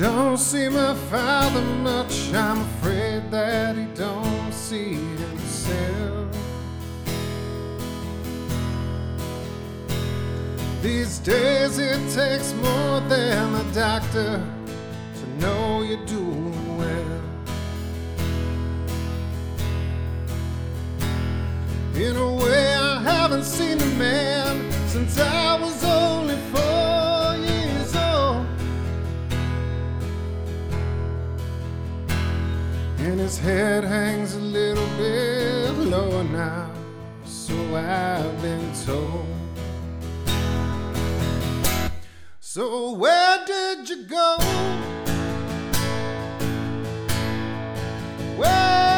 Don't 0.00 0.38
see 0.38 0.66
my 0.70 0.94
father 1.10 1.60
much. 1.60 2.32
I'm 2.32 2.58
afraid 2.60 3.30
that 3.30 3.76
he 3.76 3.84
don't 3.94 4.50
see 4.50 4.94
himself. 4.94 6.34
These 10.80 11.18
days 11.18 11.78
it 11.78 12.00
takes 12.14 12.54
more 12.54 13.00
than 13.12 13.54
a 13.54 13.72
doctor 13.74 14.42
to 15.18 15.26
know 15.38 15.82
you're 15.82 16.06
doing 16.06 16.78
well. 16.78 17.20
In 21.94 22.16
a 22.16 22.32
way, 22.36 22.74
I 22.74 23.02
haven't 23.02 23.44
seen 23.44 23.78
a 23.78 23.92
man 23.98 24.72
since 24.88 25.20
I 25.20 25.60
was 25.60 25.84
only 25.84 26.36
four 26.52 26.99
And 33.02 33.18
his 33.18 33.38
head 33.38 33.82
hangs 33.82 34.34
a 34.34 34.38
little 34.38 34.86
bit 34.98 35.72
lower 35.72 36.22
now, 36.22 36.70
so 37.24 37.54
I've 37.74 38.42
been 38.42 38.72
told. 38.84 39.26
So, 42.40 42.92
where 42.92 43.44
did 43.46 43.88
you 43.88 44.02
go? 44.04 44.36
Where 48.36 48.89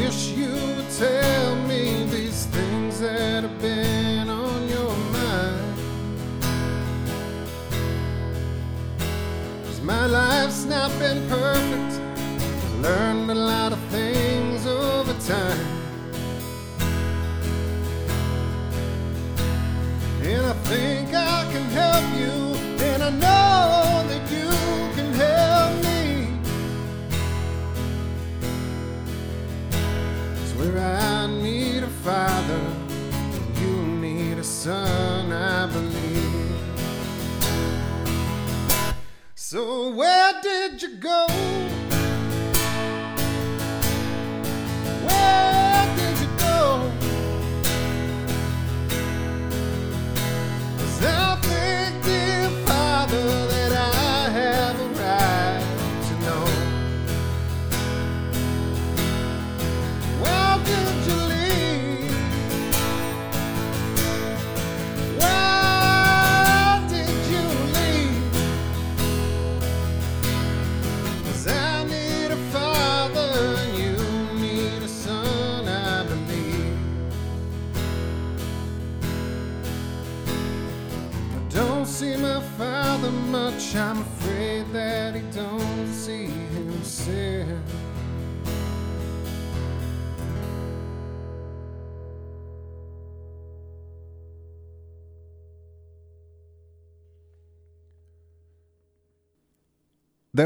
wish 0.00 0.29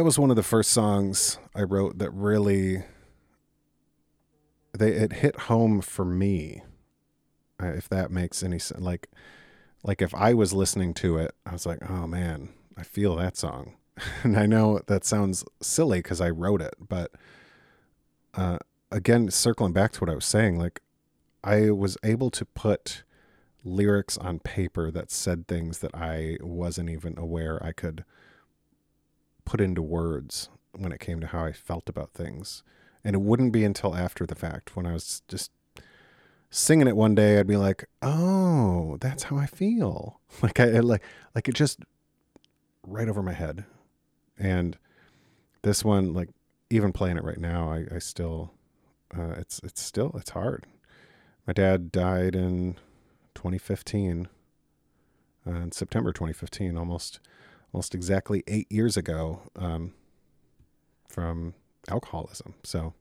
that 0.04 0.06
was 0.06 0.18
one 0.18 0.28
of 0.28 0.36
the 0.36 0.42
first 0.42 0.70
songs 0.70 1.38
I 1.54 1.62
wrote 1.62 1.96
that 1.96 2.10
really 2.10 2.84
they 4.76 4.90
it 4.90 5.14
hit 5.14 5.34
home 5.48 5.80
for 5.80 6.04
me. 6.04 6.62
uh, 7.58 7.68
If 7.68 7.88
that 7.88 8.10
makes 8.10 8.42
any 8.42 8.58
sense, 8.58 8.82
like 8.82 9.08
like 9.82 10.02
if 10.02 10.14
I 10.14 10.34
was 10.34 10.52
listening 10.52 10.92
to 10.94 11.16
it, 11.16 11.34
I 11.46 11.52
was 11.52 11.64
like, 11.64 11.78
"Oh 11.88 12.06
man, 12.06 12.50
I 12.76 12.82
feel 12.82 13.16
that 13.16 13.38
song." 13.38 13.76
and 14.22 14.36
I 14.36 14.44
know 14.44 14.78
that 14.88 15.06
sounds 15.06 15.42
silly 15.62 16.02
cuz 16.02 16.20
I 16.20 16.28
wrote 16.28 16.60
it, 16.60 16.74
but 16.78 17.10
uh 18.34 18.58
again 18.90 19.30
circling 19.30 19.72
back 19.72 19.92
to 19.92 20.00
what 20.00 20.10
I 20.10 20.14
was 20.16 20.26
saying, 20.26 20.58
like 20.58 20.82
I 21.42 21.70
was 21.70 21.96
able 22.04 22.30
to 22.32 22.44
put 22.44 23.04
lyrics 23.64 24.18
on 24.18 24.40
paper 24.40 24.90
that 24.90 25.10
said 25.10 25.48
things 25.48 25.78
that 25.78 25.94
I 25.94 26.36
wasn't 26.42 26.90
even 26.90 27.18
aware 27.18 27.58
I 27.64 27.72
could 27.72 28.04
put 29.44 29.60
into 29.60 29.82
words 29.82 30.48
when 30.72 30.92
it 30.92 31.00
came 31.00 31.20
to 31.20 31.26
how 31.28 31.44
I 31.44 31.52
felt 31.52 31.88
about 31.88 32.12
things. 32.12 32.62
And 33.04 33.14
it 33.14 33.20
wouldn't 33.20 33.52
be 33.52 33.64
until 33.64 33.94
after 33.94 34.26
the 34.26 34.34
fact 34.34 34.76
when 34.76 34.86
I 34.86 34.92
was 34.92 35.22
just 35.28 35.50
singing 36.50 36.86
it 36.86 36.96
one 36.96 37.14
day, 37.14 37.38
I'd 37.38 37.46
be 37.46 37.56
like, 37.56 37.86
"Oh, 38.00 38.96
that's 39.00 39.24
how 39.24 39.36
I 39.36 39.46
feel." 39.46 40.20
Like 40.42 40.58
I 40.58 40.80
like 40.80 41.02
like 41.34 41.48
it 41.48 41.54
just 41.54 41.78
right 42.86 43.08
over 43.08 43.22
my 43.22 43.32
head. 43.32 43.64
And 44.38 44.76
this 45.62 45.84
one, 45.84 46.12
like 46.12 46.30
even 46.70 46.92
playing 46.92 47.16
it 47.16 47.24
right 47.24 47.38
now, 47.38 47.70
I, 47.70 47.86
I 47.94 47.98
still, 48.00 48.52
uh, 49.16 49.34
it's 49.38 49.60
it's 49.62 49.80
still 49.82 50.12
it's 50.16 50.30
hard. 50.30 50.66
My 51.46 51.52
dad 51.52 51.92
died 51.92 52.34
in 52.34 52.74
2015, 53.34 54.28
uh, 55.46 55.50
in 55.50 55.72
September 55.72 56.12
2015, 56.12 56.76
almost 56.76 57.20
almost 57.74 57.94
exactly 57.94 58.44
eight 58.46 58.70
years 58.70 58.96
ago 58.96 59.40
um, 59.56 59.92
from 61.08 61.54
alcoholism. 61.88 62.54
So 62.62 62.94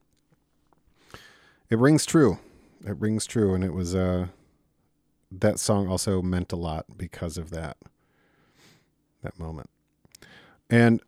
it 1.69 1.77
rings 1.77 2.07
true. 2.07 2.39
It 2.83 2.97
rings 2.97 3.27
true, 3.27 3.53
and 3.53 3.63
it 3.63 3.71
was 3.71 3.93
uh, 3.93 4.27
that 5.31 5.59
song 5.59 5.87
also 5.87 6.21
meant 6.23 6.51
a 6.51 6.55
lot 6.55 6.85
because 6.97 7.37
of 7.37 7.51
that 7.51 7.77
that 9.21 9.39
moment, 9.39 9.69
and 10.69 11.01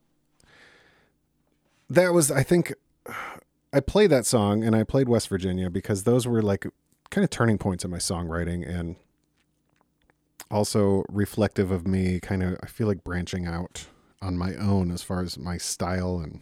that 1.90 2.14
was 2.14 2.32
I 2.32 2.44
think 2.44 2.74
I 3.74 3.80
played 3.82 4.12
that 4.12 4.26
song 4.26 4.64
and 4.64 4.74
I 4.74 4.84
played 4.84 5.10
West 5.10 5.28
Virginia 5.28 5.70
because 5.70 6.04
those 6.04 6.26
were 6.26 6.42
like 6.42 6.66
kind 7.10 7.26
of 7.26 7.30
turning 7.30 7.58
points 7.58 7.84
in 7.84 7.92
my 7.92 7.98
songwriting 7.98 8.66
and 8.68 8.96
also 10.52 11.04
reflective 11.10 11.72
of 11.72 11.88
me 11.88 12.20
kind 12.20 12.44
of 12.44 12.58
I 12.62 12.68
feel 12.68 12.88
like 12.88 13.04
branching 13.04 13.46
out 13.46 13.88
on 14.22 14.38
my 14.38 14.56
own 14.56 14.92
as 14.92 15.02
far 15.02 15.22
as 15.22 15.38
my 15.38 15.58
style 15.58 16.20
and 16.20 16.42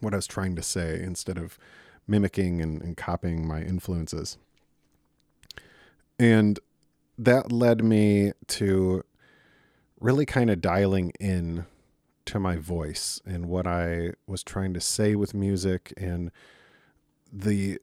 what 0.00 0.12
I 0.12 0.16
was 0.16 0.26
trying 0.26 0.56
to 0.56 0.62
say 0.62 1.00
instead 1.02 1.38
of 1.38 1.58
mimicking 2.06 2.60
and, 2.60 2.82
and 2.82 2.96
copying 2.96 3.46
my 3.46 3.62
influences. 3.62 4.38
And 6.18 6.58
that 7.18 7.50
led 7.50 7.82
me 7.82 8.32
to 8.48 9.04
really 10.00 10.26
kind 10.26 10.50
of 10.50 10.60
dialing 10.60 11.12
in 11.18 11.66
to 12.26 12.38
my 12.38 12.56
voice 12.56 13.20
and 13.24 13.46
what 13.46 13.66
I 13.66 14.12
was 14.26 14.42
trying 14.42 14.74
to 14.74 14.80
say 14.80 15.14
with 15.14 15.34
music 15.34 15.92
and 15.96 16.30
the 17.32 17.78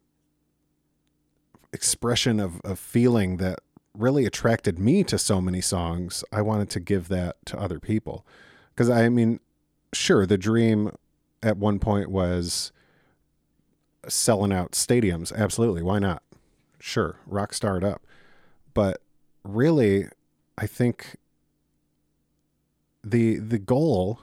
expression 1.74 2.40
of, 2.40 2.60
of 2.62 2.80
feeling 2.80 3.38
that 3.38 3.60
really 3.98 4.26
attracted 4.26 4.80
me 4.80 5.04
to 5.06 5.18
so 5.18 5.42
many 5.42 5.62
songs. 5.62 6.24
I 6.32 6.42
wanted 6.42 6.70
to 6.72 6.80
give 6.80 7.08
that 7.10 7.38
to 7.48 7.60
other 7.60 7.80
people. 7.80 8.26
Because 8.74 8.90
I 8.90 9.10
mean, 9.10 9.40
sure, 9.94 10.26
the 10.26 10.38
dream 10.38 10.92
at 11.44 11.58
one 11.58 11.80
point 11.80 12.10
was 12.10 12.72
selling 14.08 14.52
out 14.52 14.72
stadiums. 14.72 15.36
Absolutely. 15.36 15.82
Why 15.82 16.00
not? 16.00 16.24
Sure. 16.80 17.18
Rock 17.26 17.54
star 17.54 17.78
it 17.78 17.84
up. 17.84 18.02
But 18.74 19.02
really, 19.44 20.08
I 20.58 20.68
think 20.68 21.18
the 23.04 23.38
the 23.38 23.58
goal 23.58 24.22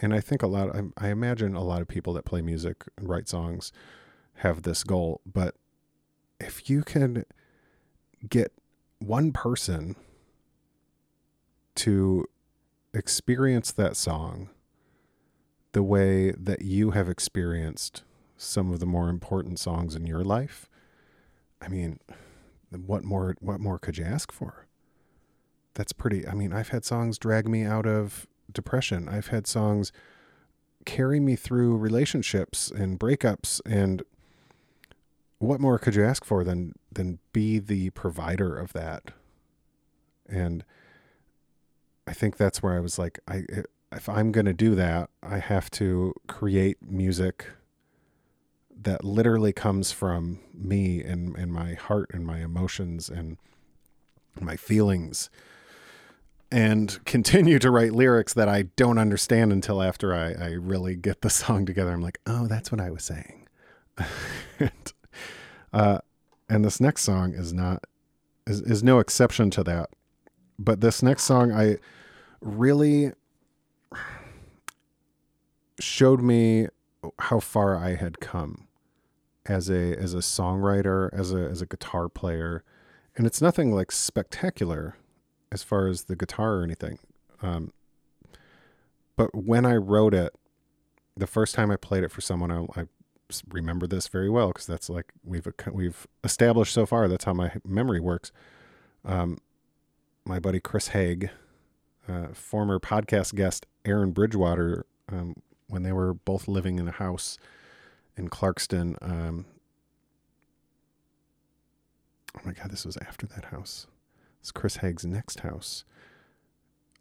and 0.00 0.14
I 0.14 0.20
think 0.20 0.42
a 0.42 0.46
lot 0.46 0.74
I, 0.74 0.82
I 0.96 1.08
imagine 1.10 1.54
a 1.54 1.62
lot 1.62 1.82
of 1.82 1.88
people 1.88 2.12
that 2.14 2.24
play 2.24 2.42
music 2.42 2.84
and 2.96 3.08
write 3.08 3.28
songs 3.28 3.72
have 4.38 4.62
this 4.62 4.82
goal, 4.82 5.20
but 5.30 5.54
if 6.40 6.68
you 6.68 6.82
can 6.82 7.24
get 8.28 8.52
one 8.98 9.32
person 9.32 9.96
to 11.76 12.24
experience 12.92 13.72
that 13.72 13.96
song 13.96 14.50
the 15.72 15.82
way 15.82 16.30
that 16.30 16.62
you 16.62 16.92
have 16.92 17.08
experienced 17.08 18.04
some 18.36 18.72
of 18.72 18.80
the 18.80 18.86
more 18.86 19.08
important 19.08 19.58
songs 19.58 19.94
in 19.94 20.06
your 20.06 20.22
life, 20.22 20.68
I 21.60 21.68
mean, 21.68 21.98
what 22.70 23.04
more 23.04 23.36
what 23.40 23.60
more 23.60 23.78
could 23.78 23.98
you 23.98 24.04
ask 24.04 24.32
for? 24.32 24.66
That's 25.74 25.92
pretty 25.92 26.26
I 26.26 26.34
mean, 26.34 26.52
I've 26.52 26.68
had 26.68 26.84
songs 26.84 27.18
drag 27.18 27.48
me 27.48 27.64
out 27.64 27.86
of 27.86 28.26
depression. 28.52 29.08
I've 29.08 29.28
had 29.28 29.46
songs 29.46 29.92
carry 30.84 31.18
me 31.18 31.34
through 31.34 31.76
relationships 31.76 32.70
and 32.70 32.98
breakups 32.98 33.60
and 33.66 34.02
what 35.44 35.60
more 35.60 35.78
could 35.78 35.94
you 35.94 36.04
ask 36.04 36.24
for 36.24 36.44
than 36.44 36.74
than 36.92 37.18
be 37.32 37.58
the 37.58 37.90
provider 37.90 38.56
of 38.56 38.72
that? 38.72 39.12
And 40.28 40.64
I 42.06 42.12
think 42.12 42.36
that's 42.36 42.62
where 42.62 42.74
I 42.74 42.80
was 42.80 42.98
like 42.98 43.20
I 43.28 43.44
if 43.92 44.08
I'm 44.08 44.32
going 44.32 44.46
to 44.46 44.52
do 44.52 44.74
that, 44.74 45.10
I 45.22 45.38
have 45.38 45.70
to 45.72 46.14
create 46.26 46.78
music 46.82 47.46
that 48.76 49.04
literally 49.04 49.52
comes 49.52 49.92
from 49.92 50.40
me 50.52 51.02
and, 51.02 51.36
and 51.36 51.52
my 51.52 51.74
heart 51.74 52.10
and 52.12 52.26
my 52.26 52.40
emotions 52.40 53.08
and 53.08 53.38
my 54.40 54.56
feelings 54.56 55.30
and 56.50 57.02
continue 57.04 57.58
to 57.58 57.70
write 57.70 57.92
lyrics 57.92 58.34
that 58.34 58.48
I 58.48 58.62
don't 58.76 58.98
understand 58.98 59.52
until 59.52 59.82
after 59.82 60.14
I, 60.14 60.32
I 60.32 60.50
really 60.52 60.96
get 60.96 61.22
the 61.22 61.30
song 61.30 61.64
together. 61.66 61.92
I'm 61.92 62.02
like, 62.02 62.20
oh, 62.26 62.46
that's 62.46 62.72
what 62.72 62.80
I 62.80 62.90
was 62.90 63.04
saying. 63.04 63.48
and, 64.58 64.92
uh, 65.74 65.98
and 66.48 66.64
this 66.64 66.80
next 66.80 67.02
song 67.02 67.34
is 67.34 67.52
not 67.52 67.84
is, 68.46 68.60
is 68.60 68.82
no 68.82 69.00
exception 69.00 69.50
to 69.50 69.64
that. 69.64 69.90
But 70.58 70.80
this 70.80 71.02
next 71.02 71.24
song 71.24 71.52
I 71.52 71.78
really 72.40 73.12
showed 75.80 76.22
me 76.22 76.68
how 77.18 77.40
far 77.40 77.76
I 77.76 77.96
had 77.96 78.20
come 78.20 78.68
as 79.46 79.68
a 79.68 79.96
as 79.96 80.14
a 80.14 80.18
songwriter, 80.18 81.10
as 81.12 81.32
a 81.32 81.48
as 81.48 81.60
a 81.60 81.66
guitar 81.66 82.08
player, 82.08 82.62
and 83.16 83.26
it's 83.26 83.42
nothing 83.42 83.72
like 83.72 83.90
spectacular 83.90 84.96
as 85.50 85.64
far 85.64 85.88
as 85.88 86.04
the 86.04 86.16
guitar 86.16 86.58
or 86.58 86.62
anything. 86.62 86.98
Um, 87.42 87.72
but 89.16 89.34
when 89.34 89.66
I 89.66 89.74
wrote 89.74 90.14
it, 90.14 90.34
the 91.16 91.26
first 91.26 91.54
time 91.54 91.70
I 91.70 91.76
played 91.76 92.04
it 92.04 92.10
for 92.10 92.20
someone, 92.20 92.50
I, 92.50 92.80
I 92.80 92.84
remember 93.48 93.86
this 93.86 94.08
very 94.08 94.28
well 94.28 94.48
because 94.48 94.66
that's 94.66 94.88
like 94.88 95.12
we've 95.24 95.46
we've 95.72 96.06
established 96.22 96.72
so 96.72 96.86
far. 96.86 97.08
That's 97.08 97.24
how 97.24 97.32
my 97.32 97.52
memory 97.64 98.00
works. 98.00 98.32
Um, 99.04 99.38
my 100.24 100.38
buddy 100.38 100.60
Chris 100.60 100.88
Haig, 100.88 101.30
uh, 102.08 102.28
former 102.32 102.78
podcast 102.78 103.34
guest 103.34 103.66
Aaron 103.84 104.12
Bridgewater, 104.12 104.86
um, 105.10 105.34
when 105.68 105.82
they 105.82 105.92
were 105.92 106.14
both 106.14 106.48
living 106.48 106.78
in 106.78 106.88
a 106.88 106.92
house 106.92 107.38
in 108.16 108.28
Clarkston. 108.28 108.96
Um, 109.02 109.46
oh 112.36 112.40
my 112.44 112.52
God, 112.52 112.70
this 112.70 112.84
was 112.84 112.96
after 112.98 113.26
that 113.26 113.46
house. 113.46 113.86
It's 114.40 114.52
Chris 114.52 114.76
Haig's 114.76 115.04
next 115.04 115.40
house, 115.40 115.84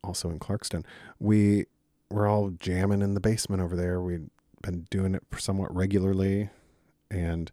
also 0.04 0.30
in 0.30 0.40
Clarkston. 0.40 0.86
We 1.20 1.66
were 2.10 2.28
all 2.28 2.52
jamming 2.52 3.02
in 3.02 3.14
the 3.14 3.20
basement 3.20 3.62
over 3.62 3.76
there. 3.76 4.02
We'd 4.02 4.30
been 4.64 4.88
doing 4.90 5.14
it 5.14 5.24
somewhat 5.38 5.74
regularly. 5.76 6.50
And 7.12 7.52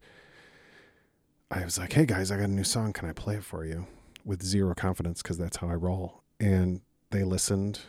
I 1.51 1.65
was 1.65 1.79
like, 1.79 1.93
hey 1.93 2.07
guys, 2.07 2.31
I 2.31 2.39
got 2.39 2.45
a 2.45 2.49
new 2.49 2.65
song. 2.65 2.95
Can 2.95 3.09
I 3.09 3.13
play 3.13 3.35
it 3.35 3.45
for 3.45 3.67
you? 3.67 3.87
With 4.25 4.43
zero 4.43 4.75
confidence, 4.75 5.21
because 5.21 5.37
that's 5.37 5.59
how 5.59 5.69
I 5.69 5.75
roll. 5.75 6.23
And 6.39 6.81
they 7.11 7.25
listened. 7.25 7.81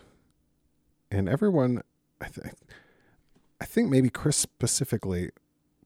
And 1.09 1.30
everyone, 1.30 1.82
I 2.19 2.26
think, 2.26 2.53
I 3.61 3.65
think 3.65 3.89
maybe 3.89 4.09
Chris 4.09 4.38
specifically, 4.38 5.30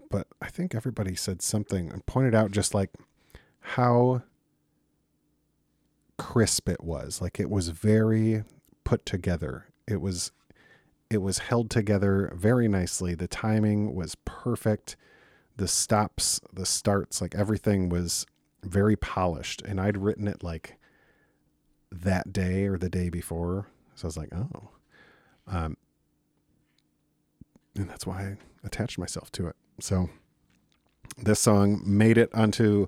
but 0.10 0.28
I 0.42 0.48
think 0.48 0.74
everybody 0.74 1.16
said 1.16 1.42
something 1.42 1.92
and 1.92 2.06
pointed 2.06 2.34
out 2.34 2.52
just 2.52 2.74
like 2.74 2.92
how 3.60 4.22
crisp 6.18 6.70
it 6.70 6.84
was. 6.84 7.22
Like 7.22 7.40
it 7.40 7.50
was 7.50 7.70
very 7.70 8.44
put 8.84 9.06
together. 9.06 9.66
It 9.88 10.00
was 10.00 10.32
it 11.10 11.20
was 11.20 11.40
held 11.40 11.70
together 11.70 12.32
very 12.36 12.68
nicely. 12.68 13.16
The 13.16 13.28
timing 13.28 13.94
was 13.94 14.16
perfect. 14.26 14.96
The 15.58 15.68
stops, 15.68 16.42
the 16.52 16.66
starts, 16.66 17.22
like 17.22 17.36
everything 17.36 17.90
was 17.90 18.26
very 18.64 18.96
polished. 18.96 19.62
And 19.62 19.80
I'd 19.80 19.98
written 19.98 20.28
it 20.28 20.44
like 20.44 20.78
that 21.92 22.34
day 22.34 22.66
or 22.66 22.78
the 22.78 22.90
day 22.90 23.10
before. 23.10 23.68
So 23.96 24.06
I 24.06 24.08
was 24.08 24.18
like, 24.18 24.30
oh. 24.34 24.70
Um, 25.48 25.78
and 27.76 27.90
that's 27.90 28.08
why 28.08 28.22
I 28.22 28.38
attached 28.64 28.98
myself 28.98 29.32
to 29.34 29.48
it. 29.48 29.56
So 29.80 30.10
this 31.18 31.40
song 31.40 31.82
made 31.86 32.18
it 32.18 32.34
onto 32.34 32.88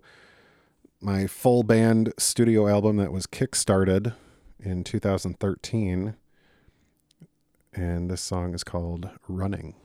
my 1.00 1.28
full 1.28 1.64
band 1.64 2.14
studio 2.18 2.68
album 2.68 2.98
that 2.98 3.12
was 3.12 3.28
kickstarted 3.28 4.14
in 4.60 4.84
2013. 4.84 6.16
And 7.78 8.10
this 8.10 8.22
song 8.22 8.56
is 8.56 8.64
called 8.64 9.08
Running. 9.28 9.76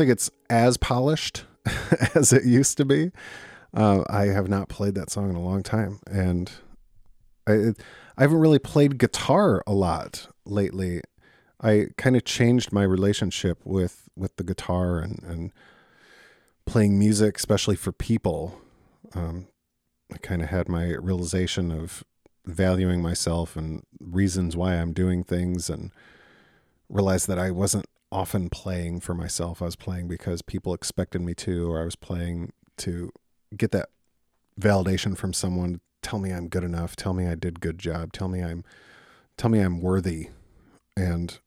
Think 0.00 0.10
it's 0.10 0.30
as 0.48 0.78
polished 0.78 1.44
as 2.14 2.32
it 2.32 2.44
used 2.44 2.78
to 2.78 2.86
be. 2.86 3.10
Uh, 3.74 4.02
I 4.08 4.26
have 4.26 4.48
not 4.48 4.70
played 4.70 4.94
that 4.94 5.10
song 5.10 5.28
in 5.28 5.36
a 5.36 5.42
long 5.42 5.62
time, 5.62 6.00
and 6.10 6.50
I, 7.46 7.74
I 8.16 8.22
haven't 8.22 8.38
really 8.38 8.58
played 8.58 8.98
guitar 8.98 9.62
a 9.66 9.72
lot 9.72 10.26
lately. 10.46 11.02
I 11.60 11.88
kind 11.98 12.16
of 12.16 12.24
changed 12.24 12.72
my 12.72 12.82
relationship 12.82 13.60
with 13.64 14.08
with 14.16 14.36
the 14.36 14.44
guitar 14.44 15.00
and 15.00 15.22
and 15.22 15.52
playing 16.64 16.98
music, 16.98 17.36
especially 17.36 17.76
for 17.76 17.92
people. 17.92 18.58
Um, 19.14 19.48
I 20.12 20.16
kind 20.16 20.40
of 20.40 20.48
had 20.48 20.68
my 20.68 20.94
realization 20.94 21.70
of 21.70 22.04
valuing 22.46 23.02
myself 23.02 23.54
and 23.54 23.84
reasons 24.00 24.56
why 24.56 24.76
I'm 24.76 24.94
doing 24.94 25.24
things, 25.24 25.68
and 25.68 25.92
realized 26.88 27.28
that 27.28 27.38
I 27.38 27.50
wasn't 27.50 27.86
often 28.12 28.48
playing 28.50 29.00
for 29.00 29.14
myself. 29.14 29.62
I 29.62 29.66
was 29.66 29.76
playing 29.76 30.08
because 30.08 30.42
people 30.42 30.74
expected 30.74 31.20
me 31.20 31.34
to, 31.34 31.70
or 31.70 31.80
I 31.80 31.84
was 31.84 31.96
playing 31.96 32.52
to 32.78 33.12
get 33.56 33.70
that 33.72 33.88
validation 34.60 35.16
from 35.16 35.32
someone. 35.32 35.80
Tell 36.02 36.18
me 36.18 36.30
I'm 36.30 36.48
good 36.48 36.64
enough. 36.64 36.96
Tell 36.96 37.12
me 37.12 37.26
I 37.26 37.34
did 37.34 37.60
good 37.60 37.78
job. 37.78 38.12
Tell 38.12 38.28
me 38.28 38.42
I'm, 38.42 38.64
tell 39.36 39.50
me 39.50 39.60
I'm 39.60 39.80
worthy. 39.80 40.30
And 40.96 41.38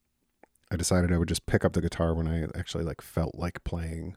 I 0.72 0.76
decided 0.76 1.12
I 1.12 1.18
would 1.18 1.28
just 1.28 1.46
pick 1.46 1.66
up 1.66 1.74
the 1.74 1.82
guitar 1.82 2.14
when 2.14 2.28
I 2.28 2.48
actually 2.58 2.84
like 2.84 3.02
felt 3.02 3.36
like 3.36 3.64
playing, 3.64 4.16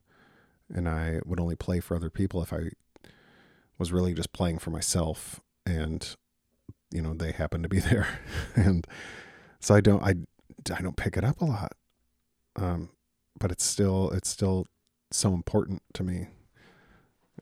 and 0.73 0.89
I 0.89 1.21
would 1.27 1.41
only 1.41 1.57
play 1.57 1.81
for 1.81 1.95
other 1.95 2.09
people 2.09 2.43
if 2.43 2.53
I 2.53 2.71
was 3.79 3.93
really 3.93 4.15
just 4.15 4.33
playing 4.33 4.59
for 4.59 4.71
myself. 4.71 5.41
And 5.67 6.17
you 6.91 7.03
know 7.03 7.13
they 7.13 7.33
happen 7.33 7.63
to 7.63 7.69
be 7.69 7.81
there, 7.81 8.21
and 8.55 8.87
so 9.61 9.75
I 9.75 9.83
don't 9.83 10.03
I 10.03 10.15
I 10.75 10.81
don't 10.81 10.97
pick 10.97 11.19
it 11.19 11.25
up 11.25 11.43
a 11.43 11.45
lot 11.45 11.73
um, 12.57 12.91
but 13.39 13.53
it's 13.53 13.65
still 13.65 14.11
it's 14.11 14.29
still 14.29 14.67
so 15.11 15.35
important 15.35 15.83
to 15.95 16.03
me, 16.03 16.29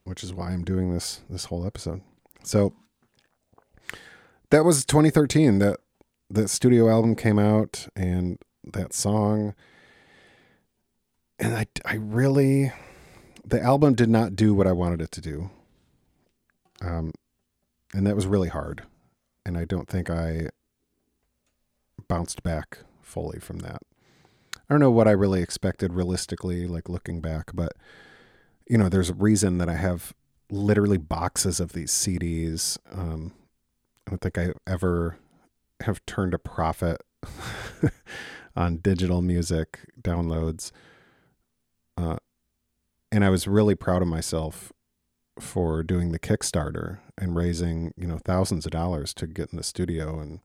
which 0.04 0.22
is 0.22 0.32
why 0.32 0.50
I'm 0.50 0.64
doing 0.64 0.92
this 0.92 1.20
this 1.30 1.46
whole 1.46 1.66
episode. 1.66 2.02
So 2.42 2.74
that 4.50 4.64
was 4.64 4.84
2013 4.84 5.58
that 5.60 5.80
that 6.30 6.48
studio 6.48 6.88
album 6.88 7.14
came 7.14 7.38
out 7.38 7.88
and 7.96 8.38
that 8.64 8.92
song 8.92 9.54
and 11.38 11.54
I 11.54 11.66
I 11.84 11.94
really 11.94 12.72
the 13.46 13.60
album 13.60 13.94
did 13.94 14.08
not 14.08 14.36
do 14.36 14.54
what 14.54 14.66
I 14.66 14.72
wanted 14.72 15.00
it 15.00 15.12
to 15.12 15.20
do. 15.20 15.50
Um 16.80 17.12
and 17.92 18.06
that 18.06 18.16
was 18.16 18.26
really 18.26 18.48
hard. 18.48 18.82
And 19.46 19.56
I 19.56 19.64
don't 19.64 19.88
think 19.88 20.10
I 20.10 20.48
bounced 22.08 22.42
back 22.42 22.78
fully 23.02 23.38
from 23.38 23.58
that. 23.60 23.82
I 24.68 24.74
don't 24.74 24.80
know 24.80 24.90
what 24.90 25.08
I 25.08 25.12
really 25.12 25.42
expected 25.42 25.92
realistically, 25.92 26.66
like 26.66 26.88
looking 26.88 27.20
back, 27.20 27.50
but 27.54 27.72
you 28.66 28.78
know, 28.78 28.88
there's 28.88 29.10
a 29.10 29.14
reason 29.14 29.58
that 29.58 29.68
I 29.68 29.74
have 29.74 30.14
literally 30.50 30.96
boxes 30.96 31.60
of 31.60 31.72
these 31.72 31.92
CDs. 31.92 32.78
Um, 32.90 33.32
I 34.06 34.10
don't 34.10 34.20
think 34.20 34.38
I 34.38 34.52
ever 34.66 35.18
have 35.82 36.04
turned 36.06 36.34
a 36.34 36.38
profit 36.38 37.02
on 38.56 38.78
digital 38.78 39.22
music 39.22 39.80
downloads. 40.00 40.70
Uh, 41.96 42.16
and 43.12 43.24
I 43.24 43.30
was 43.30 43.46
really 43.46 43.74
proud 43.74 44.02
of 44.02 44.08
myself 44.08 44.72
for 45.38 45.82
doing 45.82 46.12
the 46.12 46.18
Kickstarter 46.18 46.98
and 47.18 47.36
raising, 47.36 47.92
you 47.96 48.06
know, 48.06 48.18
thousands 48.18 48.66
of 48.66 48.72
dollars 48.72 49.12
to 49.14 49.26
get 49.26 49.50
in 49.50 49.56
the 49.56 49.62
studio 49.62 50.18
and 50.20 50.40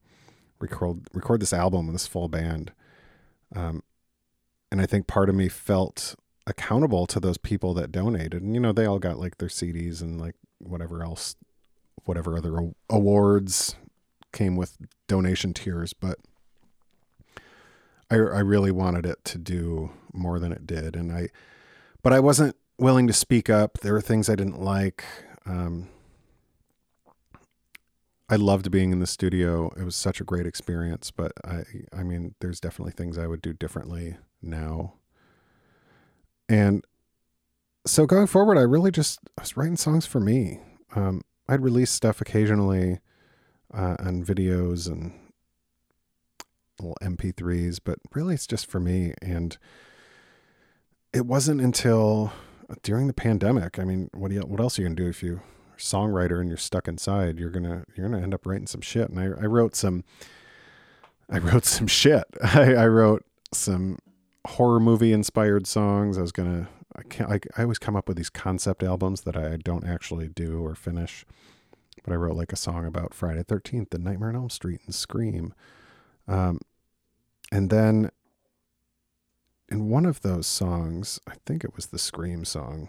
record 0.58 1.08
record 1.12 1.40
this 1.40 1.52
album 1.52 1.86
with 1.86 1.94
this 1.94 2.06
full 2.06 2.28
band. 2.28 2.72
Um, 3.54 3.82
and 4.70 4.80
I 4.80 4.86
think 4.86 5.06
part 5.06 5.28
of 5.28 5.34
me 5.34 5.48
felt 5.48 6.14
accountable 6.46 7.06
to 7.06 7.20
those 7.20 7.38
people 7.38 7.74
that 7.74 7.92
donated. 7.92 8.42
And 8.42 8.54
you 8.54 8.60
know, 8.60 8.72
they 8.72 8.86
all 8.86 8.98
got 8.98 9.18
like 9.18 9.38
their 9.38 9.48
CDs 9.48 10.00
and 10.00 10.20
like 10.20 10.34
whatever 10.58 11.02
else, 11.02 11.36
whatever 12.04 12.36
other 12.36 12.72
awards 12.88 13.76
came 14.32 14.56
with 14.56 14.76
donation 15.08 15.52
tiers, 15.52 15.92
but 15.92 16.18
I 18.10 18.16
I 18.16 18.40
really 18.40 18.70
wanted 18.70 19.06
it 19.06 19.24
to 19.26 19.38
do 19.38 19.90
more 20.12 20.38
than 20.38 20.52
it 20.52 20.66
did, 20.66 20.96
and 20.96 21.12
I, 21.12 21.28
but 22.02 22.12
I 22.12 22.20
wasn't 22.20 22.56
willing 22.78 23.06
to 23.06 23.12
speak 23.12 23.48
up. 23.48 23.78
There 23.78 23.92
were 23.92 24.00
things 24.00 24.28
I 24.28 24.34
didn't 24.34 24.60
like. 24.60 25.04
Um, 25.46 25.88
I 28.28 28.36
loved 28.36 28.70
being 28.70 28.92
in 28.92 29.00
the 29.00 29.06
studio. 29.06 29.72
It 29.76 29.84
was 29.84 29.96
such 29.96 30.20
a 30.20 30.24
great 30.24 30.46
experience, 30.46 31.10
but 31.10 31.32
I 31.44 31.64
I 31.92 32.02
mean, 32.02 32.34
there's 32.40 32.60
definitely 32.60 32.92
things 32.92 33.18
I 33.18 33.26
would 33.26 33.42
do 33.42 33.52
differently 33.52 34.16
now. 34.42 34.94
And 36.48 36.84
so 37.86 38.06
going 38.06 38.26
forward, 38.26 38.58
I 38.58 38.62
really 38.62 38.90
just 38.90 39.20
I 39.38 39.42
was 39.42 39.56
writing 39.56 39.76
songs 39.76 40.06
for 40.06 40.20
me. 40.20 40.60
Um, 40.94 41.22
I'd 41.48 41.62
release 41.62 41.90
stuff 41.90 42.20
occasionally 42.20 42.98
uh, 43.72 43.96
on 43.98 44.24
videos 44.24 44.86
and 44.86 45.12
little 46.80 46.96
MP3s, 47.02 47.78
but 47.82 47.98
really 48.14 48.34
it's 48.34 48.46
just 48.46 48.66
for 48.66 48.80
me. 48.80 49.14
And 49.22 49.56
it 51.12 51.26
wasn't 51.26 51.60
until 51.60 52.32
during 52.82 53.06
the 53.06 53.12
pandemic. 53.12 53.78
I 53.78 53.84
mean, 53.84 54.10
what 54.14 54.28
do 54.28 54.36
you, 54.36 54.40
what 54.42 54.60
else 54.60 54.78
are 54.78 54.82
you 54.82 54.88
gonna 54.88 54.96
do 54.96 55.08
if 55.08 55.22
you 55.22 55.36
are 55.36 55.76
songwriter 55.78 56.40
and 56.40 56.48
you're 56.48 56.58
stuck 56.58 56.88
inside? 56.88 57.38
You're 57.38 57.50
gonna 57.50 57.84
you're 57.94 58.08
gonna 58.08 58.22
end 58.22 58.34
up 58.34 58.46
writing 58.46 58.66
some 58.66 58.80
shit. 58.80 59.08
And 59.08 59.18
I, 59.18 59.24
I 59.24 59.46
wrote 59.46 59.74
some 59.74 60.04
I 61.28 61.38
wrote 61.38 61.64
some 61.66 61.86
shit. 61.86 62.24
I, 62.42 62.74
I 62.74 62.86
wrote 62.86 63.24
some 63.52 63.98
horror 64.46 64.80
movie 64.80 65.12
inspired 65.12 65.66
songs. 65.66 66.18
I 66.18 66.22
was 66.22 66.32
gonna 66.32 66.68
I 66.96 67.02
can't 67.02 67.30
I, 67.30 67.40
I 67.56 67.62
always 67.62 67.78
come 67.78 67.96
up 67.96 68.08
with 68.08 68.16
these 68.16 68.30
concept 68.30 68.82
albums 68.82 69.22
that 69.22 69.36
I 69.36 69.56
don't 69.56 69.86
actually 69.86 70.28
do 70.28 70.64
or 70.64 70.74
finish. 70.74 71.24
But 72.02 72.12
I 72.12 72.16
wrote 72.16 72.36
like 72.36 72.52
a 72.52 72.56
song 72.56 72.86
about 72.86 73.14
Friday 73.14 73.42
Thirteenth 73.42 73.92
and 73.94 74.04
Nightmare 74.04 74.30
on 74.30 74.36
Elm 74.36 74.50
Street 74.50 74.80
and 74.86 74.94
Scream. 74.94 75.54
Um, 76.26 76.60
and 77.52 77.68
then 77.70 78.10
in 79.68 79.88
one 79.88 80.06
of 80.06 80.22
those 80.22 80.46
songs, 80.46 81.20
I 81.28 81.34
think 81.46 81.62
it 81.62 81.76
was 81.76 81.86
the 81.86 81.98
Scream 81.98 82.44
song. 82.44 82.88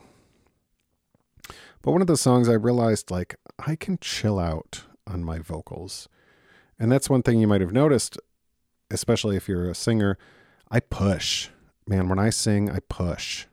But 1.81 1.91
one 1.91 2.01
of 2.01 2.07
those 2.07 2.21
songs 2.21 2.47
I 2.47 2.53
realized 2.53 3.11
like 3.11 3.35
I 3.59 3.75
can 3.75 3.97
chill 3.99 4.39
out 4.39 4.83
on 5.07 5.23
my 5.23 5.39
vocals. 5.39 6.07
And 6.79 6.91
that's 6.91 7.09
one 7.09 7.21
thing 7.21 7.39
you 7.39 7.47
might 7.47 7.61
have 7.61 7.73
noticed, 7.73 8.17
especially 8.89 9.35
if 9.35 9.47
you're 9.47 9.69
a 9.69 9.75
singer. 9.75 10.17
I 10.71 10.79
push. 10.79 11.49
Man, 11.85 12.07
when 12.07 12.17
I 12.17 12.29
sing, 12.29 12.71
I 12.71 12.79
push. 12.87 13.45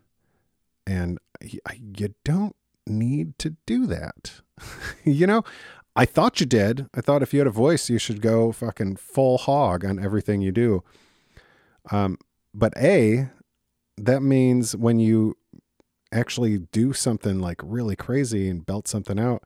And 0.86 1.18
you 1.42 2.14
don't 2.24 2.56
need 2.86 3.38
to 3.40 3.56
do 3.66 3.86
that. 3.86 4.40
you 5.04 5.26
know, 5.26 5.42
I 5.96 6.04
thought 6.04 6.38
you 6.38 6.46
did. 6.46 6.86
I 6.94 7.00
thought 7.00 7.22
if 7.22 7.34
you 7.34 7.40
had 7.40 7.48
a 7.48 7.50
voice, 7.50 7.90
you 7.90 7.98
should 7.98 8.22
go 8.22 8.52
fucking 8.52 8.96
full 8.96 9.36
hog 9.36 9.84
on 9.84 10.02
everything 10.02 10.40
you 10.40 10.52
do. 10.52 10.84
Um, 11.90 12.18
but 12.54 12.72
A, 12.76 13.30
that 13.96 14.22
means 14.22 14.76
when 14.76 15.00
you 15.00 15.36
actually 16.12 16.58
do 16.58 16.92
something 16.92 17.40
like 17.40 17.60
really 17.64 17.96
crazy 17.96 18.48
and 18.48 18.64
belt 18.64 18.86
something 18.86 19.18
out, 19.18 19.42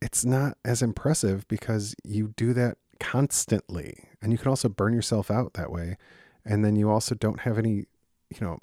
it's 0.00 0.24
not 0.24 0.56
as 0.64 0.80
impressive 0.80 1.46
because 1.48 1.94
you 2.04 2.34
do 2.36 2.52
that 2.52 2.78
constantly. 3.00 4.08
And 4.22 4.30
you 4.30 4.38
can 4.38 4.48
also 4.48 4.68
burn 4.68 4.92
yourself 4.94 5.30
out 5.30 5.54
that 5.54 5.72
way. 5.72 5.96
And 6.44 6.64
then 6.64 6.76
you 6.76 6.90
also 6.90 7.14
don't 7.14 7.40
have 7.40 7.58
any, 7.58 7.86
you 8.30 8.40
know, 8.40 8.58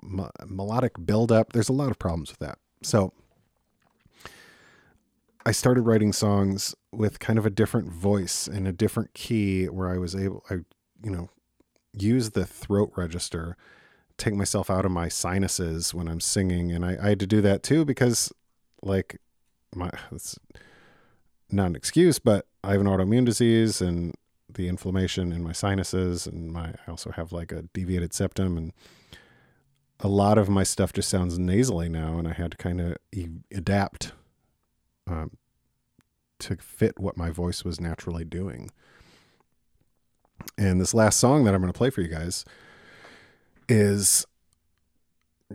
melodic 0.46 0.94
buildup. 1.04 1.54
There's 1.54 1.70
a 1.70 1.74
lot 1.74 1.92
of 1.92 2.00
problems 2.00 2.30
with 2.30 2.40
that. 2.40 2.60
So 2.84 3.14
I 5.46 5.52
started 5.52 5.82
writing 5.82 6.14
songs 6.14 6.76
with 6.92 7.20
kind 7.20 7.40
of 7.40 7.46
a 7.46 7.50
different 7.50 7.92
voice 7.92 8.48
and 8.48 8.68
a 8.68 8.72
different 8.72 9.14
key 9.14 9.66
where 9.66 9.90
I 9.90 9.98
was 9.98 10.16
able, 10.16 10.44
I, 10.50 10.56
you 11.04 11.10
know, 11.10 11.30
use 11.94 12.32
the 12.32 12.46
throat 12.46 12.92
register, 12.96 13.58
take 14.18 14.36
myself 14.36 14.70
out 14.70 14.86
of 14.86 14.92
my 14.92 15.08
sinuses 15.08 15.94
when 15.94 16.08
I'm 16.08 16.20
singing. 16.20 16.72
And 16.72 16.86
I, 16.86 16.98
I 17.02 17.10
had 17.10 17.20
to 17.22 17.28
do 17.28 17.42
that 17.42 17.64
too 17.64 17.86
because, 17.86 18.32
like, 18.84 19.20
my, 19.76 19.90
it's 20.12 20.38
not 21.50 21.68
an 21.68 21.76
excuse, 21.76 22.20
but 22.20 22.46
I 22.64 22.74
have 22.74 22.82
an 22.82 22.88
autoimmune 22.88 23.26
disease 23.26 23.82
and 23.82 24.14
the 24.56 24.68
inflammation 24.68 25.32
in 25.32 25.44
my 25.44 25.52
sinuses, 25.52 26.28
and 26.28 26.52
my, 26.52 26.74
I 26.88 26.90
also 26.90 27.12
have 27.12 27.32
like 27.32 27.52
a 27.52 27.64
deviated 27.74 28.14
septum 28.14 28.58
and 28.58 28.74
a 30.00 30.08
lot 30.08 30.38
of 30.38 30.50
my 30.50 30.64
stuff 30.64 30.94
just 30.94 31.10
sounds 31.10 31.38
nasally 31.38 31.88
now, 31.88 32.18
and 32.18 32.28
I 32.28 32.34
had 32.34 32.52
to 32.52 32.58
kind 32.58 32.82
of 32.82 32.98
adapt 33.52 34.14
um, 35.08 35.38
to 36.40 36.56
fit 36.58 37.00
what 37.00 37.18
my 37.18 37.30
voice 37.30 37.64
was 37.64 37.80
naturally 37.80 38.26
doing. 38.26 38.72
And 40.58 40.82
this 40.82 40.94
last 40.94 41.20
song 41.20 41.44
that 41.44 41.54
I'm 41.54 41.62
going 41.62 41.72
to 41.72 41.78
play 41.78 41.92
for 41.92 42.02
you 42.02 42.08
guys 42.08 42.46
is 43.70 44.26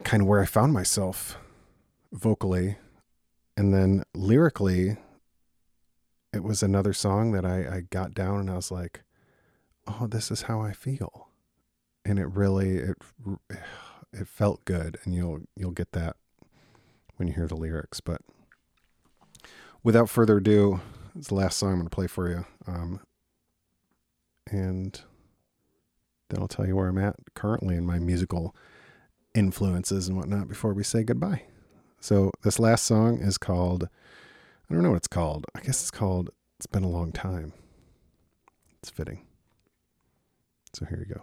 kind 0.05 0.23
of 0.23 0.29
where 0.29 0.41
I 0.41 0.47
found 0.47 0.73
myself 0.73 1.39
vocally. 2.13 2.77
And 3.57 3.75
then 3.75 4.05
lyrically, 4.15 4.97
it 6.37 6.45
was 6.45 6.63
another 6.63 6.93
song 6.93 7.33
that 7.33 7.45
I, 7.45 7.77
I 7.77 7.81
got 7.91 8.15
down 8.15 8.41
and 8.41 8.51
I 8.51 8.57
was 8.57 8.71
like, 8.71 9.03
oh, 9.87 10.07
this 10.07 10.31
is 10.31 10.43
how 10.43 10.61
I 10.61 10.73
feel. 10.73 11.29
And 12.05 12.19
it 12.19 12.27
really, 12.27 12.77
it, 12.77 12.97
it 14.13 14.29
felt 14.29 14.65
good. 14.65 14.99
And 15.05 15.15
you'll, 15.15 15.41
you'll 15.57 15.73
get 15.73 15.93
that 15.93 16.17
when 17.17 17.27
you 17.27 17.35
hear 17.35 17.49
the 17.49 17.57
lyrics. 17.57 18.01
But 18.01 18.21
without 19.83 20.11
further 20.11 20.37
ado, 20.37 20.81
it's 21.19 21.29
the 21.29 21.35
last 21.35 21.57
song 21.57 21.71
I'm 21.71 21.77
going 21.77 21.89
to 21.89 21.95
play 21.95 22.07
for 22.07 22.29
you. 22.29 22.45
Um, 22.67 23.01
and 24.51 25.01
then 26.29 26.41
I'll 26.41 26.49
tell 26.49 26.67
you 26.67 26.77
where 26.77 26.89
I'm 26.89 26.99
at 26.99 27.17
currently 27.35 27.77
in 27.77 27.87
my 27.87 27.99
musical 27.99 28.55
influences 29.35 30.07
and 30.07 30.17
whatnot 30.17 30.49
before 30.49 30.75
we 30.75 30.83
say 30.83 31.03
goodbye. 31.03 31.43
So 31.99 32.31
this 32.43 32.59
last 32.59 32.85
song 32.85 33.21
is 33.21 33.39
called 33.39 33.89
I 34.69 34.75
don't 34.75 34.83
know 34.83 34.91
what 34.91 34.97
it's 34.97 35.09
called. 35.09 35.47
I 35.55 35.61
guess 35.61 35.81
it's 35.81 35.93
called 35.93 36.31
It's 36.59 36.67
Been 36.67 36.83
a 36.83 36.89
Long 36.89 37.13
Time. 37.13 37.53
It's 38.81 38.91
fitting. 38.91 39.25
So 40.73 40.85
here 40.87 41.05
you 41.09 41.15
go. 41.15 41.23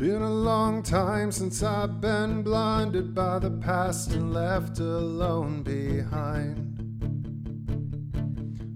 Been 0.00 0.22
a 0.22 0.30
long 0.30 0.82
time 0.82 1.30
since 1.30 1.62
I've 1.62 2.00
been 2.00 2.42
blinded 2.42 3.14
by 3.14 3.38
the 3.38 3.50
past 3.50 4.12
and 4.12 4.32
left 4.32 4.78
alone 4.78 5.62
behind. 5.62 6.56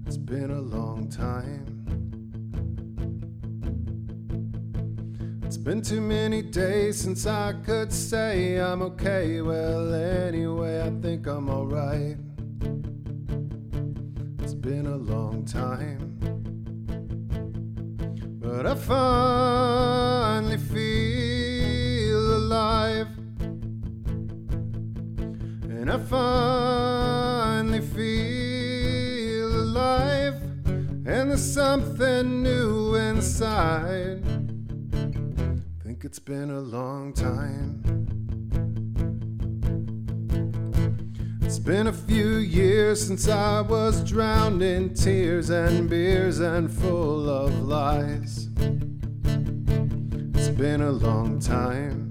It's 0.07 0.19
been 0.19 0.51
a 0.51 0.61
long 0.61 1.09
time. 1.09 1.65
It's 5.47 5.57
been 5.57 5.81
too 5.81 6.03
many 6.03 6.43
days 6.43 7.01
since 7.01 7.25
I 7.25 7.55
could 7.65 7.91
say 7.91 8.61
I'm 8.61 8.83
okay. 8.83 9.41
Well, 9.41 9.95
anyway, 9.95 10.83
I 10.83 10.91
think 11.01 11.27
I'm 11.27 11.49
alright. 11.49 12.19
It's 14.41 14.53
been 14.53 14.89
a 14.89 14.97
long 14.97 15.47
time. 15.47 16.19
But 18.43 18.67
I 18.67 18.75
finally 18.75 20.59
feel 20.59 20.94
And 25.87 25.93
I 25.93 25.99
finally 25.99 27.83
feel 27.83 29.49
alive. 29.55 30.41
And 30.65 31.31
there's 31.31 31.45
something 31.45 32.43
new 32.43 32.95
inside. 32.95 34.25
Think 35.83 36.07
it's 36.07 36.19
been 36.19 36.51
a 36.51 36.61
long 36.61 37.13
time. 37.13 37.83
It's 41.43 41.59
been 41.59 41.89
a 41.89 41.93
few 41.93 42.37
years 42.37 43.07
since 43.07 43.29
I 43.29 43.61
was 43.61 44.03
drowned 44.05 44.63
in 44.63 44.95
tears 44.95 45.51
and 45.51 45.91
beers 45.91 46.41
and 46.41 46.73
full 46.73 47.29
of 47.29 47.61
lies. 47.61 48.49
It's 50.35 50.49
been 50.49 50.81
a 50.81 50.93
long 50.93 51.41
time. 51.41 52.04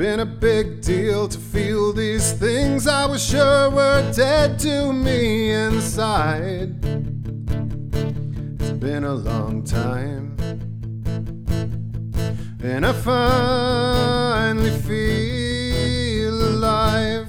Been 0.00 0.20
a 0.20 0.24
big 0.24 0.80
deal 0.80 1.28
to 1.28 1.36
feel 1.36 1.92
these 1.92 2.32
things 2.32 2.86
I 2.86 3.04
was 3.04 3.22
sure 3.22 3.68
were 3.68 4.10
dead 4.12 4.58
to 4.60 4.94
me 4.94 5.52
inside. 5.52 6.74
It's 8.58 8.70
been 8.78 9.04
a 9.04 9.12
long 9.12 9.62
time. 9.62 10.38
And 12.62 12.86
I 12.86 12.94
finally 12.94 14.70
feel 14.88 16.48
alive. 16.48 17.28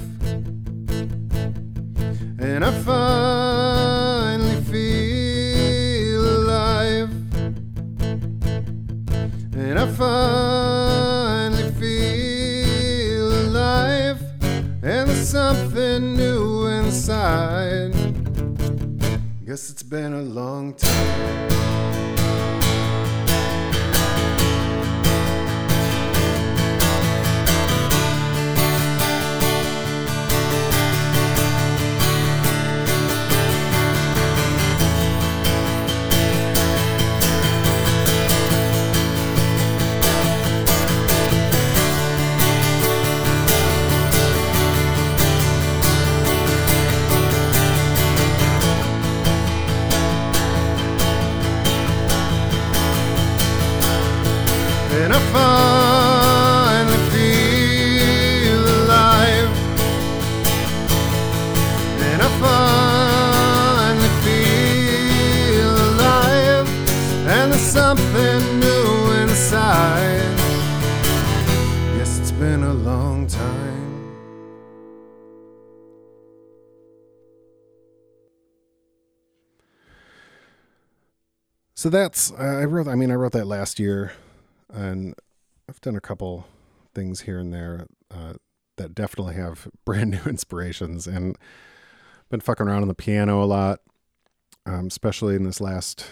And 2.40 2.64
I 2.64 2.72
finally 2.72 3.61
So 81.82 81.90
that's 81.90 82.32
I 82.34 82.66
wrote. 82.66 82.88
I 82.88 82.94
mean, 82.94 83.10
I 83.10 83.16
wrote 83.16 83.32
that 83.32 83.48
last 83.48 83.80
year, 83.80 84.14
and 84.72 85.16
I've 85.68 85.82
done 85.82 85.96
a 85.96 86.00
couple 86.00 86.46
things 86.94 87.22
here 87.22 87.40
and 87.40 87.52
there 87.52 87.88
uh, 88.12 88.34
that 88.78 88.94
definitely 88.94 89.34
have 89.34 89.68
brand 89.84 90.12
new 90.12 90.22
inspirations, 90.28 91.08
and 91.08 91.36
been 92.30 92.40
fucking 92.40 92.68
around 92.68 92.84
on 92.84 92.88
the 92.88 92.94
piano 92.94 93.44
a 93.44 93.46
lot, 93.46 93.80
um, 94.68 94.86
especially 94.86 95.36
in 95.36 95.42
this 95.42 95.60
last 95.60 96.06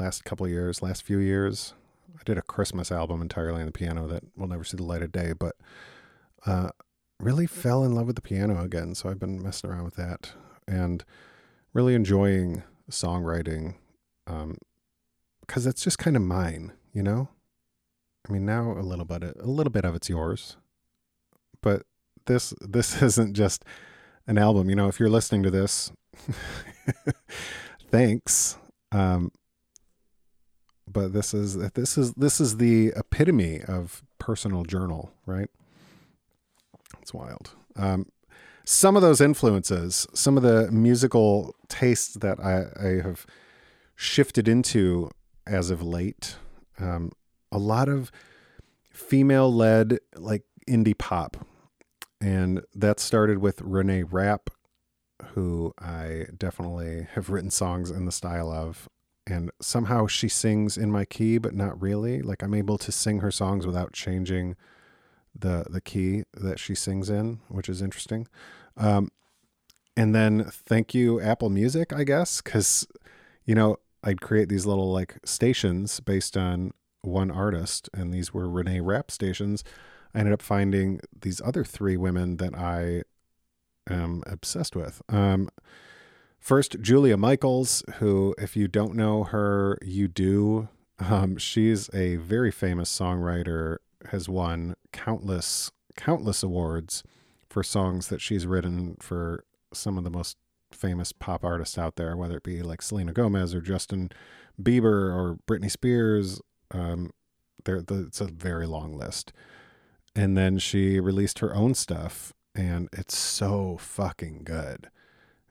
last 0.00 0.24
couple 0.24 0.48
years, 0.48 0.82
last 0.82 1.04
few 1.04 1.18
years. 1.18 1.72
I 2.16 2.22
did 2.24 2.36
a 2.36 2.42
Christmas 2.42 2.90
album 2.90 3.22
entirely 3.22 3.60
on 3.60 3.66
the 3.66 3.72
piano 3.72 4.08
that 4.08 4.24
will 4.36 4.48
never 4.48 4.64
see 4.64 4.76
the 4.76 4.82
light 4.82 5.02
of 5.02 5.12
day, 5.12 5.34
but 5.38 5.54
uh, 6.46 6.70
really 7.20 7.46
fell 7.46 7.84
in 7.84 7.94
love 7.94 8.08
with 8.08 8.16
the 8.16 8.22
piano 8.22 8.60
again. 8.60 8.96
So 8.96 9.08
I've 9.08 9.20
been 9.20 9.40
messing 9.40 9.70
around 9.70 9.84
with 9.84 9.94
that 9.94 10.32
and 10.66 11.04
really 11.72 11.94
enjoying 11.94 12.64
songwriting. 12.90 13.76
Um, 14.26 14.58
because 15.46 15.66
it's 15.66 15.82
just 15.82 15.98
kind 15.98 16.16
of 16.16 16.22
mine, 16.22 16.72
you 16.92 17.02
know. 17.02 17.28
I 18.28 18.32
mean, 18.32 18.44
now 18.44 18.72
a 18.72 18.82
little 18.82 19.04
bit, 19.04 19.22
a 19.22 19.46
little 19.46 19.70
bit 19.70 19.84
of 19.84 19.94
it's 19.94 20.08
yours, 20.08 20.56
but 21.62 21.82
this 22.26 22.52
this 22.60 23.02
isn't 23.02 23.34
just 23.34 23.64
an 24.26 24.38
album. 24.38 24.68
You 24.68 24.76
know, 24.76 24.88
if 24.88 24.98
you're 25.00 25.08
listening 25.08 25.42
to 25.44 25.50
this, 25.50 25.92
thanks. 27.90 28.58
Um, 28.92 29.32
but 30.90 31.12
this 31.12 31.34
is 31.34 31.56
this 31.72 31.98
is 31.98 32.12
this 32.14 32.40
is 32.40 32.56
the 32.56 32.92
epitome 32.96 33.62
of 33.62 34.02
personal 34.18 34.64
journal, 34.64 35.12
right? 35.26 35.50
It's 37.02 37.12
wild. 37.12 37.50
Um, 37.76 38.06
some 38.64 38.96
of 38.96 39.02
those 39.02 39.20
influences, 39.20 40.08
some 40.12 40.36
of 40.36 40.42
the 40.42 40.70
musical 40.72 41.54
tastes 41.68 42.14
that 42.14 42.40
I, 42.40 42.66
I 42.80 43.02
have 43.02 43.26
shifted 43.94 44.48
into 44.48 45.10
as 45.46 45.70
of 45.70 45.82
late. 45.82 46.36
Um, 46.78 47.12
a 47.52 47.58
lot 47.58 47.88
of 47.88 48.10
female 48.90 49.52
led, 49.52 49.98
like 50.16 50.42
indie 50.68 50.96
pop. 50.96 51.36
And 52.20 52.62
that 52.74 52.98
started 52.98 53.38
with 53.38 53.60
Renee 53.60 54.02
Rapp, 54.02 54.50
who 55.32 55.74
I 55.78 56.26
definitely 56.36 57.06
have 57.12 57.30
written 57.30 57.50
songs 57.50 57.90
in 57.90 58.04
the 58.04 58.12
style 58.12 58.50
of. 58.50 58.88
And 59.26 59.50
somehow 59.60 60.06
she 60.06 60.28
sings 60.28 60.78
in 60.78 60.90
my 60.90 61.04
key, 61.04 61.38
but 61.38 61.54
not 61.54 61.80
really. 61.80 62.22
Like 62.22 62.42
I'm 62.42 62.54
able 62.54 62.78
to 62.78 62.92
sing 62.92 63.20
her 63.20 63.30
songs 63.30 63.66
without 63.66 63.92
changing 63.92 64.56
the 65.38 65.66
the 65.68 65.80
key 65.80 66.22
that 66.32 66.58
she 66.58 66.74
sings 66.74 67.10
in, 67.10 67.40
which 67.48 67.68
is 67.68 67.82
interesting. 67.82 68.26
Um, 68.76 69.10
and 69.96 70.14
then 70.14 70.44
thank 70.44 70.94
you 70.94 71.20
Apple 71.20 71.50
Music, 71.50 71.92
I 71.92 72.04
guess, 72.04 72.40
because 72.40 72.86
you 73.44 73.54
know 73.54 73.78
I'd 74.06 74.20
create 74.20 74.48
these 74.48 74.66
little 74.66 74.92
like 74.92 75.16
stations 75.24 75.98
based 75.98 76.36
on 76.36 76.70
one 77.02 77.30
artist, 77.30 77.90
and 77.92 78.14
these 78.14 78.32
were 78.32 78.48
Renee 78.48 78.80
Rapp 78.80 79.10
stations. 79.10 79.64
I 80.14 80.20
ended 80.20 80.32
up 80.32 80.42
finding 80.42 81.00
these 81.20 81.42
other 81.44 81.64
three 81.64 81.96
women 81.96 82.36
that 82.36 82.54
I 82.54 83.02
am 83.90 84.22
obsessed 84.24 84.76
with. 84.76 85.02
Um, 85.08 85.48
first, 86.38 86.80
Julia 86.80 87.16
Michaels, 87.16 87.82
who, 87.96 88.32
if 88.38 88.56
you 88.56 88.68
don't 88.68 88.94
know 88.94 89.24
her, 89.24 89.76
you 89.82 90.06
do. 90.06 90.68
Um, 91.00 91.36
she's 91.36 91.90
a 91.92 92.14
very 92.16 92.52
famous 92.52 92.96
songwriter, 92.96 93.78
has 94.10 94.28
won 94.28 94.76
countless, 94.92 95.72
countless 95.96 96.44
awards 96.44 97.02
for 97.50 97.64
songs 97.64 98.06
that 98.08 98.20
she's 98.20 98.46
written 98.46 98.96
for 99.00 99.44
some 99.72 99.98
of 99.98 100.04
the 100.04 100.10
most 100.10 100.36
famous 100.76 101.12
pop 101.12 101.44
artists 101.44 101.78
out 101.78 101.96
there, 101.96 102.16
whether 102.16 102.36
it 102.36 102.42
be 102.42 102.62
like 102.62 102.82
Selena 102.82 103.12
Gomez 103.12 103.54
or 103.54 103.60
Justin 103.60 104.10
Bieber 104.60 105.14
or 105.14 105.38
Britney 105.46 105.70
Spears. 105.70 106.40
Um, 106.70 107.12
there, 107.64 107.82
the, 107.82 108.06
it's 108.06 108.20
a 108.20 108.26
very 108.26 108.66
long 108.66 108.96
list. 108.96 109.32
And 110.14 110.36
then 110.36 110.58
she 110.58 110.98
released 110.98 111.40
her 111.40 111.54
own 111.54 111.74
stuff, 111.74 112.32
and 112.54 112.88
it's 112.92 113.16
so 113.16 113.76
fucking 113.78 114.42
good. 114.44 114.88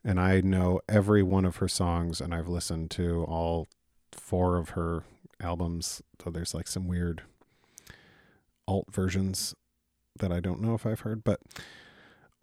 And 0.03 0.19
I 0.19 0.41
know 0.41 0.81
every 0.89 1.21
one 1.21 1.45
of 1.45 1.57
her 1.57 1.67
songs, 1.67 2.19
and 2.19 2.33
I've 2.33 2.47
listened 2.47 2.89
to 2.91 3.23
all 3.25 3.67
four 4.11 4.57
of 4.57 4.69
her 4.69 5.03
albums. 5.39 6.01
So 6.23 6.29
there's 6.31 6.53
like 6.53 6.67
some 6.67 6.87
weird 6.87 7.21
alt 8.67 8.87
versions 8.91 9.53
that 10.17 10.31
I 10.31 10.39
don't 10.39 10.61
know 10.61 10.73
if 10.73 10.85
I've 10.85 11.01
heard, 11.01 11.23
but 11.23 11.41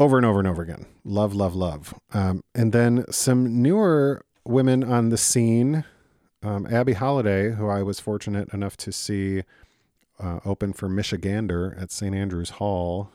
over 0.02 0.16
and 0.16 0.26
over 0.26 0.40
and 0.40 0.48
over 0.48 0.62
again. 0.62 0.86
Love, 1.04 1.32
love, 1.34 1.54
love. 1.54 1.94
Um, 2.12 2.42
and 2.54 2.72
then 2.72 3.04
some 3.10 3.62
newer 3.62 4.24
women 4.44 4.82
on 4.82 5.10
the 5.10 5.16
scene. 5.16 5.84
Um, 6.42 6.66
Abby 6.66 6.94
Holiday, 6.94 7.52
who 7.52 7.68
I 7.68 7.84
was 7.84 8.00
fortunate 8.00 8.52
enough 8.52 8.76
to 8.78 8.90
see 8.90 9.44
uh, 10.18 10.40
open 10.44 10.72
for 10.72 10.88
Michigander 10.88 11.80
at 11.80 11.92
St. 11.92 12.14
Andrews 12.14 12.50
Hall 12.50 13.10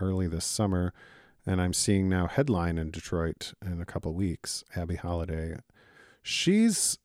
early 0.00 0.26
this 0.26 0.46
summer. 0.46 0.94
And 1.44 1.60
I'm 1.60 1.74
seeing 1.74 2.08
now 2.08 2.28
headline 2.28 2.78
in 2.78 2.90
Detroit 2.90 3.52
in 3.64 3.82
a 3.82 3.84
couple 3.84 4.14
weeks. 4.14 4.64
Abby 4.74 4.96
Holiday. 4.96 5.56
She's 6.22 6.98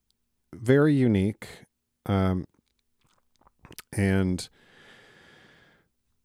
very 0.53 0.93
unique. 0.93 1.47
Um, 2.05 2.45
and 3.91 4.47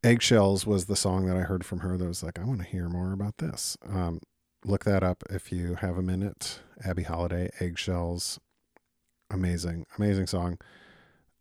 Eggshells 0.03 0.67
was 0.67 0.85
the 0.85 0.95
song 0.97 1.27
that 1.27 1.37
I 1.37 1.41
heard 1.41 1.65
from 1.65 1.79
her 1.79 1.97
that 1.97 2.05
was 2.05 2.23
like, 2.23 2.37
I 2.37 2.43
want 2.43 2.59
to 2.59 2.67
hear 2.67 2.89
more 2.89 3.13
about 3.13 3.37
this. 3.37 3.77
Um, 3.87 4.19
look 4.65 4.83
that 4.83 5.01
up 5.01 5.23
if 5.29 5.51
you 5.51 5.75
have 5.75 5.97
a 5.97 6.01
minute. 6.01 6.59
Abby 6.83 7.03
Holiday, 7.03 7.49
Eggshells. 7.61 8.39
Amazing, 9.31 9.85
amazing 9.97 10.27
song. 10.27 10.57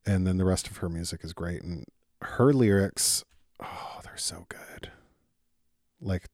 And 0.07 0.27
then 0.27 0.37
the 0.37 0.45
rest 0.45 0.69
of 0.69 0.79
her 0.79 0.89
music 0.89 1.25
is 1.25 1.33
great. 1.33 1.63
And 1.63 1.85
her 2.23 2.53
lyrics, 2.53 3.25
oh, 3.61 4.01
they're 4.05 4.17
so 4.17 4.47
good. 4.49 4.93
Like 6.01 6.27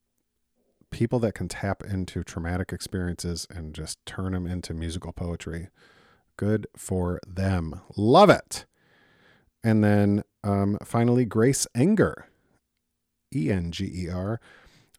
people 0.91 1.19
that 1.21 1.35
can 1.35 1.49
tap 1.49 1.83
into 1.83 2.23
traumatic 2.23 2.73
experiences 2.73 3.47
and 3.51 3.75
just 3.75 3.99
turn 4.05 4.33
them 4.33 4.47
into 4.47 4.75
musical 4.75 5.13
poetry. 5.13 5.69
Good 6.37 6.67
for 6.77 7.21
them. 7.27 7.81
Love 7.97 8.31
it. 8.31 8.67
And 9.65 9.83
then 9.83 10.23
um, 10.45 10.79
finally, 10.85 11.25
Grace 11.25 11.67
Enger, 11.77 12.25
E 13.35 13.51
N 13.51 13.71
G 13.71 13.91
E 14.05 14.09
R. 14.09 14.41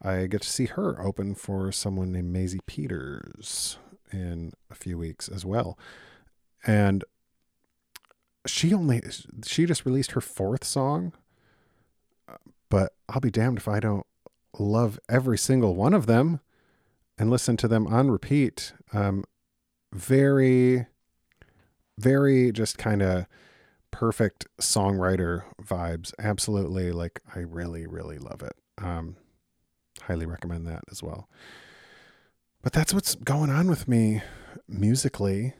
I 0.01 0.27
get 0.27 0.41
to 0.43 0.49
see 0.49 0.65
her 0.65 1.01
open 1.01 1.35
for 1.35 1.71
someone 1.71 2.13
named 2.13 2.31
Maisie 2.31 2.61
Peters 2.65 3.77
in 4.13 4.53
a 4.71 4.75
few 4.75 4.97
weeks 4.97 5.27
as 5.27 5.45
well. 5.45 5.77
And 6.65 7.03
she 8.45 8.73
only, 8.73 9.01
she 9.45 9.65
just 9.65 9.85
released 9.85 10.11
her 10.11 10.21
fourth 10.21 10.63
song, 10.63 11.13
but 12.69 12.93
I'll 13.09 13.19
be 13.19 13.31
damned 13.31 13.57
if 13.57 13.67
I 13.67 13.79
don't 13.79 14.05
love 14.57 14.99
every 15.09 15.37
single 15.37 15.75
one 15.75 15.93
of 15.93 16.05
them 16.05 16.39
and 17.17 17.29
listen 17.29 17.57
to 17.57 17.67
them 17.67 17.85
on 17.87 18.09
repeat. 18.09 18.73
Um, 18.93 19.25
very, 19.93 20.87
very 21.97 22.51
just 22.51 22.77
kind 22.77 23.01
of 23.01 23.25
perfect 23.99 24.47
songwriter 24.61 25.43
vibes. 25.61 26.13
Absolutely. 26.17 26.93
Like, 26.93 27.19
I 27.35 27.39
really, 27.39 27.85
really 27.85 28.17
love 28.17 28.41
it. 28.41 28.53
Um, 28.81 29.17
highly 30.03 30.25
recommend 30.25 30.65
that 30.67 30.85
as 30.89 31.03
well. 31.03 31.27
But 32.61 32.71
that's 32.71 32.93
what's 32.93 33.15
going 33.15 33.49
on 33.49 33.67
with 33.67 33.89
me 33.89 34.21
musically. 34.69 35.51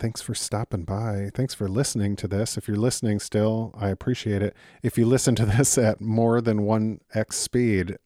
Thanks 0.00 0.20
for 0.20 0.34
stopping 0.34 0.82
by. 0.82 1.30
Thanks 1.32 1.54
for 1.54 1.68
listening 1.68 2.16
to 2.16 2.26
this. 2.26 2.56
If 2.56 2.66
you're 2.66 2.76
listening 2.76 3.20
still, 3.20 3.72
I 3.78 3.90
appreciate 3.90 4.42
it. 4.42 4.56
If 4.82 4.98
you 4.98 5.06
listen 5.06 5.36
to 5.36 5.46
this 5.56 5.78
at 5.78 6.00
more 6.00 6.40
than 6.40 6.62
1x 6.62 7.34
speed, 7.34 7.98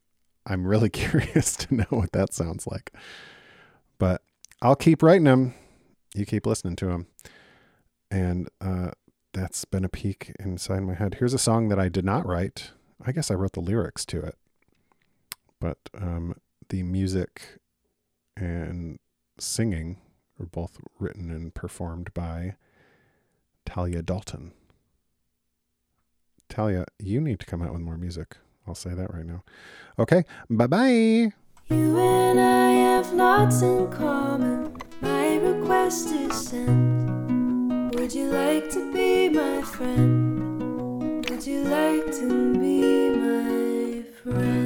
I'm 0.45 0.67
really 0.67 0.89
curious 0.91 1.55
to 1.55 1.73
know 1.73 1.87
what 1.89 2.11
that 2.11 2.35
sounds 2.35 2.67
like. 2.67 2.93
But 3.97 4.21
I'll 4.61 4.75
keep 4.75 5.01
writing 5.01 5.23
them. 5.23 5.55
You 6.13 6.27
keep 6.27 6.45
listening 6.45 6.75
to 6.75 6.85
them. 6.85 7.07
And 8.11 8.47
uh, 8.61 8.91
that's 9.35 9.65
been 9.65 9.83
a 9.83 9.89
peek 9.89 10.31
inside 10.39 10.79
my 10.79 10.93
head. 10.93 11.15
Here's 11.15 11.33
a 11.33 11.37
song 11.37 11.67
that 11.67 11.77
I 11.77 11.89
did 11.89 12.05
not 12.05 12.25
write. 12.25 12.71
I 13.05 13.11
guess 13.11 13.29
I 13.29 13.33
wrote 13.33 13.51
the 13.51 13.59
lyrics 13.59 14.05
to 14.05 14.21
it. 14.21 14.35
But 15.59 15.77
um, 15.93 16.35
the 16.69 16.83
music 16.83 17.59
and 18.37 18.97
singing 19.37 19.97
were 20.37 20.45
both 20.45 20.79
written 20.99 21.29
and 21.31 21.53
performed 21.53 22.13
by 22.13 22.55
Talia 23.65 24.01
Dalton. 24.01 24.53
Talia, 26.47 26.85
you 26.97 27.19
need 27.19 27.41
to 27.41 27.45
come 27.45 27.61
out 27.61 27.73
with 27.73 27.81
more 27.81 27.97
music. 27.97 28.37
I'll 28.65 28.73
say 28.73 28.93
that 28.93 29.13
right 29.13 29.25
now. 29.25 29.43
Okay, 29.99 30.23
bye 30.49 30.67
bye. 30.67 31.33
You 31.67 31.99
and 31.99 32.39
I 32.39 32.69
have 32.69 33.11
lots 33.11 33.61
in 33.61 33.91
common. 33.91 34.77
My 35.01 35.35
request 35.37 36.07
is 36.07 36.49
sent. 36.49 37.04
Would 37.95 38.13
you 38.13 38.29
like 38.29 38.69
to 38.71 38.91
be 38.91 39.29
my 39.29 39.61
friend? 39.61 41.25
Would 41.29 41.47
you 41.47 41.63
like 41.63 42.05
to 42.19 42.53
be 42.59 43.09
my 43.09 44.03
friend? 44.21 44.64